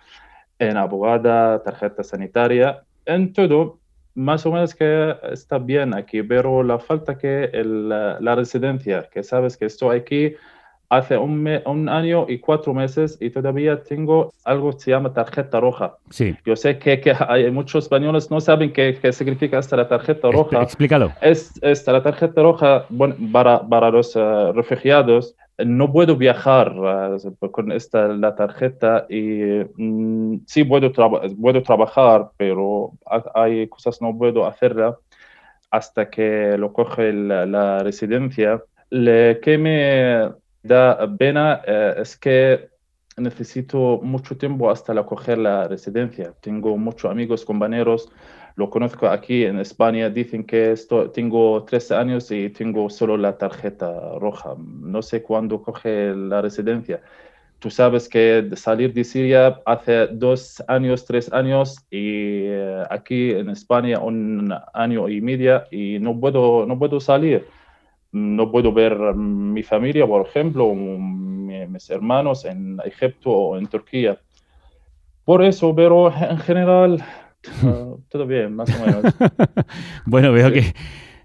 en 0.59 0.77
abogada, 0.77 1.63
tarjeta 1.63 2.03
sanitaria, 2.03 2.83
en 3.05 3.33
todo. 3.33 3.79
Más 4.15 4.45
o 4.45 4.51
menos 4.51 4.75
que 4.75 5.15
está 5.31 5.57
bien 5.59 5.93
aquí, 5.93 6.21
pero 6.23 6.61
la 6.61 6.77
falta 6.79 7.17
que 7.17 7.45
el, 7.53 7.87
la 7.87 8.35
residencia, 8.35 9.07
que 9.09 9.23
sabes 9.23 9.55
que 9.55 9.65
estoy 9.65 9.97
aquí 9.97 10.33
hace 10.89 11.15
un, 11.17 11.41
me- 11.43 11.61
un 11.65 11.87
año 11.87 12.25
y 12.27 12.39
cuatro 12.39 12.73
meses 12.73 13.17
y 13.21 13.29
todavía 13.29 13.81
tengo 13.83 14.33
algo 14.43 14.71
que 14.71 14.79
se 14.79 14.91
llama 14.91 15.13
tarjeta 15.13 15.59
roja. 15.59 15.97
Sí. 16.09 16.35
Yo 16.43 16.55
sé 16.55 16.79
que, 16.79 16.99
que 16.99 17.13
hay 17.29 17.49
muchos 17.51 17.85
españoles 17.85 18.29
no 18.31 18.41
saben 18.41 18.73
qué, 18.73 18.97
qué 18.99 19.13
significa 19.13 19.59
esta 19.59 19.77
la 19.77 19.87
tarjeta 19.87 20.29
roja. 20.31 20.63
Explícalo. 20.63 21.11
Es, 21.21 21.53
esta 21.61 21.93
la 21.93 22.01
tarjeta 22.03 22.41
roja 22.41 22.85
bueno, 22.89 23.15
para, 23.31 23.61
para 23.61 23.91
los 23.91 24.15
eh, 24.15 24.51
refugiados 24.53 25.35
no 25.65 25.91
puedo 25.91 26.15
viajar 26.15 26.73
eh, 26.77 27.49
con 27.51 27.71
esta 27.71 28.07
la 28.07 28.35
tarjeta 28.35 29.05
y 29.09 29.41
mm, 29.77 30.41
sí 30.47 30.63
puedo, 30.63 30.91
puedo 31.41 31.63
trabajar, 31.63 32.31
pero 32.37 32.93
ha- 33.05 33.31
hay 33.43 33.67
cosas 33.67 34.01
no 34.01 34.17
puedo 34.17 34.45
hacerla 34.47 34.97
hasta 35.71 36.09
que 36.09 36.57
lo 36.57 36.73
coge 36.73 37.13
la, 37.13 37.45
la 37.45 37.79
residencia. 37.83 38.63
Lo 38.89 39.39
que 39.41 39.57
me 39.57 40.31
da 40.63 40.97
pena 41.17 41.61
eh, 41.65 41.95
es 41.99 42.17
que 42.17 42.69
necesito 43.17 43.99
mucho 44.01 44.37
tiempo 44.37 44.69
hasta 44.71 44.93
la 44.93 45.05
coger 45.05 45.37
la 45.37 45.67
residencia. 45.67 46.33
Tengo 46.41 46.77
muchos 46.77 47.11
amigos, 47.11 47.45
compañeros, 47.45 48.09
lo 48.59 48.69
conozco 48.69 49.07
aquí 49.07 49.45
en 49.45 49.57
España, 49.57 50.09
dicen 50.09 50.43
que 50.43 50.73
esto, 50.73 51.09
tengo 51.11 51.63
13 51.63 51.95
años 51.95 52.29
y 52.29 52.49
tengo 52.49 52.89
solo 52.89 53.15
la 53.15 53.37
tarjeta 53.37 54.19
roja. 54.19 54.53
No 54.57 55.01
sé 55.01 55.23
cuándo 55.23 55.61
coge 55.61 56.13
la 56.13 56.41
residencia. 56.41 57.01
Tú 57.59 57.69
sabes 57.69 58.09
que 58.09 58.49
salir 58.55 58.93
de 58.93 59.05
Siria 59.05 59.61
hace 59.65 60.07
dos 60.07 60.61
años, 60.67 61.05
tres 61.05 61.31
años 61.31 61.77
y 61.89 62.47
eh, 62.47 62.83
aquí 62.89 63.31
en 63.31 63.49
España 63.49 63.99
un 63.99 64.53
año 64.73 65.07
y 65.07 65.21
media 65.21 65.65
y 65.71 65.97
no 65.99 66.19
puedo, 66.19 66.65
no 66.65 66.77
puedo 66.77 66.99
salir. 66.99 67.47
No 68.11 68.51
puedo 68.51 68.73
ver 68.73 68.93
mm, 68.97 69.53
mi 69.53 69.63
familia, 69.63 70.05
por 70.05 70.27
ejemplo, 70.27 70.73
mis 70.73 71.89
hermanos 71.89 72.43
en 72.43 72.77
Egipto 72.83 73.31
o 73.31 73.57
en 73.57 73.67
Turquía. 73.67 74.19
Por 75.23 75.43
eso, 75.45 75.73
pero 75.75 76.11
en 76.29 76.39
general, 76.39 77.05
todo 78.09 78.25
bien, 78.27 78.55
más 78.55 78.69
o 78.69 78.85
menos. 78.85 79.03
Bueno, 80.05 80.31
veo 80.31 80.51
que 80.51 80.73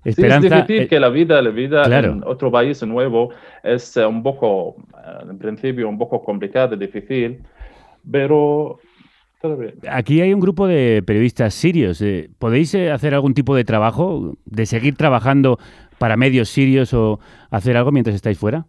Sí, 0.04 0.10
esperanza. 0.10 0.46
es 0.48 0.66
difícil 0.66 0.82
eh, 0.82 0.88
que 0.88 1.00
la 1.00 1.08
vida, 1.08 1.40
la 1.40 1.48
vida 1.48 1.84
claro. 1.84 2.12
en 2.12 2.24
otro 2.24 2.50
país 2.52 2.82
nuevo 2.82 3.30
es 3.62 3.96
eh, 3.96 4.04
un 4.04 4.22
poco, 4.22 4.76
eh, 5.02 5.30
en 5.30 5.38
principio, 5.38 5.88
un 5.88 5.96
poco 5.96 6.22
complicada, 6.22 6.76
difícil, 6.76 7.42
pero 8.10 8.78
todo 9.40 9.56
bien. 9.56 9.76
Aquí 9.88 10.20
hay 10.20 10.34
un 10.34 10.40
grupo 10.40 10.66
de 10.66 11.02
periodistas 11.06 11.54
sirios. 11.54 12.04
¿Podéis 12.38 12.74
hacer 12.74 13.14
algún 13.14 13.32
tipo 13.32 13.56
de 13.56 13.64
trabajo, 13.64 14.36
de 14.44 14.66
seguir 14.66 14.94
trabajando 14.94 15.58
para 15.98 16.18
medios 16.18 16.50
sirios 16.50 16.92
o 16.92 17.18
hacer 17.50 17.74
algo 17.78 17.90
mientras 17.90 18.14
estáis 18.14 18.36
fuera? 18.38 18.66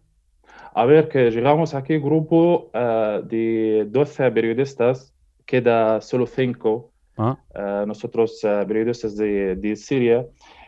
A 0.74 0.86
ver, 0.86 1.08
que 1.08 1.32
llegamos 1.32 1.74
aquí, 1.74 1.98
grupo 1.98 2.70
eh, 2.74 3.22
de 3.26 3.88
12 3.90 4.32
periodistas, 4.32 5.14
queda 5.46 6.02
solo 6.02 6.28
5, 6.28 6.92
Ah, 7.18 7.86
nosotros 7.88 8.44
eh, 8.44 8.64
periodistas 8.68 9.16
de, 9.16 9.56
de 9.56 9.76
Siria, 9.76 10.26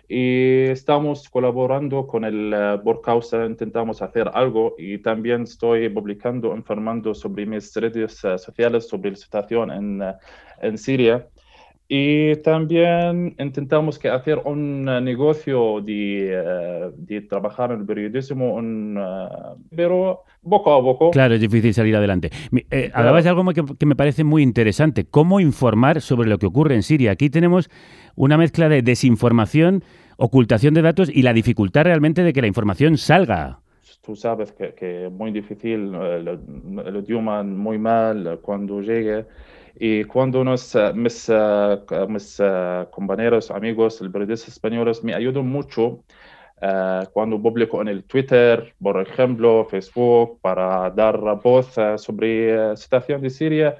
y 0.10 0.70
estamos 0.70 1.28
colaborando 1.30 2.08
con 2.08 2.24
el 2.24 2.54
eh, 2.54 2.80
por 2.82 3.02
causa, 3.02 3.46
intentamos 3.46 4.02
hacer 4.02 4.32
algo 4.34 4.76
y 4.78 5.00
también 5.00 5.44
estoy 5.44 5.90
publicando, 5.90 6.56
informando 6.56 7.14
sobre 7.14 7.46
mis 7.46 7.74
redes 7.76 8.24
eh, 8.24 8.38
sociales 8.38 8.88
sobre 8.88 9.12
la 9.12 9.18
situación 9.18 9.72
en, 9.72 10.02
eh, 10.02 10.14
en 10.62 10.78
Siria. 10.78 11.28
Y 11.90 12.36
también 12.38 13.34
intentamos 13.40 13.98
que 13.98 14.10
hacer 14.10 14.42
un 14.44 14.90
eh, 14.90 15.00
negocio 15.00 15.80
de, 15.80 16.34
eh, 16.34 16.92
de 16.98 17.22
trabajar 17.22 17.72
en 17.72 17.80
el 17.80 17.86
periodismo, 17.86 18.56
un, 18.56 18.98
eh, 19.00 19.30
pero 19.74 20.24
poco 20.48 20.74
a 20.74 20.82
poco. 20.82 21.12
Claro, 21.12 21.36
es 21.36 21.42
difícil 21.42 21.74
salir 21.74 21.96
adelante. 21.96 22.30
Eh. 22.72 22.92
Hablabas 22.94 23.24
de 23.24 23.30
algo 23.30 23.46
que, 23.54 23.64
que 23.80 23.86
me 23.86 23.96
parece 23.96 24.26
muy 24.26 24.44
interesante. 24.44 25.06
¿Cómo 25.06 25.40
informar 25.40 26.02
sobre 26.02 26.30
lo 26.30 26.38
que 26.40 26.46
ocurre 26.46 26.76
en 26.76 26.84
Siria? 26.84 27.12
Aquí 27.12 27.30
tenemos 27.30 27.70
una 28.16 28.38
mezcla 28.38 28.68
de 28.68 28.82
desinformación, 28.82 29.84
ocultación 30.18 30.74
de 30.74 30.82
datos 30.82 31.10
y 31.14 31.22
la 31.22 31.32
dificultad 31.32 31.86
realmente 31.86 32.22
de 32.24 32.34
que 32.34 32.42
la 32.42 32.48
información 32.48 32.98
salga. 32.98 33.60
tú 34.06 34.16
sabes 34.16 34.52
que, 34.52 35.06
es 35.06 35.12
muy 35.12 35.32
difícil, 35.32 35.94
eh, 35.96 36.18
el, 36.18 36.80
el 36.86 36.96
idioma 36.98 37.44
muy 37.44 37.78
mal 37.78 38.40
cuando 38.42 38.82
llegue. 38.82 39.26
Y 39.80 40.06
cuando 40.06 40.44
nos, 40.44 40.74
eh, 40.76 40.92
mis, 40.96 41.30
eh, 41.30 41.78
mis 42.10 42.40
eh, 42.40 42.86
compañeros, 42.90 43.52
amigos, 43.52 44.02
el 44.02 44.12
periodistas 44.12 44.50
españoles 44.50 45.04
me 45.04 45.14
ayudan 45.14 45.48
mucho 45.48 46.04
eh, 46.60 47.04
cuando 47.14 47.40
publico 47.40 47.80
en 47.82 47.90
el 47.90 48.04
Twitter, 48.04 48.74
por 48.82 49.00
ejemplo, 49.00 49.68
Facebook, 49.70 50.40
para 50.42 50.90
dar 50.90 51.20
voz 51.44 51.76
sobre 51.98 52.56
la 52.56 52.76
situación 52.76 53.22
de 53.22 53.30
Siria 53.30 53.76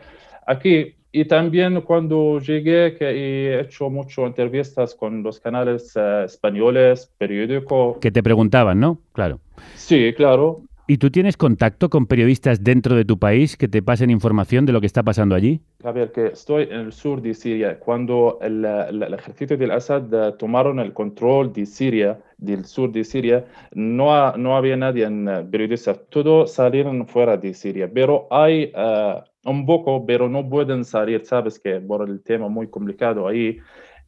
aquí. 0.46 0.94
Y 1.12 1.26
también 1.26 1.82
cuando 1.82 2.40
llegué, 2.40 2.94
que 2.94 3.06
he 3.10 3.62
hecho 3.62 3.90
muchas 3.90 4.26
entrevistas 4.26 4.94
con 4.94 5.24
los 5.24 5.40
canales 5.40 5.96
españoles, 5.96 7.12
periódicos. 7.18 7.98
Que 7.98 8.12
te 8.12 8.22
preguntaban, 8.22 8.80
¿no? 8.80 9.00
Claro. 9.14 9.40
Sí, 9.74 10.14
claro. 10.16 10.67
¿Y 10.88 10.98
tú 10.98 11.12
tienes 11.12 11.38
contacto 11.38 11.90
con 11.90 12.08
periodistas 12.08 12.64
dentro 12.64 12.96
de 12.96 13.06
tu 13.06 13.20
país 13.20 13.58
que 13.58 13.68
te 13.68 13.82
pasen 13.82 14.10
información 14.10 14.66
de 14.66 14.74
lo 14.74 14.82
que 14.82 14.88
está 14.88 15.04
pasando 15.04 15.36
allí? 15.36 15.62
A 15.84 15.92
ver, 15.92 16.12
que 16.12 16.28
estoy 16.28 16.64
en 16.64 16.80
el 16.82 16.92
sur 16.92 17.22
de 17.22 17.34
Siria. 17.36 17.80
Cuando 17.80 18.40
el, 18.42 18.66
el- 18.66 19.04
el 19.04 19.14
ejército 19.14 19.56
del 19.56 19.72
Assad 19.72 20.12
eh, 20.14 20.34
tomaron 20.38 20.80
el 20.80 20.92
control 20.94 21.54
de 21.54 21.66
Siria, 21.68 22.20
del 22.38 22.66
sur 22.66 22.92
de 22.92 23.04
Siria, 23.04 23.46
no, 23.74 24.36
no 24.38 24.58
había 24.58 24.76
nadie 24.76 25.06
en 25.06 25.28
eh, 25.30 25.44
periodistas. 25.50 26.00
Todos 26.10 26.52
salieron 26.54 27.08
fuera 27.08 27.38
de 27.38 27.54
Siria. 27.54 27.90
Pero 27.94 28.28
hay 28.32 28.72
eh, 28.76 29.16
un 29.46 29.66
poco, 29.68 30.04
pero 30.06 30.28
no 30.28 30.50
pueden 30.50 30.84
salir, 30.84 31.24
sabes 31.26 31.60
que 31.60 31.80
por 31.80 32.08
el 32.10 32.22
tema 32.24 32.50
muy 32.50 32.68
complicado 32.70 33.28
ahí. 33.28 33.60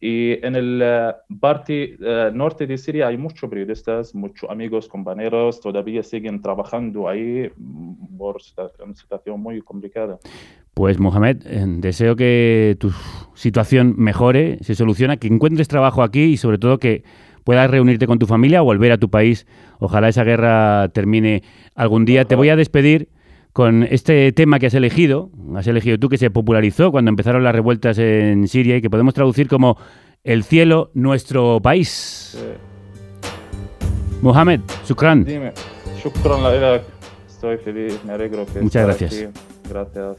Y 0.02 0.46
en 0.46 0.56
el 0.56 0.82
eh, 0.82 1.12
parte 1.40 1.98
eh, 2.00 2.32
norte 2.34 2.66
de 2.66 2.78
Siria 2.78 3.08
hay 3.08 3.18
muchos 3.18 3.50
periodistas, 3.50 4.16
muchos 4.16 4.50
amigos, 4.50 4.88
compañeros, 4.88 5.60
todavía 5.60 6.04
siguen 6.04 6.42
trabajando 6.42 7.10
ahí 7.10 7.52
mm, 7.58 8.18
por 8.18 8.38
una 8.84 8.96
situación 8.96 9.42
muy 9.42 9.62
complicada. 9.62 10.18
Pues 10.74 11.00
Mohamed, 11.00 11.46
eh, 11.46 11.66
deseo 11.68 12.16
que 12.16 12.78
tu 12.80 12.92
situación 13.34 13.96
mejore, 13.98 14.60
se 14.62 14.74
soluciona, 14.74 15.18
que 15.18 15.28
encuentres 15.28 15.68
trabajo 15.68 16.02
aquí 16.02 16.24
y 16.24 16.38
sobre 16.38 16.58
todo 16.58 16.78
que 16.78 17.04
puedas 17.44 17.70
reunirte 17.70 18.08
con 18.08 18.20
tu 18.20 18.26
familia 18.26 18.62
o 18.62 18.66
volver 18.66 18.94
a 18.94 18.98
tu 18.98 19.10
país. 19.10 19.46
Ojalá 19.80 20.08
esa 20.08 20.24
guerra 20.24 20.88
termine 20.94 21.44
algún 21.76 22.06
día. 22.06 22.24
Te 22.24 22.36
voy 22.36 22.48
a 22.48 22.56
despedir 22.56 23.10
con 23.60 23.84
este 23.84 24.32
tema 24.32 24.58
que 24.58 24.68
has 24.68 24.74
elegido, 24.74 25.32
has 25.54 25.68
elegido 25.68 26.00
tú, 26.00 26.08
que 26.08 26.18
se 26.18 26.32
popularizó 26.32 26.94
cuando 26.94 27.10
empezaron 27.10 27.44
las 27.44 27.54
revueltas 27.54 27.98
en 27.98 28.48
Siria 28.48 28.78
y 28.78 28.82
que 28.82 28.90
podemos 28.90 29.14
traducir 29.14 29.50
como 29.50 29.76
El 30.24 30.46
cielo, 30.46 30.92
nuestro 30.94 31.60
país. 31.62 32.42
Mohamed, 34.22 34.62
Shukran. 34.88 35.26
Dime, 35.26 35.52
shukran 36.02 36.42
لك. 36.42 36.84
Estoy 37.28 37.58
feliz, 37.58 38.00
me 38.06 38.14
alegro 38.14 38.46
que 38.46 38.62
Muchas 38.62 38.86
gracias. 38.86 39.14
aquí. 39.14 39.28
Gracias. 39.70 40.18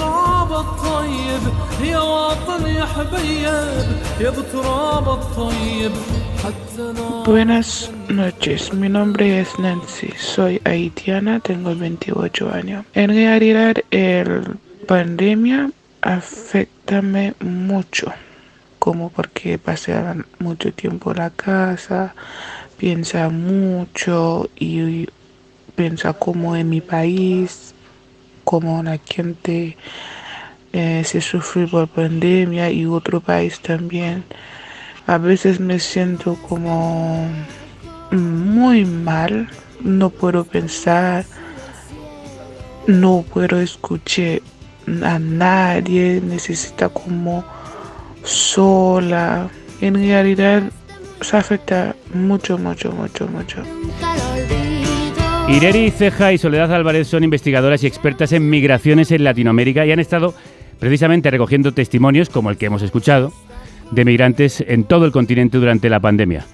luego. 0.00 0.16
جنة 0.46 0.62
جنة 0.62 1.06
جنة 1.06 1.86
يا 1.86 2.00
وطن 2.00 2.00
جنة 2.00 2.00
جنة 2.00 2.00
جنة 2.00 2.00
جنة 2.00 2.00
يا 2.00 2.00
وطن 2.00 2.66
يا 2.66 2.66
وطن 2.66 2.66
يا 2.66 2.86
حبيب 2.86 2.86
يا 2.86 2.86
بتراب 2.86 2.86
الطيب 2.86 2.86
يا 2.86 2.86
وطن 2.86 2.86
يا 2.86 2.86
حبيب 2.86 3.86
يا 4.20 4.30
بتراب 4.30 5.08
الطيب 5.08 5.92
حتى 6.44 6.92
نار 6.92 7.26
Buenas 7.26 7.90
noches, 8.08 8.72
mi 8.72 8.88
nombre 8.88 9.40
es 9.40 9.58
Nancy, 9.58 10.10
soy 10.16 10.60
haitiana, 10.64 11.40
tengo 11.40 11.74
28 11.74 12.50
años. 12.52 12.84
En 12.94 13.10
realidad, 13.10 13.76
el 13.90 14.58
pandemia 14.86 15.70
afectame 16.02 17.34
mucho, 17.40 18.12
como 18.78 19.10
porque 19.10 19.58
pasé 19.58 19.94
mucho 20.38 20.72
tiempo 20.72 21.10
en 21.10 21.18
la 21.18 21.30
casa, 21.30 22.14
piensa 22.78 23.28
mucho 23.28 24.48
y 24.56 25.08
piensa 25.74 26.12
como 26.12 26.56
en 26.56 26.68
mi 26.68 26.80
país, 26.80 27.74
como 28.51 28.83
la 28.83 28.99
gente 29.09 29.77
eh, 30.73 31.03
se 31.05 31.21
sufre 31.21 31.67
por 31.67 31.87
pandemia 31.87 32.69
y 32.69 32.85
otro 32.85 33.21
país 33.21 33.61
también. 33.61 34.25
A 35.07 35.17
veces 35.17 35.61
me 35.61 35.79
siento 35.79 36.35
como 36.49 37.29
muy 38.11 38.83
mal, 38.83 39.47
no 39.79 40.09
puedo 40.09 40.43
pensar, 40.43 41.23
no 42.87 43.23
puedo 43.33 43.61
escuchar 43.61 44.41
a 45.01 45.17
nadie, 45.17 46.19
necesita 46.21 46.89
como 46.89 47.45
sola. 48.25 49.49
En 49.79 49.95
realidad 49.95 50.63
se 51.21 51.37
afecta 51.37 51.95
mucho, 52.13 52.57
mucho, 52.57 52.91
mucho, 52.91 53.27
mucho. 53.27 53.63
Ireri 55.51 55.91
Ceja 55.91 56.31
y 56.31 56.37
Soledad 56.37 56.73
Álvarez 56.73 57.09
son 57.09 57.25
investigadoras 57.25 57.83
y 57.83 57.87
expertas 57.87 58.31
en 58.31 58.49
migraciones 58.49 59.11
en 59.11 59.25
Latinoamérica 59.25 59.85
y 59.85 59.91
han 59.91 59.99
estado 59.99 60.33
precisamente 60.79 61.29
recogiendo 61.29 61.73
testimonios, 61.73 62.29
como 62.29 62.49
el 62.49 62.57
que 62.57 62.67
hemos 62.67 62.81
escuchado, 62.81 63.33
de 63.91 64.05
migrantes 64.05 64.63
en 64.65 64.85
todo 64.85 65.05
el 65.05 65.11
continente 65.11 65.57
durante 65.57 65.89
la 65.89 65.99
pandemia. 65.99 66.45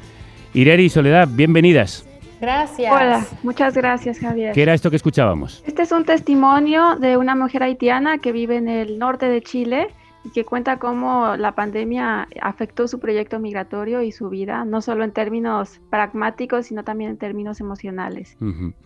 Ireri 0.55 0.85
y 0.85 0.89
Soledad, 0.89 1.27
bienvenidas. 1.31 2.07
Gracias. 2.41 2.91
Hola, 2.91 3.23
muchas 3.43 3.75
gracias, 3.75 4.17
Javier. 4.17 4.53
¿Qué 4.53 4.63
era 4.63 4.73
esto 4.73 4.89
que 4.89 4.95
escuchábamos? 4.95 5.63
Este 5.67 5.83
es 5.83 5.91
un 5.91 6.03
testimonio 6.03 6.95
de 6.95 7.17
una 7.17 7.35
mujer 7.35 7.61
haitiana 7.61 8.17
que 8.17 8.31
vive 8.31 8.57
en 8.57 8.67
el 8.67 8.97
norte 8.97 9.27
de 9.27 9.43
Chile 9.43 9.89
y 10.23 10.31
que 10.31 10.45
cuenta 10.45 10.77
cómo 10.77 11.35
la 11.37 11.53
pandemia 11.53 12.27
afectó 12.41 12.87
su 12.87 12.99
proyecto 12.99 13.39
migratorio 13.39 14.01
y 14.01 14.11
su 14.11 14.29
vida, 14.29 14.65
no 14.65 14.81
solo 14.81 15.03
en 15.03 15.11
términos 15.11 15.79
pragmáticos, 15.89 16.67
sino 16.67 16.83
también 16.83 17.11
en 17.11 17.17
términos 17.17 17.59
emocionales. 17.59 18.35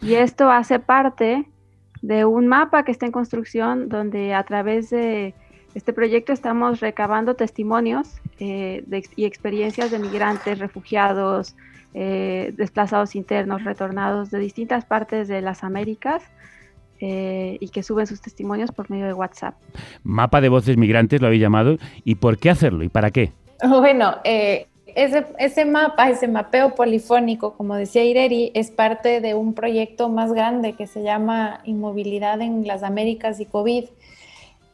Y 0.01 0.15
esto 0.15 0.51
hace 0.51 0.79
parte 0.79 1.47
de 2.01 2.25
un 2.25 2.47
mapa 2.47 2.83
que 2.83 2.91
está 2.91 3.05
en 3.05 3.11
construcción 3.11 3.89
donde 3.89 4.33
a 4.33 4.43
través 4.43 4.89
de 4.89 5.33
este 5.73 5.93
proyecto 5.93 6.33
estamos 6.33 6.79
recabando 6.79 7.35
testimonios 7.35 8.19
eh, 8.39 8.83
de 8.87 9.03
y 9.15 9.25
experiencias 9.25 9.89
de 9.89 9.99
migrantes, 9.99 10.59
refugiados, 10.59 11.55
eh, 11.93 12.53
desplazados 12.57 13.15
internos, 13.15 13.63
retornados 13.63 14.31
de 14.31 14.39
distintas 14.39 14.85
partes 14.85 15.27
de 15.27 15.41
las 15.41 15.63
Américas 15.63 16.23
eh, 17.01 17.57
y 17.59 17.69
que 17.69 17.83
suben 17.83 18.05
sus 18.07 18.21
testimonios 18.21 18.71
por 18.71 18.89
medio 18.91 19.07
de 19.07 19.13
WhatsApp. 19.13 19.55
Mapa 20.03 20.39
de 20.39 20.49
voces 20.49 20.77
migrantes 20.77 21.19
lo 21.19 21.27
habéis 21.27 21.41
llamado. 21.41 21.77
¿Y 22.05 22.15
por 22.15 22.37
qué 22.37 22.51
hacerlo? 22.51 22.83
¿Y 22.83 22.89
para 22.89 23.11
qué? 23.11 23.31
Bueno, 23.81 24.15
eh, 24.23 24.67
ese, 24.95 25.25
ese 25.39 25.65
mapa, 25.65 26.09
ese 26.09 26.27
mapeo 26.27 26.75
polifónico, 26.75 27.53
como 27.53 27.75
decía 27.75 28.03
Ireri, 28.03 28.51
es 28.53 28.71
parte 28.71 29.21
de 29.21 29.33
un 29.33 29.53
proyecto 29.53 30.09
más 30.09 30.33
grande 30.33 30.73
que 30.73 30.87
se 30.87 31.03
llama 31.03 31.61
Inmovilidad 31.63 32.41
en 32.41 32.67
las 32.67 32.83
Américas 32.83 33.39
y 33.39 33.45
COVID. 33.45 33.85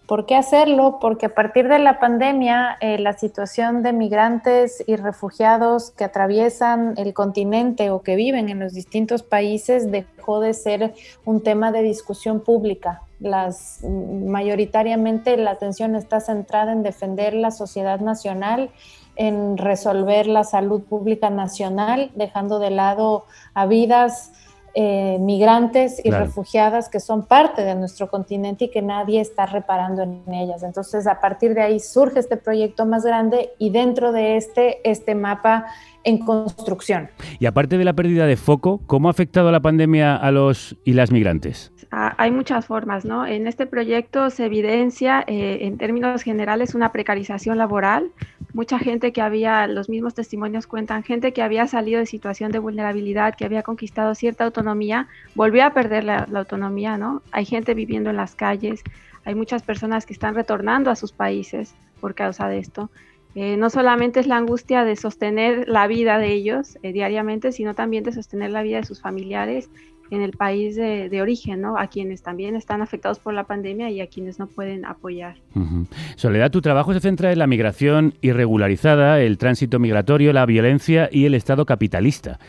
¿Por 0.07 0.25
qué 0.25 0.37
hacerlo? 0.37 0.99
Porque 1.01 1.25
a 1.25 1.35
partir 1.35 1.67
de 1.67 1.79
la 1.79 1.99
pandemia, 1.99 2.77
eh, 2.79 2.97
la 2.97 3.11
situación 3.11 3.83
de 3.83 3.91
migrantes 3.91 4.81
y 4.87 4.95
refugiados 4.95 5.91
que 5.91 6.05
atraviesan 6.05 6.93
el 6.95 7.13
continente 7.13 7.89
o 7.89 8.01
que 8.01 8.15
viven 8.15 8.47
en 8.47 8.59
los 8.59 8.71
distintos 8.71 9.21
países 9.21 9.91
dejó 9.91 10.39
de 10.39 10.53
ser 10.53 10.93
un 11.25 11.43
tema 11.43 11.73
de 11.73 11.83
discusión 11.83 12.39
pública. 12.39 13.01
Las, 13.19 13.83
mayoritariamente 13.83 15.35
la 15.35 15.51
atención 15.51 15.93
está 15.95 16.21
centrada 16.21 16.71
en 16.71 16.83
defender 16.83 17.33
la 17.33 17.51
sociedad 17.51 17.99
nacional, 17.99 18.69
en 19.17 19.57
resolver 19.57 20.27
la 20.27 20.45
salud 20.45 20.83
pública 20.83 21.29
nacional, 21.29 22.11
dejando 22.15 22.59
de 22.59 22.69
lado 22.69 23.25
a 23.53 23.65
vidas 23.65 24.31
eh, 24.79 25.17
migrantes 25.19 25.97
y 26.05 26.09
Claro. 26.09 26.25
refugiadas 26.25 26.87
que 26.87 26.99
son 26.99 27.25
parte 27.25 27.63
de 27.63 27.73
nuestro 27.73 28.11
continente 28.11 28.65
y 28.65 28.69
que 28.69 28.83
nadie 28.83 29.19
está 29.19 29.47
reparando 29.47 30.03
en 30.03 30.31
ellas. 30.31 30.61
Entonces, 30.61 31.07
a 31.07 31.19
partir 31.19 31.55
de 31.55 31.61
ahí 31.61 31.79
surge 31.79 32.19
este 32.19 32.37
proyecto 32.37 32.85
más 32.85 33.03
grande 33.03 33.49
y 33.57 33.71
dentro 33.71 34.11
de 34.11 34.37
este, 34.37 34.87
este 34.87 35.15
mapa 35.15 35.65
en 36.03 36.19
construcción. 36.19 37.09
Y 37.39 37.47
aparte 37.47 37.79
de 37.79 37.85
la 37.85 37.93
pérdida 37.93 38.27
de 38.27 38.37
foco, 38.37 38.79
¿cómo 38.85 39.07
ha 39.07 39.11
afectado 39.11 39.51
la 39.51 39.61
pandemia 39.61 40.15
a 40.15 40.31
los 40.31 40.77
y 40.85 40.93
las 40.93 41.11
migrantes? 41.11 41.71
Ah, 41.91 42.13
hay 42.19 42.29
muchas 42.29 42.65
formas, 42.67 43.03
¿no? 43.03 43.25
En 43.25 43.47
este 43.47 43.65
proyecto 43.65 44.29
se 44.29 44.45
evidencia, 44.45 45.23
eh, 45.25 45.59
en 45.61 45.77
términos 45.79 46.21
generales, 46.21 46.75
una 46.75 46.91
precarización 46.91 47.57
laboral. 47.57 48.11
Mucha 48.57 48.79
gente 48.79 49.13
que 49.13 49.21
había, 49.21 49.67
los 49.67 49.87
mismos 49.87 50.15
testimonios 50.15 50.65
cuentan, 50.65 51.03
gente 51.03 51.31
que 51.31 51.43
había 51.43 51.67
salido 51.67 51.99
de 51.99 52.07
situación 52.07 52.51
de 52.51 52.57
vulnerabilidad, 52.57 53.35
que 53.35 53.45
había 53.45 53.61
conquistado 53.61 54.15
cierta 54.15 54.45
autonomía, 54.45 55.07
volvió 55.35 55.63
a 55.63 55.75
perder 55.75 56.05
la, 56.05 56.27
autonomía, 56.33 56.97
¿no? 56.97 57.21
Hay 57.31 57.45
gente 57.45 57.75
viviendo 57.75 58.09
en 58.09 58.17
las 58.17 58.33
calles, 58.33 58.81
hay 59.25 59.35
muchas 59.35 59.61
personas 59.61 60.07
que 60.07 60.13
están 60.13 60.33
retornando 60.33 60.89
a 60.89 60.95
sus 60.95 61.11
países 61.11 61.75
por 62.01 62.15
causa 62.15 62.47
de 62.47 62.57
esto. 62.57 62.89
Eh, 63.35 63.57
no 63.57 63.69
solamente 63.69 64.19
es 64.19 64.25
la 64.25 64.37
angustia 64.37 64.83
de 64.83 64.95
sostener 64.95 65.69
la 65.69 65.85
vida 65.85 66.17
de 66.17 66.33
ellos 66.33 66.79
eh, 66.81 66.93
diariamente, 66.93 67.51
sino 67.51 67.75
también 67.75 68.03
de 68.05 68.11
sostener 68.11 68.49
la 68.49 68.63
vida 68.63 68.77
de 68.77 68.85
sus 68.85 69.01
familiares 69.01 69.69
en 70.11 70.21
el 70.21 70.31
país 70.31 70.75
de, 70.75 71.09
de 71.09 71.21
origen, 71.21 71.61
¿no? 71.61 71.77
A 71.77 71.87
quienes 71.87 72.21
también 72.23 72.55
están 72.55 72.81
afectados 72.81 73.19
por 73.19 73.33
la 73.33 73.43
pandemia 73.43 73.89
y 73.89 74.01
a 74.01 74.07
quienes 74.07 74.39
no 74.39 74.47
pueden 74.47 74.85
apoyar. 74.85 75.35
Ujú. 75.55 75.87
Soledad, 76.15 76.51
tu 76.51 76.61
trabajo 76.61 76.93
se 76.93 76.99
centra 76.99 77.31
en 77.31 77.39
la 77.39 77.47
migración 77.47 78.13
irregularizada, 78.21 79.21
el 79.21 79.37
tránsito 79.37 79.79
migratorio, 79.79 80.33
la 80.33 80.45
violencia 80.45 81.09
y 81.11 81.25
el 81.25 81.33
Estado 81.33 81.65
capitalista. 81.65 82.39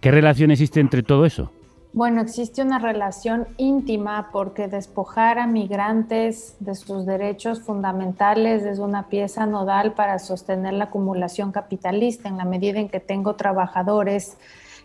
¿Qué 0.00 0.10
relación 0.10 0.50
existe 0.50 0.80
entre 0.80 1.02
todo 1.02 1.24
eso? 1.24 1.50
Bueno, 1.94 2.22
existe 2.22 2.60
una 2.60 2.80
relación 2.80 3.46
íntima 3.56 4.30
porque 4.32 4.66
despojar 4.66 5.38
a 5.38 5.46
migrantes 5.46 6.56
de 6.58 6.74
sus 6.74 7.06
derechos 7.06 7.60
fundamentales 7.60 8.64
es 8.64 8.80
una 8.80 9.08
pieza 9.08 9.46
nodal 9.46 9.94
para 9.94 10.18
sostener 10.18 10.72
la 10.72 10.86
acumulación 10.86 11.52
capitalista. 11.52 12.28
En 12.28 12.36
la 12.36 12.44
medida 12.44 12.80
en 12.80 12.88
que 12.88 12.98
tengo 12.98 13.36
trabajadores 13.36 14.36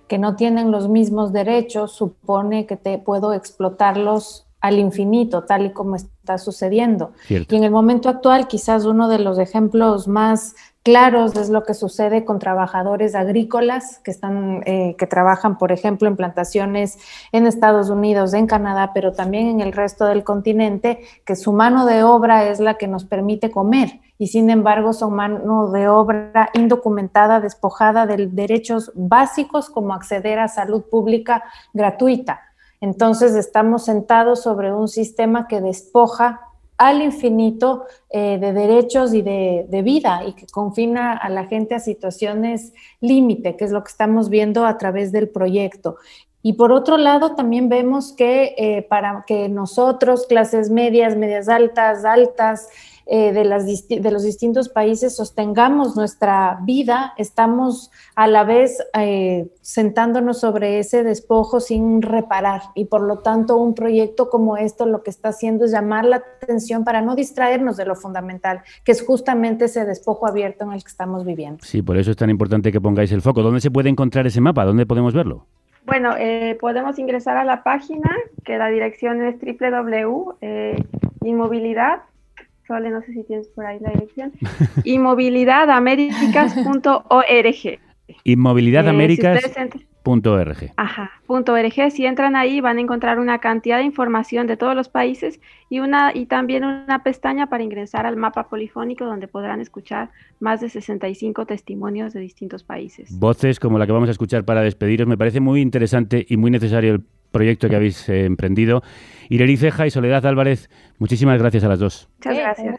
que 0.10 0.18
no 0.18 0.36
tienen 0.36 0.72
los 0.72 0.89
mismos 0.89 1.32
derechos, 1.32 1.93
supone 1.93 2.66
que 2.66 2.76
te 2.76 2.97
puedo 2.97 3.32
explotarlos 3.32 4.47
al 4.60 4.78
infinito, 4.78 5.43
tal 5.45 5.68
y 5.68 5.72
como 5.72 5.95
está 5.95 6.38
sucediendo. 6.38 7.14
Cierto. 7.26 7.55
Y 7.55 7.57
en 7.60 7.64
el 7.64 7.72
momento 7.72 8.10
actual, 8.10 8.47
quizás 8.47 8.84
uno 8.84 9.07
de 9.07 9.20
los 9.20 9.39
ejemplos 9.39 10.10
más 10.10 10.55
claros 10.84 11.36
es 11.38 11.49
lo 11.49 11.64
que 11.64 11.74
sucede 11.74 12.26
con 12.26 12.39
trabajadores 12.39 13.16
agrícolas 13.16 13.99
que 13.99 14.12
están, 14.12 14.64
eh, 14.66 14.95
que 14.97 15.07
trabajan, 15.07 15.57
por 15.57 15.72
ejemplo, 15.72 16.07
en 16.07 16.16
plantaciones 16.16 16.97
en 17.32 17.47
Estados 17.47 17.89
Unidos, 17.89 18.34
en 18.34 18.47
Canadá, 18.47 18.91
pero 18.93 19.14
también 19.14 19.47
en 19.47 19.62
el 19.62 19.72
resto 19.72 20.05
del 20.05 20.24
continente, 20.24 20.99
que 21.26 21.36
su 21.36 21.53
mano 21.53 21.86
de 21.86 22.03
obra 22.03 22.49
es 22.49 22.60
la 22.60 22.74
que 22.76 22.88
nos 22.88 23.05
permite 23.05 23.51
comer 23.51 24.01
y 24.20 24.28
sin 24.28 24.49
embargo 24.49 24.91
son 24.91 25.13
mano 25.13 25.72
de 25.72 25.88
obra 25.88 26.49
indocumentada, 26.53 27.39
despojada 27.39 28.05
de 28.05 28.28
derechos 28.28 28.91
básicos 28.93 29.70
como 29.70 29.93
acceder 29.93 30.38
a 30.39 30.49
salud 30.49 30.84
pública 30.84 31.45
gratuita. 31.74 32.41
Entonces 32.82 33.34
estamos 33.34 33.86
sentados 33.86 34.43
sobre 34.43 34.74
un 34.74 34.89
sistema 34.89 35.47
que 35.47 35.61
despoja 35.61 36.41
al 36.78 37.01
infinito 37.01 37.86
eh, 38.09 38.38
de 38.39 38.53
derechos 38.53 39.13
y 39.13 39.22
de, 39.22 39.65
de, 39.70 39.82
vida 39.82 40.24
y 40.26 40.34
que 40.34 40.47
confina 40.47 41.13
a 41.13 41.30
la 41.30 41.45
gente 41.45 41.76
a 41.76 41.80
situaciones 41.80 42.74
límite, 43.01 43.57
que 43.57 43.65
es 43.65 43.72
lo 43.72 43.84
que 43.84 43.91
estamos 43.91 44.30
viendo 44.30 44.65
a 44.65 44.78
través 44.78 45.11
del 45.11 45.30
proyecto. 45.30 45.97
Y 46.41 46.53
por 46.53 46.72
otro 46.72 46.97
lado, 46.97 47.36
también 47.36 47.67
vemos 47.67 48.13
que 48.13 48.55
eh, 48.57 48.82
para 48.84 49.26
que 49.28 49.49
nosotros, 49.49 50.26
clases 50.26 50.70
medias, 50.70 51.17
medias 51.17 51.49
altas, 51.49 52.05
altas, 52.05 52.70
eh, 53.12 53.34
de, 53.34 53.43
las 53.43 53.66
de, 53.66 54.12
los 54.12 54.22
distintos 54.22 54.70
países 54.70 55.16
sostengamos 55.16 55.95
nuestra 55.95 56.60
vida, 56.62 57.16
estamos 57.18 57.89
a 58.14 58.28
la 58.28 58.43
vez 58.43 58.78
eh, 58.93 59.47
sentándonos 59.62 60.39
sobre 60.39 60.78
ese 60.78 61.03
despojo 61.03 61.60
sin 61.60 62.03
reparar. 62.03 62.62
Y 62.76 62.86
por 62.86 63.01
lo 63.01 63.18
tanto, 63.18 63.57
un 63.57 63.74
proyecto 63.74 64.30
como 64.30 64.57
esto 64.57 64.86
lo 64.86 65.01
que 65.01 65.10
está 65.10 65.30
haciendo 65.30 65.66
es 65.66 65.72
llamar 65.72 66.05
la 66.05 66.18
atención 66.18 66.84
para 66.84 67.01
no 67.01 67.16
distraernos 67.16 67.78
de 67.78 67.86
lo 67.86 67.95
fundamental, 67.95 68.62
que 68.84 68.91
es 68.91 69.03
justamente 69.03 69.66
ese 69.66 69.86
despojo 69.86 70.28
abierto 70.28 70.66
en 70.66 70.74
el 70.74 70.84
que 70.84 70.89
estamos 70.89 71.26
viviendo. 71.26 71.66
Sí, 71.66 71.82
por 71.82 71.97
eso 71.97 72.12
es 72.12 72.18
tan 72.18 72.30
importante 72.30 72.72
que 72.72 72.80
pongáis 72.80 73.12
el 73.12 73.24
foco. 73.24 73.41
¿Dónde 73.41 73.62
se 73.62 73.72
puede 73.72 73.89
encontrar 73.89 74.28
ese 74.28 74.39
mapa? 74.39 74.66
¿Dónde 74.66 74.86
podemos 74.86 75.16
verlo? 75.16 75.47
Bueno, 75.88 76.14
eh, 76.16 76.55
podemos 76.62 76.99
ingresar 76.99 77.38
a 77.38 77.43
la 77.43 77.64
página, 77.64 78.16
que 78.43 78.60
la 78.60 78.68
dirección 78.68 79.24
es 79.24 79.38
www.inmovilidad. 79.41 82.03
Sole, 82.70 82.89
no 82.91 83.01
sé 83.01 83.11
si 83.13 83.24
tienes 83.24 83.47
por 83.47 83.65
ahí 83.65 83.80
la 83.80 83.89
dirección. 83.89 84.32
inmovilidadaméricas.org. 84.84 87.80
Inmovilidadaméricas.org. 88.24 90.63
Eh, 90.63 90.72
Ajá, 90.78 91.11
punto 91.26 91.53
.org. 91.53 91.91
Si 91.91 92.05
entran 92.05 92.36
ahí 92.36 92.61
van 92.61 92.78
a 92.78 92.82
encontrar 92.82 93.17
una 93.20 93.39
cantidad 93.39 93.78
de 93.78 93.86
información 93.86 94.45
de 94.45 94.55
todos 94.55 94.76
los 94.76 94.88
países 94.88 95.41
y 95.70 95.80
una 95.80 96.11
y 96.13 96.28
también 96.28 96.63
una 96.63 97.01
pestaña 97.03 97.47
para 97.47 97.63
ingresar 97.63 98.05
al 98.05 98.17
mapa 98.17 98.49
polifónico 98.49 99.05
donde 99.05 99.28
podrán 99.28 99.61
escuchar 99.61 100.11
más 100.39 100.61
de 100.61 100.70
65 100.70 101.47
testimonios 101.47 102.13
de 102.13 102.20
distintos 102.20 102.63
países. 102.63 103.17
Voces 103.20 103.59
como 103.59 103.80
la 103.80 103.88
que 103.88 103.93
vamos 103.93 104.09
a 104.09 104.11
escuchar 104.11 104.45
para 104.45 104.61
despediros. 104.61 105.07
Me 105.07 105.17
parece 105.17 105.39
muy 105.39 105.61
interesante 105.61 106.24
y 106.30 106.38
muy 106.38 106.51
necesario 106.51 106.93
el 106.93 107.03
proyecto 107.32 107.70
que 107.70 107.76
habéis 107.76 108.08
eh, 108.10 108.26
emprendido. 108.26 108.84
Ireri 109.30 109.58
Ceja 109.58 109.86
y 109.86 109.92
Soledad 109.92 110.26
Álvarez, 110.26 110.70
muchísimas 110.98 111.40
gracias 111.40 111.64
a 111.64 111.68
las 111.68 111.80
dos. 111.80 112.10
Muchas 112.18 112.38
gracias. 112.38 112.76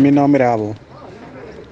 Mi 0.00 0.10
nombre 0.10 0.44
es 0.44 0.50
Abu. 0.50 0.74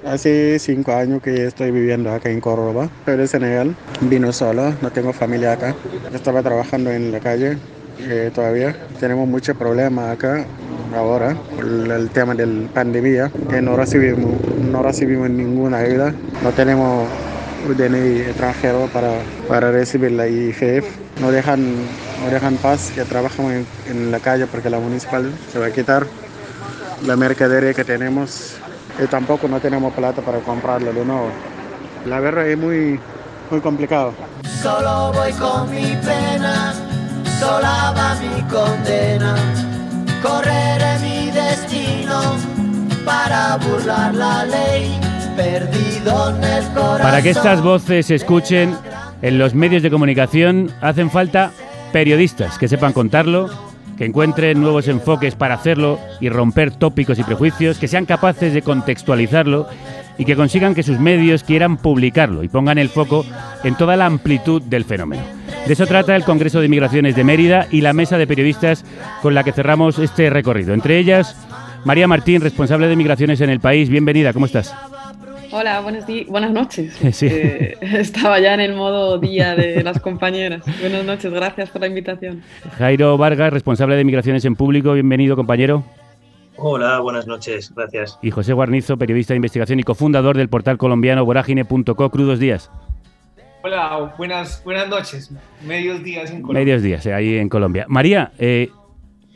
Hace 0.06 0.58
cinco 0.58 0.92
años 0.92 1.20
que 1.22 1.44
estoy 1.44 1.70
viviendo 1.72 2.10
acá 2.10 2.30
en 2.30 2.40
Córdoba. 2.40 2.88
Soy 3.04 3.16
de 3.18 3.26
Senegal. 3.26 3.76
Vino 4.02 4.32
solo, 4.32 4.72
no 4.80 4.90
tengo 4.90 5.12
familia 5.12 5.52
acá. 5.52 5.74
Estaba 6.14 6.42
trabajando 6.42 6.90
en 6.90 7.12
la 7.12 7.20
calle 7.20 7.58
eh, 7.98 8.30
todavía. 8.34 8.74
Tenemos 8.98 9.28
muchos 9.28 9.56
problemas 9.56 10.16
acá 10.16 10.46
ahora 10.96 11.36
por 11.54 11.66
el 11.66 12.08
tema 12.10 12.34
de 12.34 12.46
la 12.46 12.68
pandemia. 12.68 13.30
Que 13.50 13.60
no 13.60 13.76
recibimos, 13.76 14.32
no 14.70 14.82
recibimos 14.82 15.28
ninguna 15.28 15.78
ayuda. 15.78 16.14
No 16.42 16.50
tenemos 16.52 17.06
DNI 17.68 18.20
extranjero 18.22 18.88
para, 18.92 19.12
para 19.48 19.70
recibir 19.70 20.12
la 20.12 20.26
IFF. 20.26 21.20
No 21.20 21.30
dejan, 21.30 21.74
dejan 22.28 22.56
paz 22.56 22.92
que 22.94 23.04
trabajamos 23.04 23.52
en, 23.52 23.66
en 23.86 24.10
la 24.10 24.20
calle 24.20 24.46
porque 24.46 24.68
la 24.68 24.78
municipal 24.78 25.32
se 25.52 25.58
va 25.58 25.66
a 25.66 25.70
quitar 25.70 26.06
la 27.06 27.16
mercadería 27.16 27.72
que 27.72 27.84
tenemos 27.84 28.56
y 29.02 29.06
tampoco 29.06 29.48
no 29.48 29.60
tenemos 29.60 29.92
plata 29.94 30.22
para 30.22 30.38
comprarlo 30.40 30.92
de 30.92 31.04
nuevo. 31.04 31.30
La 32.06 32.20
verdad 32.20 32.46
es 32.46 32.58
muy, 32.58 32.98
muy 33.50 33.60
complicado. 33.60 34.14
Solo 34.62 35.12
voy 35.12 35.32
con 35.32 35.70
mi 35.70 35.96
pena, 35.96 36.74
sola 37.38 37.94
va 37.96 38.14
mi 38.16 38.42
condena. 38.42 39.34
Correré 40.22 40.98
mi 41.00 41.30
destino 41.30 42.36
para 43.04 43.56
burlar 43.56 44.14
la 44.14 44.44
ley, 44.44 45.00
perdido 45.36 46.30
en 46.30 46.44
el 46.44 46.64
corazón. 46.74 47.02
Para 47.02 47.22
que 47.22 47.30
estas 47.30 47.62
voces 47.62 48.06
se 48.06 48.16
escuchen 48.16 48.76
en 49.22 49.38
los 49.38 49.54
medios 49.54 49.82
de 49.82 49.90
comunicación 49.90 50.70
hacen 50.80 51.10
falta 51.10 51.52
periodistas 51.92 52.58
que 52.58 52.68
sepan 52.68 52.92
contarlo, 52.92 53.48
que 53.96 54.06
encuentren 54.06 54.60
nuevos 54.60 54.88
enfoques 54.88 55.34
para 55.34 55.54
hacerlo 55.54 55.98
y 56.20 56.28
romper 56.28 56.70
tópicos 56.70 57.18
y 57.18 57.22
prejuicios, 57.22 57.78
que 57.78 57.88
sean 57.88 58.06
capaces 58.06 58.54
de 58.54 58.62
contextualizarlo 58.62 59.68
y 60.16 60.24
que 60.24 60.36
consigan 60.36 60.74
que 60.74 60.82
sus 60.82 60.98
medios 60.98 61.44
quieran 61.44 61.76
publicarlo 61.76 62.42
y 62.42 62.48
pongan 62.48 62.78
el 62.78 62.88
foco 62.88 63.24
en 63.64 63.74
toda 63.74 63.96
la 63.96 64.06
amplitud 64.06 64.62
del 64.62 64.84
fenómeno. 64.84 65.22
De 65.66 65.72
eso 65.74 65.86
trata 65.86 66.16
el 66.16 66.24
Congreso 66.24 66.60
de 66.60 66.68
Migraciones 66.68 67.14
de 67.14 67.24
Mérida 67.24 67.66
y 67.70 67.80
la 67.82 67.92
mesa 67.92 68.18
de 68.18 68.26
periodistas 68.26 68.84
con 69.22 69.34
la 69.34 69.44
que 69.44 69.52
cerramos 69.52 69.98
este 69.98 70.30
recorrido. 70.30 70.74
Entre 70.74 70.98
ellas, 70.98 71.36
María 71.84 72.08
Martín, 72.08 72.40
responsable 72.40 72.88
de 72.88 72.96
migraciones 72.96 73.40
en 73.40 73.50
el 73.50 73.60
país. 73.60 73.88
Bienvenida, 73.88 74.32
¿cómo 74.32 74.46
estás? 74.46 74.74
Hola, 75.52 75.80
buenos 75.80 76.04
buenas 76.28 76.52
noches. 76.52 76.96
Sí. 77.12 77.26
Eh, 77.26 77.76
estaba 77.80 78.38
ya 78.38 78.54
en 78.54 78.60
el 78.60 78.74
modo 78.74 79.18
día 79.18 79.56
de 79.56 79.82
las 79.82 80.00
compañeras. 80.00 80.62
Buenas 80.80 81.04
noches, 81.04 81.32
gracias 81.32 81.70
por 81.70 81.80
la 81.80 81.88
invitación. 81.88 82.42
Jairo 82.78 83.18
Vargas, 83.18 83.52
responsable 83.52 83.96
de 83.96 84.04
migraciones 84.04 84.44
en 84.44 84.54
público. 84.54 84.92
Bienvenido, 84.92 85.34
compañero. 85.34 85.82
Hola, 86.56 87.00
buenas 87.00 87.26
noches, 87.26 87.72
gracias. 87.74 88.18
Y 88.22 88.30
José 88.30 88.52
Guarnizo, 88.52 88.96
periodista 88.96 89.32
de 89.32 89.36
investigación 89.36 89.80
y 89.80 89.82
cofundador 89.82 90.36
del 90.36 90.48
portal 90.48 90.78
colombiano 90.78 91.24
vorágine.co. 91.24 92.10
Crudos 92.10 92.38
días. 92.38 92.70
Hola, 93.62 94.14
buenas, 94.16 94.62
buenas 94.64 94.88
noches. 94.88 95.32
Medios 95.66 96.04
días 96.04 96.30
en 96.30 96.42
Colombia. 96.42 96.64
Medios 96.64 96.82
días, 96.82 97.04
eh, 97.06 97.12
ahí 97.12 97.38
en 97.38 97.48
Colombia. 97.48 97.86
María, 97.88 98.32
eh, 98.38 98.70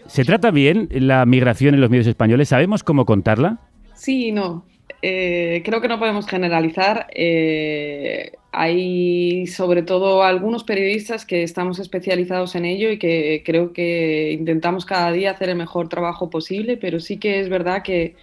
¿se 0.07 0.25
trata 0.25 0.53
bien 0.53 0.89
la 0.93 1.27
migración 1.27 1.75
en 1.75 1.81
los 1.81 1.91
medios 1.91 2.07
españoles? 2.07 2.49
¿Sabemos 2.49 2.85
cómo 2.85 3.05
contarla? 3.05 3.59
Sí 3.95 4.29
y 4.29 4.33
no. 4.33 4.65
Eh, 5.03 5.63
creo 5.65 5.81
que 5.81 5.89
no 5.89 5.99
podemos 5.99 6.27
generalizar. 6.27 7.07
Eh, 7.15 8.33
hay 8.53 9.47
sobre 9.47 9.83
todo 9.83 10.23
algunos 10.23 10.65
periodistas 10.65 11.27
que 11.27 11.43
estamos 11.43 11.79
especializados 11.79 12.55
en 12.55 12.65
ello 12.65 12.91
y 12.91 12.99
que 12.99 13.43
creo 13.45 13.73
que 13.73 14.33
intentamos 14.33 14.87
cada 14.87 15.13
día 15.13 15.33
hacer 15.33 15.49
el 15.51 15.57
mejor 15.57 15.89
trabajo 15.89 16.31
posible, 16.31 16.77
pero 16.77 17.01
sí 17.01 17.19
que 17.19 17.41
es 17.41 17.49
verdad 17.49 17.83
que, 17.83 18.17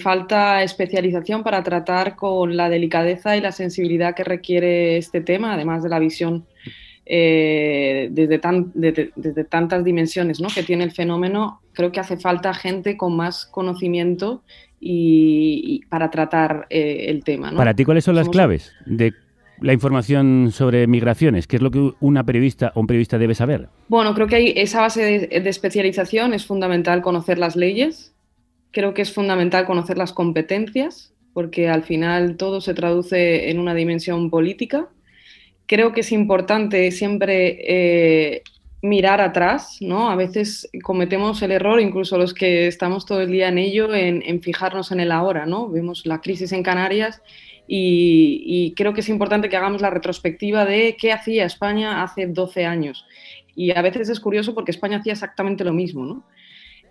falta 0.00 0.62
especialización 0.62 1.42
para 1.42 1.62
tratar 1.62 2.16
con 2.16 2.56
la 2.56 2.68
delicadeza 2.70 3.36
y 3.36 3.40
la 3.40 3.52
sensibilidad 3.52 4.14
que 4.14 4.24
requiere 4.24 4.96
este 4.96 5.20
tema, 5.20 5.52
además 5.54 5.82
de 5.82 5.88
la 5.90 5.98
visión 5.98 6.46
eh, 7.04 8.08
desde, 8.10 8.38
tan- 8.38 8.72
desde- 8.74 9.44
tantas 9.44 9.84
dimensiones 9.84 10.40
que 10.54 10.62
tiene 10.62 10.84
el 10.84 10.92
fenómeno, 10.92 11.60
creo 11.72 11.92
que 11.92 12.00
hace 12.00 12.16
falta 12.16 12.52
gente 12.54 12.96
con 12.96 13.16
más 13.16 13.44
conocimiento 13.46 14.42
y, 14.86 15.62
y 15.64 15.86
para 15.88 16.10
tratar 16.10 16.66
eh, 16.70 17.06
el 17.08 17.24
tema. 17.24 17.50
¿no? 17.50 17.56
Para 17.56 17.74
ti, 17.74 17.84
¿cuáles 17.84 18.04
son 18.04 18.14
las 18.14 18.26
Somos- 18.26 18.32
claves 18.32 18.72
de 18.86 19.12
la 19.60 19.72
información 19.72 20.50
sobre 20.52 20.86
migraciones? 20.86 21.46
¿Qué 21.46 21.56
es 21.56 21.62
lo 21.62 21.70
que 21.70 21.92
una 22.00 22.24
periodista 22.24 22.72
o 22.74 22.80
un 22.80 22.86
periodista 22.86 23.18
debe 23.18 23.34
saber? 23.34 23.68
Bueno, 23.88 24.14
creo 24.14 24.26
que 24.26 24.36
hay 24.36 24.52
esa 24.56 24.80
base 24.82 25.02
de, 25.02 25.40
de 25.40 25.50
especialización 25.50 26.34
es 26.34 26.46
fundamental 26.46 27.02
conocer 27.02 27.38
las 27.38 27.56
leyes, 27.56 28.14
creo 28.70 28.92
que 28.94 29.02
es 29.02 29.12
fundamental 29.12 29.64
conocer 29.64 29.96
las 29.98 30.12
competencias, 30.12 31.12
porque 31.32 31.68
al 31.68 31.82
final 31.82 32.36
todo 32.36 32.60
se 32.60 32.74
traduce 32.74 33.50
en 33.50 33.58
una 33.58 33.74
dimensión 33.74 34.30
política. 34.30 34.88
Creo 35.66 35.92
que 35.92 36.00
es 36.00 36.12
importante 36.12 36.90
siempre 36.92 37.58
eh, 37.66 38.42
mirar 38.86 39.20
atrás, 39.20 39.78
¿no? 39.80 40.10
A 40.10 40.16
veces 40.16 40.68
cometemos 40.82 41.42
el 41.42 41.50
error, 41.50 41.80
incluso 41.80 42.16
los 42.18 42.32
que 42.32 42.66
estamos 42.68 43.04
todo 43.04 43.20
el 43.20 43.30
día 43.30 43.48
en 43.48 43.58
ello, 43.58 43.92
en, 43.94 44.40
fijarnos 44.40 44.92
en 44.92 45.00
el 45.00 45.10
ahora, 45.10 45.44
¿no? 45.44 45.68
Vemos 45.68 46.06
la 46.06 46.20
crisis 46.20 46.52
en 46.52 46.62
Canarias 46.62 47.20
y, 47.66 48.72
creo 48.76 48.94
que 48.94 49.00
es 49.00 49.08
importante 49.08 49.48
que 49.48 49.56
hagamos 49.56 49.82
la 49.82 49.90
retrospectiva 49.90 50.64
de 50.64 50.96
qué 50.98 51.12
hacía 51.12 51.44
España 51.44 52.02
hace 52.02 52.26
12 52.26 52.64
años. 52.64 53.04
Y 53.56 53.76
a 53.76 53.82
veces 53.82 54.08
es 54.08 54.20
curioso 54.20 54.54
porque 54.54 54.70
España 54.70 54.98
hacía 54.98 55.14
exactamente 55.14 55.64
lo 55.64 55.72
mismo, 55.72 56.04
¿no? 56.04 56.24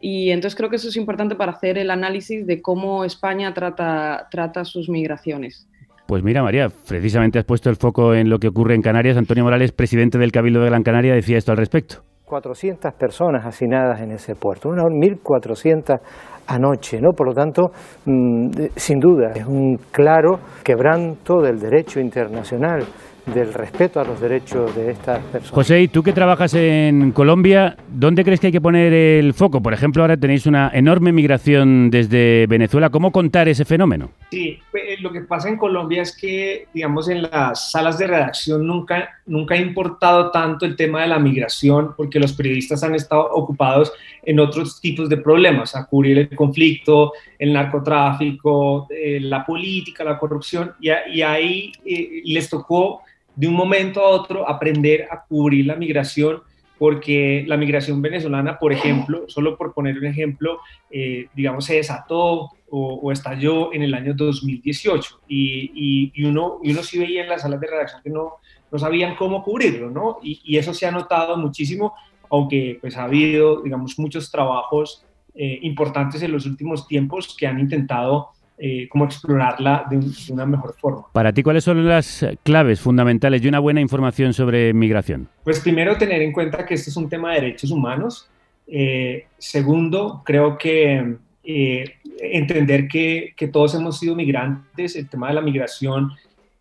Y 0.01 0.31
entonces 0.31 0.57
creo 0.57 0.69
que 0.69 0.75
eso 0.75 0.89
es 0.89 0.97
importante 0.97 1.35
para 1.35 1.53
hacer 1.53 1.77
el 1.77 1.89
análisis 1.89 2.45
de 2.45 2.61
cómo 2.61 3.05
España 3.05 3.53
trata 3.53 4.65
sus 4.65 4.89
migraciones. 4.89 5.67
Pues 6.07 6.23
mira, 6.23 6.43
María, 6.43 6.67
precisamente 6.87 7.39
has 7.39 7.45
puesto 7.45 7.69
el 7.69 7.77
foco 7.77 8.13
en 8.13 8.29
lo 8.29 8.37
que 8.37 8.47
ocurre 8.47 8.75
en 8.75 8.81
Canarias. 8.81 9.17
Antonio 9.17 9.43
Morales, 9.43 9.71
presidente 9.71 10.19
del 10.19 10.31
Cabildo 10.31 10.59
de 10.59 10.67
Gran 10.67 10.83
Canaria, 10.83 11.15
decía 11.15 11.37
esto 11.37 11.51
al 11.51 11.57
respecto. 11.57 12.03
400 12.25 12.93
personas 12.93 13.45
hacinadas 13.45 14.01
en 14.01 14.11
ese 14.11 14.35
puerto, 14.35 14.69
unas 14.69 14.85
1.400 14.85 15.99
anoche, 16.47 16.99
¿no? 17.01 17.11
Por 17.11 17.27
lo 17.27 17.33
tanto, 17.33 17.71
mm, 18.05 18.49
sin 18.75 18.99
duda, 18.99 19.31
es 19.35 19.45
un 19.45 19.77
claro 19.91 20.39
quebranto 20.63 21.41
del 21.41 21.59
derecho 21.59 21.99
internacional, 21.99 22.83
del 23.25 23.53
respeto 23.53 23.99
a 23.99 24.03
los 24.03 24.19
derechos 24.21 24.75
de 24.75 24.91
estas 24.91 25.19
personas. 25.19 25.51
José, 25.51 25.81
y 25.81 25.87
tú 25.87 26.03
que 26.03 26.13
trabajas 26.13 26.53
en 26.53 27.11
Colombia, 27.11 27.75
¿dónde 27.89 28.23
crees 28.23 28.39
que 28.39 28.47
hay 28.47 28.53
que 28.53 28.61
poner 28.61 28.93
el 28.93 29.33
foco? 29.33 29.61
Por 29.61 29.73
ejemplo, 29.73 30.03
ahora 30.03 30.17
tenéis 30.17 30.45
una 30.45 30.71
enorme 30.73 31.11
migración 31.11 31.89
desde 31.89 32.45
Venezuela. 32.47 32.89
¿Cómo 32.89 33.11
contar 33.11 33.47
ese 33.47 33.65
fenómeno? 33.65 34.11
Sí, 34.29 34.59
eh, 34.73 34.97
lo 35.01 35.11
que 35.11 35.21
pasa 35.21 35.49
en 35.49 35.57
Colombia 35.57 36.01
es 36.01 36.15
que, 36.15 36.67
digamos, 36.73 37.09
en 37.09 37.23
las 37.23 37.71
salas 37.71 37.97
de 37.97 38.07
redacción 38.07 38.65
nunca, 38.65 39.09
nunca 39.25 39.55
ha 39.55 39.57
importado 39.57 40.31
tanto 40.31 40.65
el 40.65 40.75
tema 40.75 41.01
de 41.01 41.07
la 41.07 41.19
migración 41.19 41.93
porque 41.95 42.19
los 42.19 42.33
periodistas 42.33 42.83
han 42.83 42.95
estado 42.95 43.29
ocupados 43.31 43.91
en 44.23 44.39
otros 44.39 44.79
tipos 44.81 45.09
de 45.09 45.17
problemas, 45.17 45.75
a 45.75 45.85
cubrir 45.85 46.17
el 46.17 46.35
conflicto, 46.35 47.13
el 47.39 47.53
narcotráfico, 47.53 48.87
eh, 48.89 49.19
la 49.21 49.45
política, 49.45 50.03
la 50.03 50.17
corrupción, 50.17 50.73
y, 50.79 50.89
y 51.13 51.21
ahí 51.21 51.71
eh, 51.85 52.21
les 52.25 52.49
tocó 52.49 53.01
de 53.35 53.47
un 53.47 53.53
momento 53.53 54.01
a 54.01 54.09
otro 54.09 54.47
aprender 54.49 55.07
a 55.11 55.23
cubrir 55.25 55.65
la 55.65 55.75
migración 55.75 56.41
porque 56.77 57.45
la 57.47 57.55
migración 57.55 58.01
venezolana, 58.01 58.59
por 58.59 58.73
ejemplo, 58.73 59.23
solo 59.27 59.57
por 59.57 59.73
poner 59.73 59.97
un 59.97 60.05
ejemplo, 60.07 60.59
eh, 60.89 61.27
digamos, 61.33 61.63
se 61.65 61.75
desató 61.75 62.49
o, 62.69 62.99
o 63.01 63.11
estalló 63.13 63.73
en 63.73 63.81
el 63.83 63.93
año 63.93 64.13
2018 64.13 65.21
y, 65.27 65.71
y- 65.73 66.11
y 66.13 66.23
uno, 66.25 66.59
y 66.63 66.71
uno 66.71 66.83
sí 66.83 66.99
veía 66.99 67.23
en 67.23 67.29
las 67.29 67.43
salas 67.43 67.61
de 67.61 67.67
redacción 67.67 68.01
que 68.03 68.09
no, 68.09 68.33
no 68.71 68.77
sabían 68.77 69.15
cómo 69.15 69.41
cubrirlo, 69.43 69.89
¿no? 69.89 70.17
Y, 70.21 70.41
y 70.43 70.57
eso 70.57 70.73
se 70.73 70.85
ha 70.85 70.91
notado 70.91 71.37
muchísimo, 71.37 71.93
aunque 72.29 72.77
pues 72.81 72.97
ha 72.97 73.05
habido, 73.05 73.61
digamos, 73.61 73.97
muchos 73.97 74.29
trabajos 74.29 75.05
eh, 75.33 75.59
importantes 75.61 76.21
en 76.23 76.31
los 76.33 76.45
últimos 76.45 76.87
tiempos 76.87 77.35
que 77.37 77.47
han 77.47 77.59
intentado 77.59 78.29
eh, 78.57 78.87
como 78.89 79.05
explorarla 79.05 79.85
de, 79.89 79.97
un- 79.97 80.11
de 80.11 80.33
una 80.33 80.45
mejor 80.45 80.75
forma. 80.79 81.03
Para 81.11 81.33
ti, 81.33 81.43
¿cuáles 81.43 81.63
son 81.63 81.85
las 81.87 82.25
claves 82.43 82.79
fundamentales 82.79 83.41
de 83.41 83.49
una 83.49 83.59
buena 83.59 83.81
información 83.81 84.33
sobre 84.33 84.73
migración? 84.73 85.27
Pues 85.43 85.59
primero 85.59 85.97
tener 85.97 86.21
en 86.21 86.31
cuenta 86.31 86.65
que 86.65 86.73
este 86.75 86.89
es 86.89 86.97
un 86.97 87.09
tema 87.09 87.33
de 87.33 87.41
derechos 87.41 87.71
humanos. 87.71 88.29
Eh, 88.67 89.27
segundo, 89.37 90.21
creo 90.25 90.57
que 90.57 91.15
eh, 91.43 91.93
entender 92.19 92.87
que, 92.87 93.33
que 93.35 93.47
todos 93.47 93.75
hemos 93.75 93.99
sido 93.99 94.15
migrantes, 94.15 94.95
el 94.95 95.07
tema 95.09 95.27
de 95.27 95.33
la 95.35 95.41
migración 95.41 96.11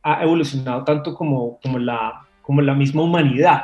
ha 0.03 0.23
evolucionado 0.23 0.85
tanto 0.85 1.15
como, 1.15 1.59
como, 1.63 1.79
la, 1.79 2.21
como 2.43 2.61
la 2.61 2.75
misma 2.75 3.03
humanidad. 3.03 3.63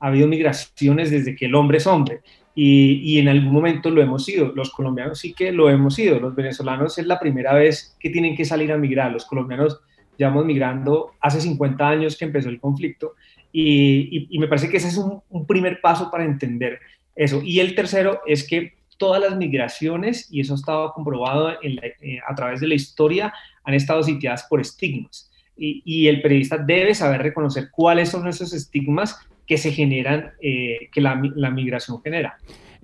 Ha 0.00 0.06
habido 0.06 0.26
migraciones 0.26 1.10
desde 1.10 1.36
que 1.36 1.46
el 1.46 1.54
hombre 1.54 1.78
es 1.78 1.86
hombre 1.86 2.20
y, 2.54 3.00
y 3.02 3.18
en 3.18 3.28
algún 3.28 3.52
momento 3.52 3.90
lo 3.90 4.02
hemos 4.02 4.24
sido. 4.24 4.52
Los 4.54 4.70
colombianos 4.70 5.18
sí 5.18 5.32
que 5.34 5.52
lo 5.52 5.70
hemos 5.70 5.94
sido. 5.94 6.18
Los 6.20 6.34
venezolanos 6.34 6.98
es 6.98 7.06
la 7.06 7.18
primera 7.18 7.54
vez 7.54 7.96
que 8.00 8.10
tienen 8.10 8.36
que 8.36 8.44
salir 8.44 8.70
a 8.72 8.78
migrar. 8.78 9.10
Los 9.12 9.24
colombianos 9.24 9.80
llevamos 10.18 10.44
migrando 10.44 11.12
hace 11.20 11.40
50 11.40 11.88
años 11.88 12.16
que 12.16 12.26
empezó 12.26 12.48
el 12.50 12.60
conflicto 12.60 13.14
y, 13.52 14.08
y- 14.16 14.26
y 14.30 14.38
me 14.38 14.46
parece 14.48 14.68
que 14.68 14.76
ese 14.76 14.88
es 14.88 14.96
un, 14.98 15.20
un 15.30 15.46
primer 15.46 15.80
paso 15.80 16.10
para 16.10 16.24
entender 16.24 16.78
eso. 17.14 17.40
Y 17.44 17.60
el 17.60 17.74
tercero 17.74 18.20
es 18.26 18.46
que 18.46 18.74
todas 18.98 19.20
las 19.20 19.36
migraciones, 19.36 20.28
y 20.30 20.40
eso 20.40 20.52
ha 20.52 20.56
estado 20.56 20.92
comprobado 20.92 21.54
en 21.62 21.76
la- 21.76 21.86
eh, 21.86 22.18
a 22.28 22.34
través 22.34 22.60
de 22.60 22.68
la 22.68 22.74
historia, 22.74 23.32
han 23.64 23.74
estado 23.74 24.02
sitiadas 24.02 24.44
por 24.44 24.60
estigmas. 24.60 25.30
Y, 25.56 25.82
y 25.84 26.08
el 26.08 26.22
periodista 26.22 26.56
debe 26.58 26.94
saber 26.94 27.22
reconocer 27.22 27.68
cuáles 27.70 28.08
son 28.10 28.26
esos 28.28 28.52
estigmas 28.52 29.16
que 29.46 29.58
se 29.58 29.72
generan, 29.72 30.32
eh, 30.40 30.88
que 30.92 31.00
la, 31.00 31.14
mi- 31.16 31.32
la 31.34 31.50
migración 31.50 32.00
genera, 32.02 32.36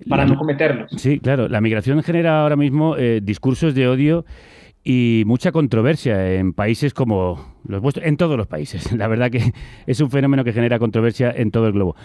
para 0.07 0.23
La- 0.25 0.31
no 0.31 0.37
cometerlos. 0.37 0.91
Sí, 0.97 1.19
claro. 1.19 1.47
La 1.49 1.61
migración 1.61 2.01
genera 2.03 2.41
ahora 2.43 2.55
mismo 2.55 2.95
eh, 2.97 3.19
discursos 3.23 3.73
de 3.75 3.87
odio 3.87 4.25
y 4.83 5.23
mucha 5.25 5.51
controversia 5.51 6.35
en 6.35 6.53
países 6.53 6.93
como 6.93 7.55
los 7.67 7.81
vuestros, 7.81 8.05
en 8.05 8.15
todos 8.17 8.37
los 8.37 8.47
países. 8.47 8.91
La 8.97 9.07
verdad 9.07 9.29
que 9.29 9.53
es 9.87 9.99
un 9.99 10.09
fenómeno 10.09 10.43
que 10.43 10.53
genera 10.53 10.79
controversia 10.79 11.31
en 11.35 11.51
todo 11.51 11.67
el 11.67 11.73
globo. 11.73 11.95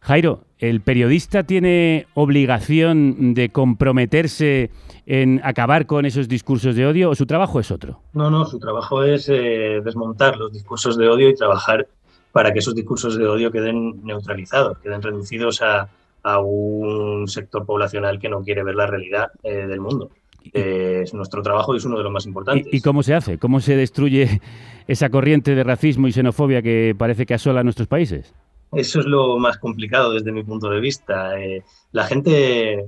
Jairo, 0.00 0.44
¿el 0.58 0.80
periodista 0.80 1.42
tiene 1.42 2.06
obligación 2.14 3.34
de 3.34 3.48
comprometerse 3.48 4.70
en 5.06 5.40
acabar 5.42 5.86
con 5.86 6.06
esos 6.06 6.28
discursos 6.28 6.76
de 6.76 6.86
odio 6.86 7.10
o 7.10 7.14
su 7.16 7.26
trabajo 7.26 7.58
es 7.58 7.70
otro? 7.72 8.00
No, 8.12 8.30
no, 8.30 8.44
su 8.44 8.60
trabajo 8.60 9.02
es 9.02 9.28
eh, 9.28 9.80
desmontar 9.84 10.36
los 10.36 10.52
discursos 10.52 10.96
de 10.98 11.08
odio 11.08 11.28
y 11.28 11.34
trabajar 11.34 11.88
para 12.32 12.52
que 12.52 12.58
esos 12.58 12.74
discursos 12.74 13.16
de 13.16 13.26
odio 13.26 13.50
queden 13.50 14.04
neutralizados, 14.04 14.78
queden 14.78 15.02
reducidos 15.02 15.62
a, 15.62 15.88
a 16.22 16.38
un 16.38 17.26
sector 17.28 17.64
poblacional 17.64 18.18
que 18.18 18.28
no 18.28 18.42
quiere 18.42 18.62
ver 18.62 18.74
la 18.74 18.86
realidad 18.86 19.30
eh, 19.42 19.66
del 19.66 19.80
mundo. 19.80 20.10
Eh, 20.52 21.00
es 21.02 21.14
nuestro 21.14 21.42
trabajo 21.42 21.74
y 21.74 21.78
es 21.78 21.84
uno 21.84 21.98
de 21.98 22.04
los 22.04 22.12
más 22.12 22.26
importantes. 22.26 22.72
¿Y, 22.72 22.76
y 22.76 22.80
cómo 22.80 23.02
se 23.02 23.14
hace? 23.14 23.38
¿Cómo 23.38 23.60
se 23.60 23.76
destruye 23.76 24.40
esa 24.86 25.10
corriente 25.10 25.54
de 25.54 25.64
racismo 25.64 26.08
y 26.08 26.12
xenofobia 26.12 26.62
que 26.62 26.94
parece 26.96 27.26
que 27.26 27.34
asola 27.34 27.60
a 27.60 27.64
nuestros 27.64 27.88
países? 27.88 28.34
Eso 28.72 29.00
es 29.00 29.06
lo 29.06 29.38
más 29.38 29.58
complicado 29.58 30.12
desde 30.12 30.32
mi 30.32 30.44
punto 30.44 30.70
de 30.70 30.80
vista. 30.80 31.38
Eh, 31.40 31.64
la 31.92 32.04
gente, 32.04 32.86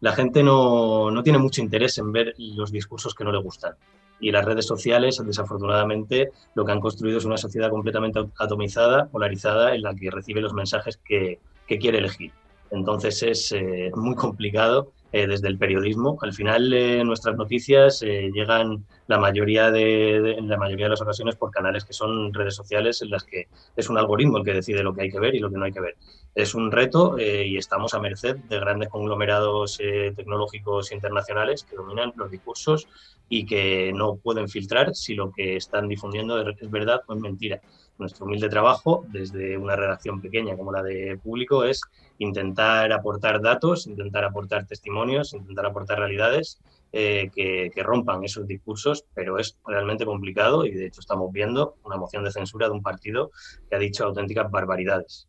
la 0.00 0.12
gente 0.12 0.42
no, 0.42 1.10
no 1.10 1.22
tiene 1.22 1.38
mucho 1.38 1.62
interés 1.62 1.98
en 1.98 2.12
ver 2.12 2.34
los 2.38 2.70
discursos 2.70 3.14
que 3.14 3.24
no 3.24 3.32
le 3.32 3.38
gustan. 3.38 3.74
Y 4.20 4.30
las 4.30 4.44
redes 4.44 4.66
sociales, 4.66 5.20
desafortunadamente, 5.24 6.30
lo 6.54 6.64
que 6.64 6.72
han 6.72 6.80
construido 6.80 7.18
es 7.18 7.24
una 7.24 7.36
sociedad 7.36 7.70
completamente 7.70 8.24
atomizada, 8.38 9.06
polarizada, 9.06 9.74
en 9.74 9.82
la 9.82 9.94
que 9.94 10.10
recibe 10.10 10.40
los 10.40 10.54
mensajes 10.54 10.98
que, 11.04 11.38
quiere 11.66 11.98
elegir. 11.98 12.30
Entonces 12.70 13.22
es 13.22 13.52
eh, 13.52 13.90
muy 13.96 14.14
complicado 14.14 14.92
eh, 15.14 15.26
desde 15.26 15.48
el 15.48 15.58
periodismo. 15.58 16.18
Al 16.22 16.32
final 16.32 16.72
eh, 16.72 17.04
nuestras 17.04 17.36
noticias 17.36 18.02
eh, 18.02 18.30
llegan 18.32 18.86
la 19.06 19.18
mayoría 19.18 19.70
de, 19.70 20.20
de- 20.20 20.32
en 20.32 20.48
la 20.48 20.56
mayoría 20.58 20.86
de 20.86 20.90
las 20.90 21.02
ocasiones 21.02 21.36
por 21.36 21.50
canales 21.50 21.84
que 21.84 21.92
son 21.92 22.32
redes 22.34 22.54
sociales 22.56 23.00
en 23.02 23.10
las 23.10 23.24
que 23.24 23.48
es 23.76 23.88
un 23.88 23.98
algoritmo 23.98 24.38
el 24.38 24.44
que 24.44 24.52
decide 24.54 24.82
lo 24.82 24.94
que 24.94 25.02
hay 25.02 25.10
que 25.10 25.20
ver 25.20 25.34
y 25.34 25.40
lo 25.40 25.50
que 25.50 25.58
no 25.58 25.64
hay 25.66 25.72
que 25.72 25.80
ver. 25.80 25.96
Es 26.34 26.54
un 26.54 26.72
reto 26.72 27.16
y 27.18 27.56
estamos 27.56 27.94
a 27.94 28.00
merced 28.00 28.36
de 28.36 28.58
grandes 28.58 28.88
conglomerados 28.88 29.78
tecnológicos 30.16 30.90
internacionales 30.92 31.64
que 31.68 31.76
dominan 31.76 32.12
los 32.16 32.30
discursos 32.30 32.88
y 33.28 33.46
que 33.46 33.92
no 33.94 34.16
pueden 34.16 34.48
filtrar 34.48 34.94
si 34.94 35.14
lo 35.14 35.30
que 35.32 35.56
están 35.56 35.88
difundiendo 35.88 36.40
es 36.40 36.70
verdad 36.70 37.00
o 37.06 37.14
es 37.14 37.20
mentira. 37.20 37.60
Nuestro 37.98 38.26
humilde 38.26 38.48
trabajo, 38.48 39.04
desde 39.08 39.56
una 39.56 39.76
redacción 39.76 40.20
pequeña 40.20 40.56
como 40.56 40.72
la 40.72 40.82
de 40.82 41.18
público, 41.22 41.64
es 41.64 41.80
intentar 42.18 42.92
aportar 42.92 43.40
datos, 43.40 43.86
intentar 43.86 44.24
aportar 44.24 44.66
testimonios, 44.66 45.32
intentar 45.34 45.66
aportar 45.66 45.98
realidades 45.98 46.60
eh, 46.92 47.30
que, 47.34 47.70
que 47.74 47.82
rompan 47.82 48.24
esos 48.24 48.46
discursos, 48.46 49.04
pero 49.14 49.38
es 49.38 49.56
realmente 49.66 50.04
complicado 50.04 50.64
y 50.66 50.72
de 50.72 50.86
hecho 50.86 51.00
estamos 51.00 51.32
viendo 51.32 51.76
una 51.84 51.96
moción 51.96 52.24
de 52.24 52.32
censura 52.32 52.66
de 52.66 52.72
un 52.72 52.82
partido 52.82 53.30
que 53.68 53.76
ha 53.76 53.78
dicho 53.78 54.04
auténticas 54.04 54.50
barbaridades. 54.50 55.28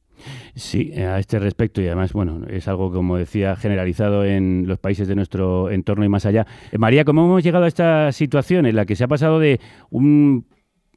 Sí, 0.55 0.91
eh, 0.93 1.05
a 1.05 1.19
este 1.19 1.39
respecto 1.39 1.81
y 1.81 1.87
además, 1.87 2.13
bueno, 2.13 2.45
es 2.47 2.67
algo, 2.67 2.91
como 2.91 3.17
decía, 3.17 3.55
generalizado 3.55 4.23
en 4.23 4.65
los 4.67 4.79
países 4.79 5.07
de 5.07 5.15
nuestro 5.15 5.69
entorno 5.69 6.05
y 6.05 6.09
más 6.09 6.25
allá. 6.25 6.47
Eh, 6.71 6.77
María, 6.77 7.03
¿cómo 7.03 7.25
hemos 7.25 7.43
llegado 7.43 7.65
a 7.65 7.67
esta 7.67 8.11
situación 8.11 8.65
en 8.65 8.75
la 8.75 8.85
que 8.85 8.95
se 8.95 9.03
ha 9.03 9.07
pasado 9.07 9.39
de 9.39 9.59
un 9.89 10.45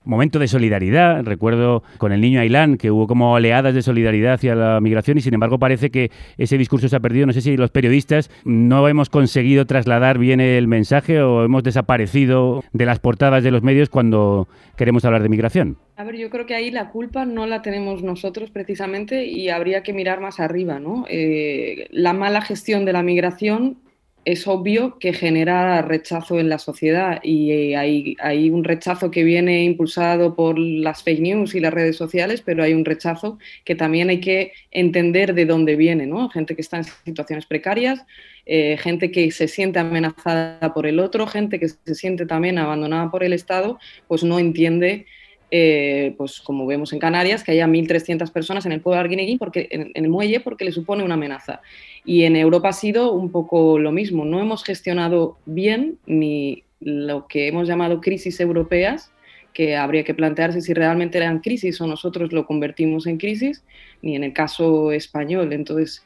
momento 0.09 0.38
de 0.38 0.48
solidaridad? 0.48 1.22
Recuerdo 1.24 1.82
con 1.98 2.12
el 2.12 2.20
niño 2.20 2.40
Ailán 2.40 2.76
que 2.76 2.90
hubo 2.90 3.06
como 3.06 3.32
oleadas 3.32 3.74
de 3.74 3.82
solidaridad 3.82 4.34
hacia 4.34 4.54
la 4.54 4.80
migración 4.80 5.18
y 5.18 5.20
sin 5.20 5.34
embargo 5.34 5.59
parece 5.59 5.90
que 5.90 6.11
ese 6.36 6.59
discurso 6.59 6.88
se 6.88 6.96
ha 6.96 7.00
perdido. 7.00 7.26
No 7.26 7.32
sé 7.32 7.40
si 7.40 7.56
los 7.56 7.70
periodistas 7.70 8.30
no 8.44 8.88
hemos 8.88 9.11
conseguido 9.11 9.66
trasladar 9.66 10.18
bien 10.18 10.40
el 10.40 10.66
mensaje 10.66 11.20
o 11.20 11.44
hemos 11.44 11.62
desaparecido 11.62 12.64
de 12.72 12.86
las 12.86 12.98
portadas 12.98 13.44
de 13.44 13.50
los 13.50 13.62
medios 13.62 13.88
cuando 13.88 14.48
queremos 14.76 15.04
hablar 15.04 15.22
de 15.22 15.28
migración. 15.28 15.76
A 15.96 16.04
ver, 16.04 16.16
yo 16.16 16.30
creo 16.30 16.46
que 16.46 16.54
ahí 16.54 16.70
la 16.70 16.90
culpa 16.90 17.24
no 17.24 17.46
la 17.46 17.61
tenemos 17.61 18.02
nosotros 18.02 18.50
precisamente 18.50 19.26
y 19.26 19.48
habría 19.50 19.82
que 19.82 19.92
mirar 19.92 20.20
más 20.20 20.40
arriba, 20.40 20.78
¿no? 20.78 21.04
Eh, 21.09 21.88
la 21.90 22.12
mala 22.12 22.40
gestión 22.40 22.84
de 22.84 22.92
la 22.92 23.02
migración 23.02 23.78
es 24.24 24.46
obvio 24.46 24.98
que 24.98 25.12
genera 25.12 25.80
rechazo 25.82 26.38
en 26.38 26.48
la 26.48 26.58
sociedad 26.58 27.20
y 27.22 27.50
eh, 27.50 27.76
hay, 27.76 28.50
un 28.50 28.64
rechazo 28.64 29.10
que 29.10 29.24
viene 29.24 29.64
impulsado 29.64 30.34
por 30.34 30.58
las 30.58 31.02
fake 31.02 31.20
news 31.20 31.54
y 31.54 31.60
las 31.60 31.72
redes 31.72 31.96
sociales, 31.96 32.42
pero 32.44 32.62
hay 32.62 32.74
un 32.74 32.84
rechazo 32.84 33.38
que 33.64 33.74
también 33.74 34.10
hay 34.10 34.20
que 34.20 34.52
entender 34.70 35.34
de 35.34 35.46
dónde 35.46 35.76
viene, 35.76 36.06
¿no? 36.06 36.28
Gente 36.28 36.54
que 36.54 36.62
está 36.62 36.76
en 36.76 36.84
situaciones 36.84 37.46
precarias, 37.46 38.04
eh, 38.44 38.76
gente 38.78 39.10
que 39.10 39.30
se 39.30 39.48
siente 39.48 39.78
amenazada 39.78 40.74
por 40.74 40.86
el 40.86 41.00
otro, 41.00 41.26
gente 41.26 41.58
que 41.58 41.68
se 41.68 41.94
siente 41.94 42.26
también 42.26 42.58
abandonada 42.58 43.10
por 43.10 43.24
el 43.24 43.32
Estado, 43.32 43.78
pues 44.08 44.24
no 44.24 44.38
entiende 44.38 45.06
eh, 45.51 46.14
pues 46.16 46.40
como 46.40 46.66
vemos 46.66 46.92
en 46.92 46.99
Canarias, 46.99 47.42
que 47.42 47.53
haya 47.53 47.66
1.300 47.66 48.30
personas 48.30 48.66
en 48.66 48.72
el 48.72 48.80
pueblo 48.80 48.96
de 48.96 49.01
Arguineguín 49.01 49.38
porque, 49.38 49.68
en, 49.70 49.90
en 49.94 50.05
el 50.05 50.11
muelle 50.11 50.40
porque 50.40 50.64
le 50.64 50.72
supone 50.72 51.05
una 51.05 51.14
amenaza. 51.14 51.61
Y 52.05 52.24
en 52.24 52.36
Europa 52.36 52.70
ha 52.70 52.72
sido 52.72 53.12
un 53.12 53.30
poco 53.30 53.78
lo 53.78 53.92
mismo. 53.92 54.24
No 54.24 54.40
hemos 54.40 54.64
gestionado 54.64 55.38
bien 55.46 55.99
ni 56.07 56.64
lo 56.80 57.26
que 57.26 57.49
hemos 57.49 57.66
llamado 57.66 58.01
crisis 58.01 58.40
europeas, 58.40 59.11
que 59.53 59.76
habría 59.76 60.05
que 60.05 60.14
plantearse 60.14 60.61
si 60.61 60.72
realmente 60.74 61.18
eran 61.18 61.40
crisis 61.40 61.80
o 61.80 61.86
nosotros 61.86 62.32
lo 62.32 62.46
convertimos 62.46 63.07
en 63.07 63.18
crisis, 63.18 63.64
ni 64.03 64.14
en 64.14 64.24
el 64.24 64.32
caso 64.32 64.92
español. 64.92 65.53
Entonces, 65.53 66.05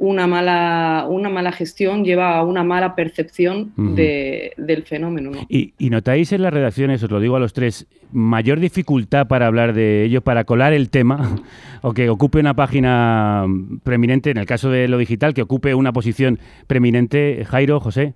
una 0.00 0.26
mala, 0.28 1.06
una 1.08 1.28
mala 1.28 1.50
gestión 1.52 2.04
lleva 2.04 2.38
a 2.38 2.44
una 2.44 2.62
mala 2.64 2.94
percepción 2.94 3.72
de- 3.76 4.52
del 4.56 4.84
fenómeno. 4.84 5.32
¿no? 5.32 5.38
¿Y, 5.48 5.74
y 5.76 5.90
notáis 5.90 6.32
en 6.32 6.42
las 6.42 6.52
redacciones, 6.54 7.02
os 7.02 7.10
lo 7.10 7.18
digo 7.20 7.34
a 7.36 7.40
los 7.40 7.52
tres, 7.52 7.86
mayor 8.12 8.60
dificultad 8.60 9.26
para 9.26 9.46
hablar 9.48 9.72
de 9.74 10.04
ello, 10.04 10.20
para 10.22 10.44
colar 10.44 10.72
el 10.72 10.88
tema, 10.88 11.36
o 11.82 11.92
que 11.94 12.08
ocupe 12.10 12.38
una 12.38 12.54
página 12.54 13.44
preeminente, 13.82 14.30
en 14.30 14.36
el 14.38 14.46
caso 14.46 14.70
de 14.70 14.86
lo 14.88 14.98
digital, 14.98 15.34
que 15.34 15.42
ocupe 15.42 15.74
una 15.74 15.92
posición 15.92 16.38
preeminente? 16.66 17.44
Jairo, 17.44 17.80
José. 17.80 18.14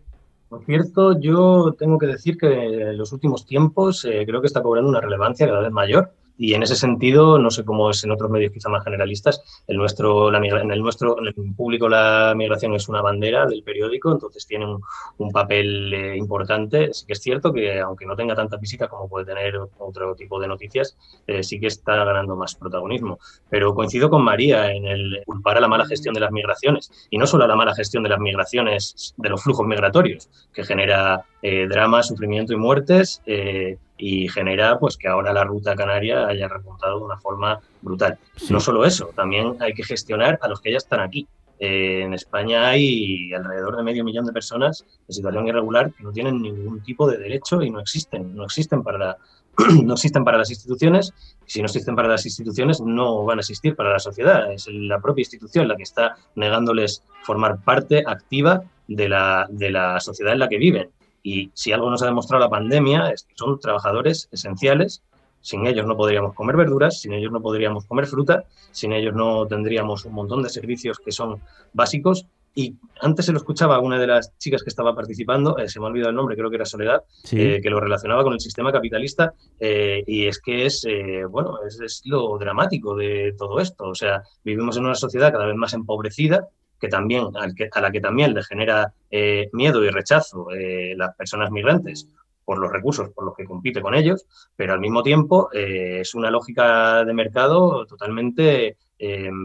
Por 0.48 0.64
cierto, 0.64 1.18
yo 1.18 1.74
tengo 1.78 1.98
que 1.98 2.06
decir 2.06 2.36
que 2.36 2.46
en 2.90 2.96
los 2.98 3.12
últimos 3.12 3.46
tiempos 3.46 4.04
eh, 4.04 4.24
creo 4.26 4.40
que 4.40 4.46
está 4.46 4.62
cobrando 4.62 4.90
una 4.90 5.00
relevancia 5.00 5.46
cada 5.46 5.60
vez 5.62 5.72
mayor. 5.72 6.12
Y 6.44 6.54
en 6.54 6.64
ese 6.64 6.74
sentido, 6.74 7.38
no 7.38 7.52
sé 7.52 7.64
cómo 7.64 7.88
es 7.88 8.02
en 8.02 8.10
otros 8.10 8.28
medios 8.28 8.52
quizá 8.52 8.68
más 8.68 8.82
generalistas, 8.82 9.62
el 9.68 9.76
nuestro, 9.76 10.28
la 10.28 10.38
en 10.38 10.72
el 10.72 10.82
nuestro, 10.82 11.16
en 11.20 11.28
el 11.28 11.54
público 11.54 11.88
la 11.88 12.34
migración 12.36 12.74
es 12.74 12.88
una 12.88 13.00
bandera 13.00 13.46
del 13.46 13.62
periódico, 13.62 14.10
entonces 14.10 14.44
tiene 14.44 14.66
un, 14.66 14.82
un 15.18 15.30
papel 15.30 15.94
eh, 15.94 16.16
importante. 16.16 16.92
Sí 16.92 17.06
que 17.06 17.12
es 17.12 17.20
cierto 17.20 17.52
que 17.52 17.78
aunque 17.78 18.06
no 18.06 18.16
tenga 18.16 18.34
tanta 18.34 18.56
visita 18.56 18.88
como 18.88 19.08
puede 19.08 19.24
tener 19.24 19.56
otro 19.78 20.16
tipo 20.16 20.40
de 20.40 20.48
noticias, 20.48 20.96
eh, 21.28 21.44
sí 21.44 21.60
que 21.60 21.68
está 21.68 22.04
ganando 22.04 22.34
más 22.34 22.56
protagonismo. 22.56 23.20
Pero 23.48 23.72
coincido 23.72 24.10
con 24.10 24.24
María 24.24 24.72
en 24.72 24.86
el 24.88 25.22
culpar 25.24 25.58
a 25.58 25.60
la 25.60 25.68
mala 25.68 25.86
gestión 25.86 26.12
de 26.12 26.22
las 26.22 26.32
migraciones, 26.32 26.90
y 27.08 27.18
no 27.18 27.26
solo 27.28 27.44
a 27.44 27.46
la 27.46 27.54
mala 27.54 27.72
gestión 27.72 28.02
de 28.02 28.08
las 28.08 28.18
migraciones, 28.18 29.14
de 29.16 29.28
los 29.28 29.40
flujos 29.44 29.64
migratorios, 29.64 30.28
que 30.52 30.64
genera 30.64 31.24
eh, 31.42 31.66
drama, 31.68 32.02
sufrimiento 32.02 32.52
y 32.52 32.56
muertes, 32.56 33.20
eh, 33.26 33.76
y 33.98 34.28
genera 34.28 34.78
pues 34.78 34.96
que 34.96 35.08
ahora 35.08 35.32
la 35.32 35.44
ruta 35.44 35.76
canaria 35.76 36.26
haya 36.26 36.48
repuntado 36.48 36.98
de 36.98 37.04
una 37.04 37.18
forma 37.18 37.60
brutal. 37.82 38.18
No 38.50 38.60
solo 38.60 38.84
eso, 38.84 39.10
también 39.14 39.56
hay 39.60 39.74
que 39.74 39.84
gestionar 39.84 40.38
a 40.40 40.48
los 40.48 40.60
que 40.60 40.72
ya 40.72 40.78
están 40.78 41.00
aquí. 41.00 41.26
Eh, 41.58 42.02
en 42.02 42.12
España 42.14 42.68
hay 42.68 43.32
alrededor 43.32 43.76
de 43.76 43.84
medio 43.84 44.02
millón 44.02 44.24
de 44.24 44.32
personas 44.32 44.84
en 45.06 45.14
situación 45.14 45.46
irregular 45.46 45.92
que 45.92 46.02
no 46.02 46.10
tienen 46.10 46.42
ningún 46.42 46.82
tipo 46.82 47.08
de 47.08 47.18
derecho 47.18 47.62
y 47.62 47.70
no 47.70 47.78
existen, 47.78 48.34
no 48.34 48.44
existen 48.44 48.82
para 48.82 48.98
la, 48.98 49.16
no 49.84 49.94
existen 49.94 50.24
para 50.24 50.38
las 50.38 50.50
instituciones. 50.50 51.12
Si 51.46 51.60
no 51.60 51.66
existen 51.66 51.94
para 51.94 52.08
las 52.08 52.24
instituciones, 52.24 52.80
no 52.80 53.24
van 53.24 53.38
a 53.38 53.42
existir 53.42 53.76
para 53.76 53.92
la 53.92 53.98
sociedad. 53.98 54.52
Es 54.52 54.66
la 54.68 55.00
propia 55.00 55.22
institución 55.22 55.68
la 55.68 55.76
que 55.76 55.82
está 55.82 56.16
negándoles 56.34 57.02
formar 57.22 57.62
parte 57.62 58.02
activa 58.06 58.62
de 58.88 59.08
la, 59.08 59.46
de 59.50 59.70
la 59.70 60.00
sociedad 60.00 60.32
en 60.32 60.38
la 60.38 60.48
que 60.48 60.58
viven. 60.58 60.90
Y 61.22 61.50
si 61.54 61.72
algo 61.72 61.90
nos 61.90 62.02
ha 62.02 62.06
demostrado 62.06 62.42
la 62.42 62.50
pandemia 62.50 63.10
es 63.10 63.24
que 63.24 63.34
son 63.36 63.58
trabajadores 63.60 64.28
esenciales. 64.32 65.02
Sin 65.40 65.66
ellos 65.66 65.86
no 65.86 65.96
podríamos 65.96 66.34
comer 66.34 66.56
verduras, 66.56 67.00
sin 67.00 67.12
ellos 67.14 67.32
no 67.32 67.40
podríamos 67.42 67.84
comer 67.86 68.06
fruta, 68.06 68.44
sin 68.70 68.92
ellos 68.92 69.14
no 69.14 69.46
tendríamos 69.46 70.04
un 70.04 70.14
montón 70.14 70.42
de 70.42 70.48
servicios 70.48 70.98
que 71.04 71.10
son 71.10 71.40
básicos. 71.72 72.26
Y 72.54 72.76
antes 73.00 73.24
se 73.26 73.32
lo 73.32 73.38
escuchaba 73.38 73.76
a 73.76 73.80
una 73.80 73.98
de 73.98 74.06
las 74.06 74.36
chicas 74.38 74.62
que 74.62 74.68
estaba 74.68 74.94
participando, 74.94 75.56
eh, 75.58 75.68
se 75.68 75.80
me 75.80 75.86
ha 75.86 75.88
olvidado 75.88 76.10
el 76.10 76.16
nombre, 76.16 76.36
creo 76.36 76.50
que 76.50 76.56
era 76.56 76.66
Soledad, 76.66 77.02
Sí. 77.24 77.40
eh, 77.40 77.60
que 77.62 77.70
lo 77.70 77.80
relacionaba 77.80 78.22
con 78.22 78.34
el 78.34 78.40
sistema 78.40 78.70
capitalista. 78.70 79.32
eh, 79.58 80.04
y 80.06 80.26
es 80.26 80.38
que 80.38 80.66
es, 80.66 80.84
eh, 80.86 81.24
bueno, 81.24 81.58
es, 81.66 81.80
es 81.80 82.02
lo 82.04 82.36
dramático 82.38 82.94
de 82.94 83.34
todo 83.38 83.58
esto. 83.58 83.84
O 83.88 83.94
sea, 83.94 84.22
vivimos 84.44 84.76
en 84.76 84.84
una 84.84 84.94
sociedad 84.94 85.32
cada 85.32 85.46
vez 85.46 85.56
más 85.56 85.72
empobrecida, 85.72 86.46
que 86.82 86.88
también, 86.88 87.28
a 87.36 87.80
la 87.80 87.92
que 87.92 88.00
también 88.00 88.34
le 88.34 88.42
genera 88.42 88.92
eh, 89.08 89.48
miedo 89.52 89.84
y 89.84 89.88
rechazo 89.88 90.50
eh, 90.50 90.94
las 90.96 91.14
personas 91.14 91.52
migrantes 91.52 92.08
por 92.44 92.58
los 92.58 92.72
recursos 92.72 93.10
por 93.10 93.24
los 93.24 93.36
que 93.36 93.44
compite 93.44 93.80
con 93.80 93.94
ellos, 93.94 94.26
pero 94.56 94.72
al 94.72 94.80
mismo 94.80 95.04
tiempo 95.04 95.48
eh, 95.52 96.00
es 96.00 96.12
una 96.16 96.28
lógica 96.28 97.04
de 97.04 97.14
mercado 97.14 97.86
totalmente 97.86 98.76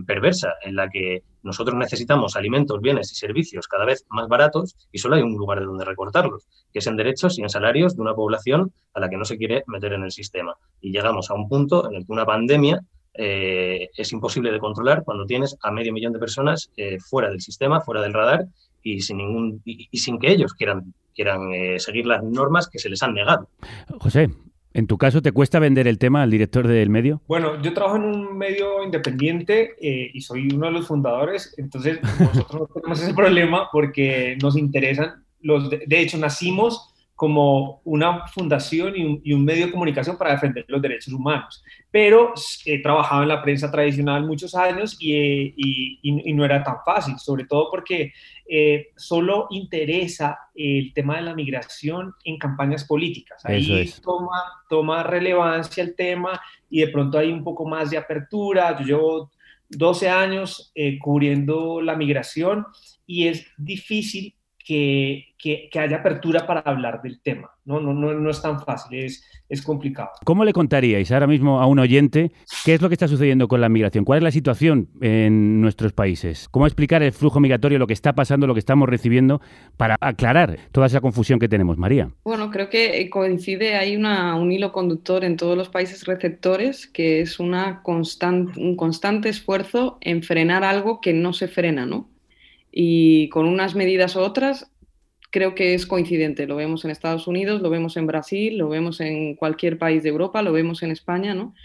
perversa, 0.06 0.54
en 0.62 0.76
la 0.76 0.88
que 0.88 1.24
nosotros 1.42 1.76
necesitamos 1.76 2.36
alimentos, 2.36 2.80
bienes 2.80 3.12
y 3.12 3.16
servicios 3.16 3.68
cada 3.68 3.86
vez 3.86 4.06
más 4.10 4.28
baratos 4.28 4.76
y 4.92 5.00
solo 5.00 5.16
hay 5.16 5.24
un 5.24 5.36
lugar 5.36 5.60
de 5.60 5.66
donde 5.66 5.84
recortarlos, 5.84 6.46
que 6.72 6.78
es 6.78 6.86
en 6.86 6.96
derechos 6.96 7.40
y 7.40 7.42
en 7.42 7.50
salarios 7.50 7.96
de 7.96 8.04
una 8.04 8.14
población 8.14 8.72
a 8.94 9.00
la 9.00 9.10
que 9.10 9.18
no 9.18 9.26
se 9.26 9.36
quiere 9.36 9.64
meter 9.66 9.94
en 9.94 10.04
el 10.04 10.12
sistema. 10.12 10.54
Y 10.80 10.92
llegamos 10.92 11.32
a 11.32 11.34
un 11.34 11.50
punto 11.50 11.90
en 11.90 11.96
el 11.96 12.06
que 12.06 12.12
una 12.12 12.24
pandemia 12.24 12.82
eh, 13.18 13.90
es 13.96 14.12
imposible 14.12 14.52
de 14.52 14.60
controlar 14.60 15.04
cuando 15.04 15.26
tienes 15.26 15.58
a 15.62 15.72
medio 15.72 15.94
millón 15.94 16.14
de 16.14 16.20
personas 16.20 16.72
eh, 16.78 16.98
fuera 17.00 17.30
del 17.30 17.42
sistema, 17.42 17.82
fuera 17.82 18.02
del 18.02 18.14
radar 18.14 18.46
y 18.84 19.02
sin, 19.02 19.18
ningún, 19.18 19.62
y, 19.66 19.88
y 19.92 19.98
sin 19.98 20.20
que 20.20 20.32
ellos 20.32 20.54
quieran, 20.54 20.94
quieran 21.16 21.52
eh, 21.54 21.80
seguir 21.80 22.06
las 22.06 22.24
normas 22.24 22.70
que 22.70 22.80
se 22.80 22.90
les 22.90 23.02
han 23.04 23.14
negado. 23.14 23.50
José, 24.00 24.30
¿En 24.78 24.86
tu 24.86 25.00
caso 25.00 25.24
te 25.24 25.32
cuesta 25.32 25.58
vender 25.58 25.88
el 25.88 25.98
tema 25.98 26.22
al 26.22 26.30
director 26.30 26.68
del 26.68 26.92
medio? 26.92 27.24
Bueno, 27.28 27.60
yo 27.64 27.74
trabajo 27.74 27.96
en 27.96 28.04
un 28.04 28.38
medio 28.38 28.84
independiente 28.84 29.72
eh, 29.82 30.12
y 30.14 30.22
soy 30.22 30.50
uno 30.54 30.68
de 30.68 30.74
los 30.74 30.86
fundadores, 30.86 31.56
entonces 31.58 32.00
nosotros 32.20 32.62
no 32.62 32.68
tenemos 32.68 33.02
ese 33.02 33.16
problema 33.16 33.70
porque 33.72 34.38
nos 34.40 34.56
interesan 34.56 35.26
los... 35.42 35.72
De, 35.72 35.84
de 35.88 36.00
hecho, 36.00 36.20
nacimos 36.20 36.94
como 37.18 37.82
una 37.84 38.28
fundación 38.28 38.96
y 38.96 39.04
un, 39.04 39.22
y 39.24 39.34
un, 39.34 39.44
medio 39.44 39.66
de 39.66 39.72
comunicación 39.72 40.20
para 40.20 40.34
defender 40.34 40.66
los 40.68 40.80
derechos 40.80 41.12
humanos. 41.12 41.64
Pero 41.90 42.36
he 42.64 42.80
trabajado 42.80 43.24
en 43.24 43.30
la 43.30 43.42
prensa 43.42 43.72
tradicional 43.72 44.24
muchos 44.24 44.54
años 44.54 44.96
y, 45.00 45.14
eh, 45.14 45.54
y, 45.58 46.00
y 46.04 46.34
no 46.34 46.46
era 46.46 46.64
tan 46.64 46.76
fácil, 46.86 47.18
sobre 47.18 47.46
todo 47.46 47.72
porque 47.72 48.14
eh, 48.48 48.90
solo 48.96 49.48
interesa 49.50 50.38
el 50.54 50.94
tema 50.94 51.16
de 51.16 51.24
la 51.24 51.34
migración 51.34 52.14
en 52.24 52.38
campañas 52.38 52.86
políticas. 52.86 53.44
Ahí 53.46 53.82
es. 53.82 54.00
toma, 54.00 54.44
toma 54.70 55.02
relevancia 55.02 55.84
el 55.84 55.96
tema 55.96 56.40
y 56.70 56.82
de 56.82 56.90
pronto 56.90 57.18
hay 57.18 57.32
un 57.32 57.44
poco 57.44 57.68
más 57.68 57.90
de 57.90 57.98
apertura. 57.98 58.78
Yo 58.80 58.86
llevo 58.86 59.32
12 59.70 60.08
años 60.08 60.72
eh, 60.76 61.00
cubriendo 61.00 61.82
la 61.82 61.96
migración 61.96 62.68
y 63.08 63.28
es 63.28 63.48
difícil 63.58 64.36
que, 64.68 65.34
que, 65.38 65.70
que, 65.72 65.80
haya 65.80 65.98
apertura 65.98 66.46
para 66.46 66.60
hablar 66.60 67.02
del 67.02 67.22
tema. 67.22 67.52
No, 67.64 67.80
no, 67.80 67.94
no, 67.94 68.14
no 68.14 68.30
es 68.30 68.42
tan 68.42 68.60
fácil, 68.60 69.00
es, 69.00 69.24
es, 69.48 69.62
complicado. 69.62 70.10
¿Cómo 70.26 70.44
le 70.44 70.52
contaríais 70.52 71.10
ahora 71.10 71.26
mismo 71.26 71.62
a 71.62 71.68
un 71.68 71.80
oyente 71.80 72.34
qué 72.66 72.74
es 72.74 72.82
lo 72.82 72.90
que 72.90 72.96
está 72.96 73.08
sucediendo 73.08 73.48
con 73.48 73.62
la 73.62 73.70
migración? 73.70 74.04
¿Cuál 74.04 74.18
es 74.18 74.24
la 74.24 74.32
situación 74.32 74.90
en 75.00 75.62
nuestros 75.62 75.94
países? 75.94 76.50
¿Cómo 76.52 76.68
explicar 76.68 77.02
el 77.02 77.14
flujo 77.14 77.40
migratorio, 77.40 77.80
lo 77.80 77.88
que 77.88 77.94
está 77.94 78.12
pasando, 78.12 78.46
lo 78.46 78.56
que 78.56 78.60
estamos 78.60 78.90
recibiendo, 78.90 79.40
para 79.78 79.96
aclarar 80.02 80.58
toda 80.74 80.88
esa 80.88 81.00
confusión 81.00 81.40
que 81.40 81.48
tenemos, 81.48 81.78
María? 81.78 82.12
Bueno, 82.26 82.52
creo 82.52 82.70
que 82.70 83.10
coincide, 83.10 83.76
hay 83.76 83.96
una, 83.96 84.36
un 84.36 84.52
hilo 84.52 84.74
conductor 84.74 85.24
en 85.24 85.38
todos 85.38 85.58
los 85.58 85.70
países 85.70 86.04
receptores, 86.06 86.88
que 86.88 87.22
es 87.22 87.40
una 87.40 87.82
constant, 87.84 88.58
un 88.58 88.76
constante 88.76 89.30
esfuerzo 89.30 89.98
en 90.02 90.24
frenar 90.24 90.66
algo 90.66 91.00
que 91.00 91.14
no 91.14 91.32
se 91.32 91.48
frena, 91.48 91.86
¿no? 91.86 92.10
Y 92.80 93.28
con 93.30 93.48
unas 93.48 93.74
medidas 93.74 94.16
u 94.16 94.20
otras 94.20 94.70
creo 95.32 95.56
que 95.56 95.74
es 95.74 95.88
coincidente. 95.88 96.46
Lo 96.46 96.58
vemos 96.58 96.86
en 96.86 96.92
Estados 96.92 97.26
Unidos, 97.26 97.60
lo 97.60 97.72
vemos 97.72 97.98
en 97.98 98.06
Brasil, 98.06 98.56
lo 98.56 98.70
vemos 98.70 99.02
en 99.02 99.34
cualquier 99.34 99.80
país 99.80 100.04
de 100.04 100.10
Europa, 100.10 100.44
lo 100.44 100.54
vemos 100.54 100.84
en 100.84 100.92
España, 100.92 101.34
¿no? 101.34 101.56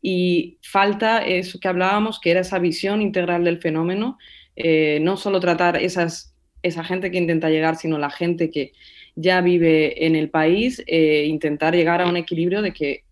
Y 0.00 0.56
falta 0.62 1.26
eso 1.26 1.60
que 1.60 1.68
hablábamos, 1.68 2.18
que 2.18 2.30
era 2.30 2.40
esa 2.40 2.58
visión 2.58 3.02
integral 3.02 3.44
del 3.44 3.58
fenómeno, 3.60 4.16
eh, 4.56 4.98
no 5.02 5.18
solo 5.18 5.40
tratar 5.40 5.76
esas, 5.76 6.34
esa 6.62 6.84
gente 6.84 7.10
que 7.10 7.18
intenta 7.18 7.50
llegar, 7.50 7.76
sino 7.76 7.98
la 7.98 8.08
gente 8.08 8.50
que 8.50 8.72
ya 9.14 9.42
vive 9.42 10.06
en 10.06 10.16
el 10.16 10.30
país, 10.30 10.82
eh, 10.86 11.26
intentar 11.28 11.74
llegar 11.74 12.00
a 12.00 12.08
un 12.08 12.16
equilibrio 12.16 12.62
de 12.62 12.72
que 12.72 13.04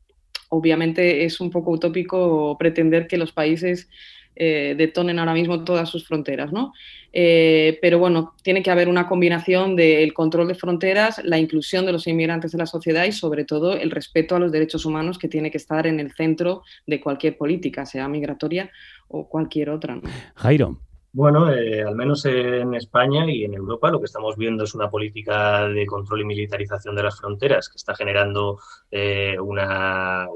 obviamente 0.48 1.26
es 1.26 1.42
un 1.42 1.50
poco 1.50 1.72
utópico 1.72 2.56
pretender 2.58 3.06
que 3.06 3.18
los 3.18 3.32
países 3.32 3.90
eh, 4.36 4.74
detonen 4.76 5.18
ahora 5.18 5.34
mismo 5.34 5.64
todas 5.64 5.88
sus 5.88 6.06
fronteras, 6.06 6.52
¿no? 6.52 6.72
Eh, 7.12 7.78
pero 7.82 7.98
bueno, 7.98 8.34
tiene 8.42 8.62
que 8.62 8.70
haber 8.70 8.88
una 8.88 9.08
combinación 9.08 9.74
del 9.74 10.12
control 10.12 10.48
de 10.48 10.54
fronteras, 10.54 11.20
la 11.24 11.38
inclusión 11.38 11.84
de 11.84 11.92
los 11.92 12.06
inmigrantes 12.06 12.54
en 12.54 12.58
la 12.58 12.66
sociedad 12.66 13.04
y 13.04 13.12
sobre 13.12 13.44
todo 13.44 13.74
el 13.74 13.90
respeto 13.90 14.36
a 14.36 14.38
los 14.38 14.52
derechos 14.52 14.84
humanos 14.86 15.18
que 15.18 15.28
tiene 15.28 15.50
que 15.50 15.58
estar 15.58 15.86
en 15.86 15.98
el 15.98 16.12
centro 16.12 16.62
de 16.86 17.00
cualquier 17.00 17.36
política, 17.36 17.84
sea 17.84 18.08
migratoria 18.08 18.70
o 19.08 19.28
cualquier 19.28 19.70
otra. 19.70 19.96
¿no? 19.96 20.02
Jairo. 20.36 20.80
Bueno, 21.12 21.52
eh, 21.52 21.82
al 21.82 21.96
menos 21.96 22.24
en 22.24 22.72
España 22.74 23.28
y 23.28 23.42
en 23.42 23.54
Europa 23.54 23.90
lo 23.90 23.98
que 23.98 24.04
estamos 24.04 24.36
viendo 24.36 24.62
es 24.62 24.76
una 24.76 24.88
política 24.88 25.66
de 25.66 25.84
control 25.84 26.20
y 26.20 26.24
militarización 26.24 26.94
de 26.94 27.02
las 27.02 27.18
fronteras 27.18 27.68
que 27.68 27.76
está 27.76 27.96
generando 27.96 28.60
eh, 28.92 29.36
una, 29.40 30.28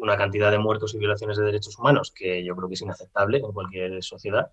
una 0.00 0.16
cantidad 0.16 0.50
de 0.50 0.58
muertos 0.58 0.94
y 0.94 0.98
violaciones 0.98 1.36
de 1.36 1.44
derechos 1.44 1.78
humanos 1.78 2.12
que 2.14 2.44
yo 2.44 2.54
creo 2.56 2.68
que 2.68 2.74
es 2.74 2.82
inaceptable 2.82 3.38
en 3.38 3.52
cualquier 3.52 4.02
sociedad. 4.02 4.50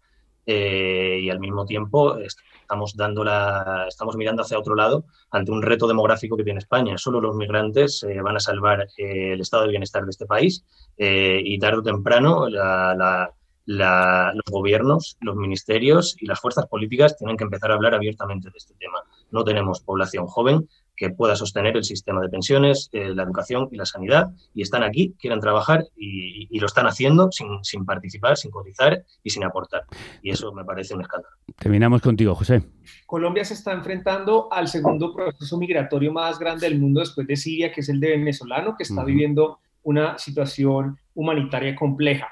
Eh, 0.47 1.21
y 1.23 1.29
al 1.31 1.39
mismo 1.39 1.65
tiempo 1.65 2.17
estamos, 2.17 2.95
dando 2.95 3.23
la, 3.23 3.85
estamos 3.87 4.15
mirando 4.15 4.43
hacia 4.43 4.59
otro 4.59 4.75
lado 4.75 5.05
ante 5.31 5.51
un 5.51 5.63
reto 5.63 5.87
demográfico 5.87 6.37
que 6.37 6.43
tiene 6.43 6.59
España. 6.59 6.97
Solo 6.97 7.19
los 7.19 7.35
migrantes 7.35 8.03
eh, 8.03 8.21
van 8.21 8.35
a 8.35 8.39
salvar 8.39 8.87
eh, 8.97 9.33
el 9.33 9.41
estado 9.41 9.63
de 9.63 9.69
bienestar 9.69 10.03
de 10.03 10.11
este 10.11 10.25
país 10.25 10.63
y 10.97 11.59
tarde 11.59 11.79
o 11.79 11.83
temprano 11.83 12.47
los 13.67 14.51
gobiernos, 14.51 15.17
los 15.19 15.35
ministerios 15.35 16.15
y 16.19 16.27
las 16.27 16.39
fuerzas 16.39 16.67
políticas 16.67 17.17
tienen 17.17 17.35
que 17.35 17.43
empezar 17.43 17.71
a 17.71 17.73
hablar 17.73 17.95
abiertamente 17.95 18.49
de 18.49 18.57
este 18.57 18.75
tema. 18.75 18.99
No 19.31 19.43
tenemos 19.43 19.81
población 19.81 20.27
joven, 20.27 20.69
que 20.95 21.09
pueda 21.09 21.35
sostener 21.35 21.75
el 21.75 21.83
sistema 21.83 22.21
de 22.21 22.29
pensiones, 22.29 22.89
eh, 22.91 23.13
la 23.13 23.23
educación 23.23 23.67
y 23.71 23.77
la 23.77 23.85
sanidad. 23.85 24.29
Y 24.53 24.61
están 24.61 24.83
aquí, 24.83 25.15
quieren 25.19 25.39
trabajar 25.39 25.85
y, 25.95 26.47
y 26.49 26.59
lo 26.59 26.67
están 26.67 26.87
haciendo 26.87 27.31
sin, 27.31 27.63
sin, 27.63 27.85
participar, 27.85 28.37
sin 28.37 28.51
cotizar 28.51 29.03
y 29.23 29.29
sin 29.29 29.43
aportar. 29.43 29.85
Y 30.21 30.31
eso 30.31 30.51
me 30.53 30.63
parece 30.63 30.93
un 30.93 31.01
escándalo. 31.01 31.35
Terminamos 31.57 32.01
contigo, 32.01 32.35
José. 32.35 32.63
Colombia 33.05 33.45
se 33.45 33.53
está 33.53 33.71
enfrentando 33.73 34.51
al 34.51 34.67
segundo 34.67 35.13
proceso 35.13 35.57
migratorio 35.57 36.11
más 36.11 36.39
grande 36.39 36.67
del 36.69 36.79
mundo 36.79 36.99
después 37.01 37.27
de 37.27 37.35
Siria, 37.35 37.71
que 37.71 37.81
es 37.81 37.89
el 37.89 37.99
de 37.99 38.11
venezolano, 38.11 38.75
que 38.77 38.83
está 38.83 39.01
uh 39.01 39.03
-huh. 39.03 39.05
viviendo 39.05 39.59
una 39.83 40.17
situación 40.17 40.97
humanitaria 41.13 41.75
compleja. 41.75 42.27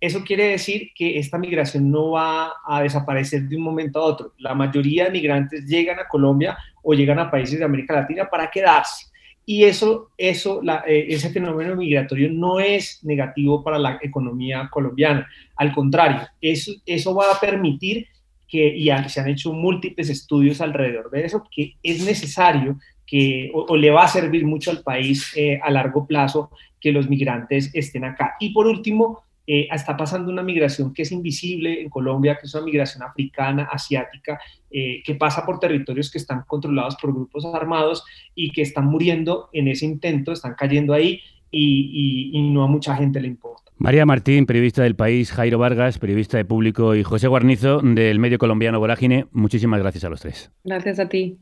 Eso 0.00 0.22
quiere 0.22 0.48
decir 0.48 0.90
que 0.94 1.18
esta 1.18 1.38
migración 1.38 1.90
no 1.90 2.12
va 2.12 2.52
a 2.64 2.82
desaparecer 2.82 3.42
de 3.42 3.56
un 3.56 3.62
momento 3.62 3.98
a 3.98 4.04
otro. 4.04 4.32
La 4.38 4.54
mayoría 4.54 5.04
de 5.04 5.10
migrantes 5.10 5.66
llegan 5.66 5.98
a 5.98 6.06
Colombia 6.06 6.56
o 6.82 6.94
llegan 6.94 7.18
a 7.18 7.30
países 7.30 7.58
de 7.58 7.64
América 7.64 7.94
Latina 7.94 8.28
para 8.30 8.48
quedarse. 8.48 9.06
Y 9.44 9.64
eso, 9.64 10.10
eso 10.16 10.60
eh, 10.86 11.06
ese 11.08 11.30
fenómeno 11.30 11.74
migratorio 11.74 12.30
no 12.30 12.60
es 12.60 13.02
negativo 13.02 13.64
para 13.64 13.78
la 13.78 13.98
economía 14.02 14.68
colombiana. 14.70 15.26
Al 15.56 15.72
contrario, 15.72 16.28
eso, 16.40 16.72
eso 16.84 17.14
va 17.14 17.32
a 17.32 17.40
permitir 17.40 18.06
que, 18.46 18.68
y 18.76 18.90
se 19.08 19.20
han 19.20 19.28
hecho 19.28 19.52
múltiples 19.52 20.10
estudios 20.10 20.60
alrededor 20.60 21.10
de 21.10 21.24
eso, 21.24 21.44
que 21.50 21.74
es 21.82 22.04
necesario 22.04 22.78
que, 23.06 23.50
o, 23.54 23.66
o 23.70 23.76
le 23.76 23.90
va 23.90 24.04
a 24.04 24.08
servir 24.08 24.44
mucho 24.44 24.70
al 24.70 24.82
país 24.82 25.32
eh, 25.34 25.58
a 25.62 25.70
largo 25.70 26.06
plazo 26.06 26.50
que 26.80 26.92
los 26.92 27.08
migrantes 27.08 27.70
estén 27.74 28.04
acá. 28.04 28.36
Y 28.38 28.50
por 28.50 28.66
último, 28.66 29.24
eh, 29.50 29.66
está 29.72 29.96
pasando 29.96 30.30
una 30.30 30.42
migración 30.42 30.92
que 30.92 31.02
es 31.02 31.10
invisible 31.10 31.80
en 31.80 31.88
Colombia, 31.88 32.36
que 32.38 32.46
es 32.46 32.54
una 32.54 32.66
migración 32.66 33.02
africana, 33.02 33.66
asiática, 33.72 34.38
eh, 34.70 35.02
que 35.02 35.14
pasa 35.14 35.46
por 35.46 35.58
territorios 35.58 36.10
que 36.10 36.18
están 36.18 36.44
controlados 36.46 36.96
por 37.00 37.14
grupos 37.14 37.46
armados 37.46 38.04
y 38.34 38.52
que 38.52 38.60
están 38.60 38.84
muriendo 38.84 39.48
en 39.54 39.68
ese 39.68 39.86
intento, 39.86 40.32
están 40.32 40.54
cayendo 40.54 40.92
ahí 40.92 41.22
y, 41.50 42.30
y, 42.34 42.38
y 42.38 42.50
no 42.50 42.62
a 42.62 42.66
mucha 42.66 42.94
gente 42.94 43.22
le 43.22 43.28
importa. 43.28 43.72
María 43.78 44.04
Martín, 44.04 44.44
periodista 44.44 44.82
del 44.82 44.96
país, 44.96 45.32
Jairo 45.32 45.58
Vargas, 45.58 45.98
periodista 45.98 46.36
de 46.36 46.44
público, 46.44 46.94
y 46.94 47.02
José 47.02 47.26
Guarnizo, 47.28 47.80
del 47.80 48.18
medio 48.18 48.36
colombiano 48.36 48.78
Vorágine, 48.78 49.28
muchísimas 49.32 49.80
gracias 49.80 50.04
a 50.04 50.10
los 50.10 50.20
tres. 50.20 50.52
Gracias 50.62 50.98
a 50.98 51.08
ti. 51.08 51.38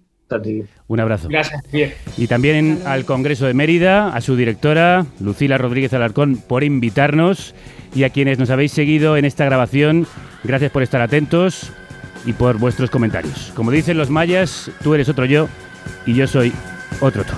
Un 0.89 1.01
abrazo. 1.01 1.29
Gracias, 1.29 1.63
bien. 1.73 1.95
Y 2.17 2.27
también 2.27 2.83
al 2.85 3.05
Congreso 3.05 3.47
de 3.47 3.55
Mérida, 3.55 4.09
a 4.15 4.21
su 4.21 4.37
directora, 4.37 5.07
Lucila 5.21 5.59
Rodríguez 5.59 5.93
Alarcón, 5.93 6.37
por 6.37 6.65
invitarnos 6.65 7.55
y 7.95 8.05
a 8.05 8.11
quienes 8.11 8.39
nos 8.39 8.51
habéis 8.51 8.73
seguido 8.73 9.17
en 9.17 9.25
esta 9.25 9.45
grabación, 9.45 10.07
gracias 10.45 10.71
por 10.71 10.83
estar 10.83 11.01
atentos 11.01 11.71
y 12.25 12.33
por 12.33 12.59
vuestros 12.59 12.91
comentarios. 12.91 13.53
Como 13.55 13.71
dicen 13.71 13.97
los 13.97 14.11
mayas, 14.11 14.71
tú 14.83 14.95
eres 14.95 15.09
otro 15.09 15.25
yo 15.25 15.49
y 16.07 16.15
yo 16.15 16.27
soy 16.27 16.53
otro 17.01 17.25
tú. 17.25 17.35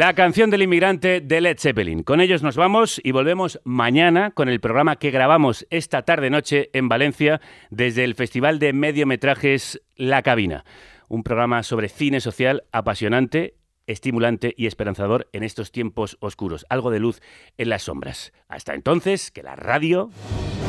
La 0.00 0.14
canción 0.14 0.48
del 0.48 0.62
inmigrante 0.62 1.20
de 1.20 1.42
Led 1.42 1.58
Zeppelin. 1.58 2.04
Con 2.04 2.22
ellos 2.22 2.42
nos 2.42 2.56
vamos 2.56 3.02
y 3.04 3.12
volvemos 3.12 3.60
mañana 3.64 4.30
con 4.30 4.48
el 4.48 4.58
programa 4.58 4.96
que 4.96 5.10
grabamos 5.10 5.66
esta 5.68 6.06
tarde-noche 6.06 6.70
en 6.72 6.88
Valencia 6.88 7.42
desde 7.68 8.04
el 8.04 8.14
Festival 8.14 8.58
de 8.58 8.72
Mediometrajes 8.72 9.82
La 9.96 10.22
Cabina. 10.22 10.64
Un 11.08 11.22
programa 11.22 11.62
sobre 11.62 11.90
cine 11.90 12.22
social 12.22 12.64
apasionante, 12.72 13.56
estimulante 13.86 14.54
y 14.56 14.68
esperanzador 14.68 15.28
en 15.34 15.42
estos 15.42 15.70
tiempos 15.70 16.16
oscuros. 16.20 16.64
Algo 16.70 16.90
de 16.90 17.00
luz 17.00 17.20
en 17.58 17.68
las 17.68 17.82
sombras. 17.82 18.32
Hasta 18.48 18.72
entonces, 18.72 19.30
que 19.30 19.42
la 19.42 19.54
radio 19.54 20.08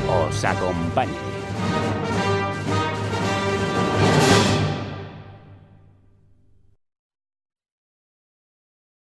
os 0.10 0.44
acompañe. 0.44 1.16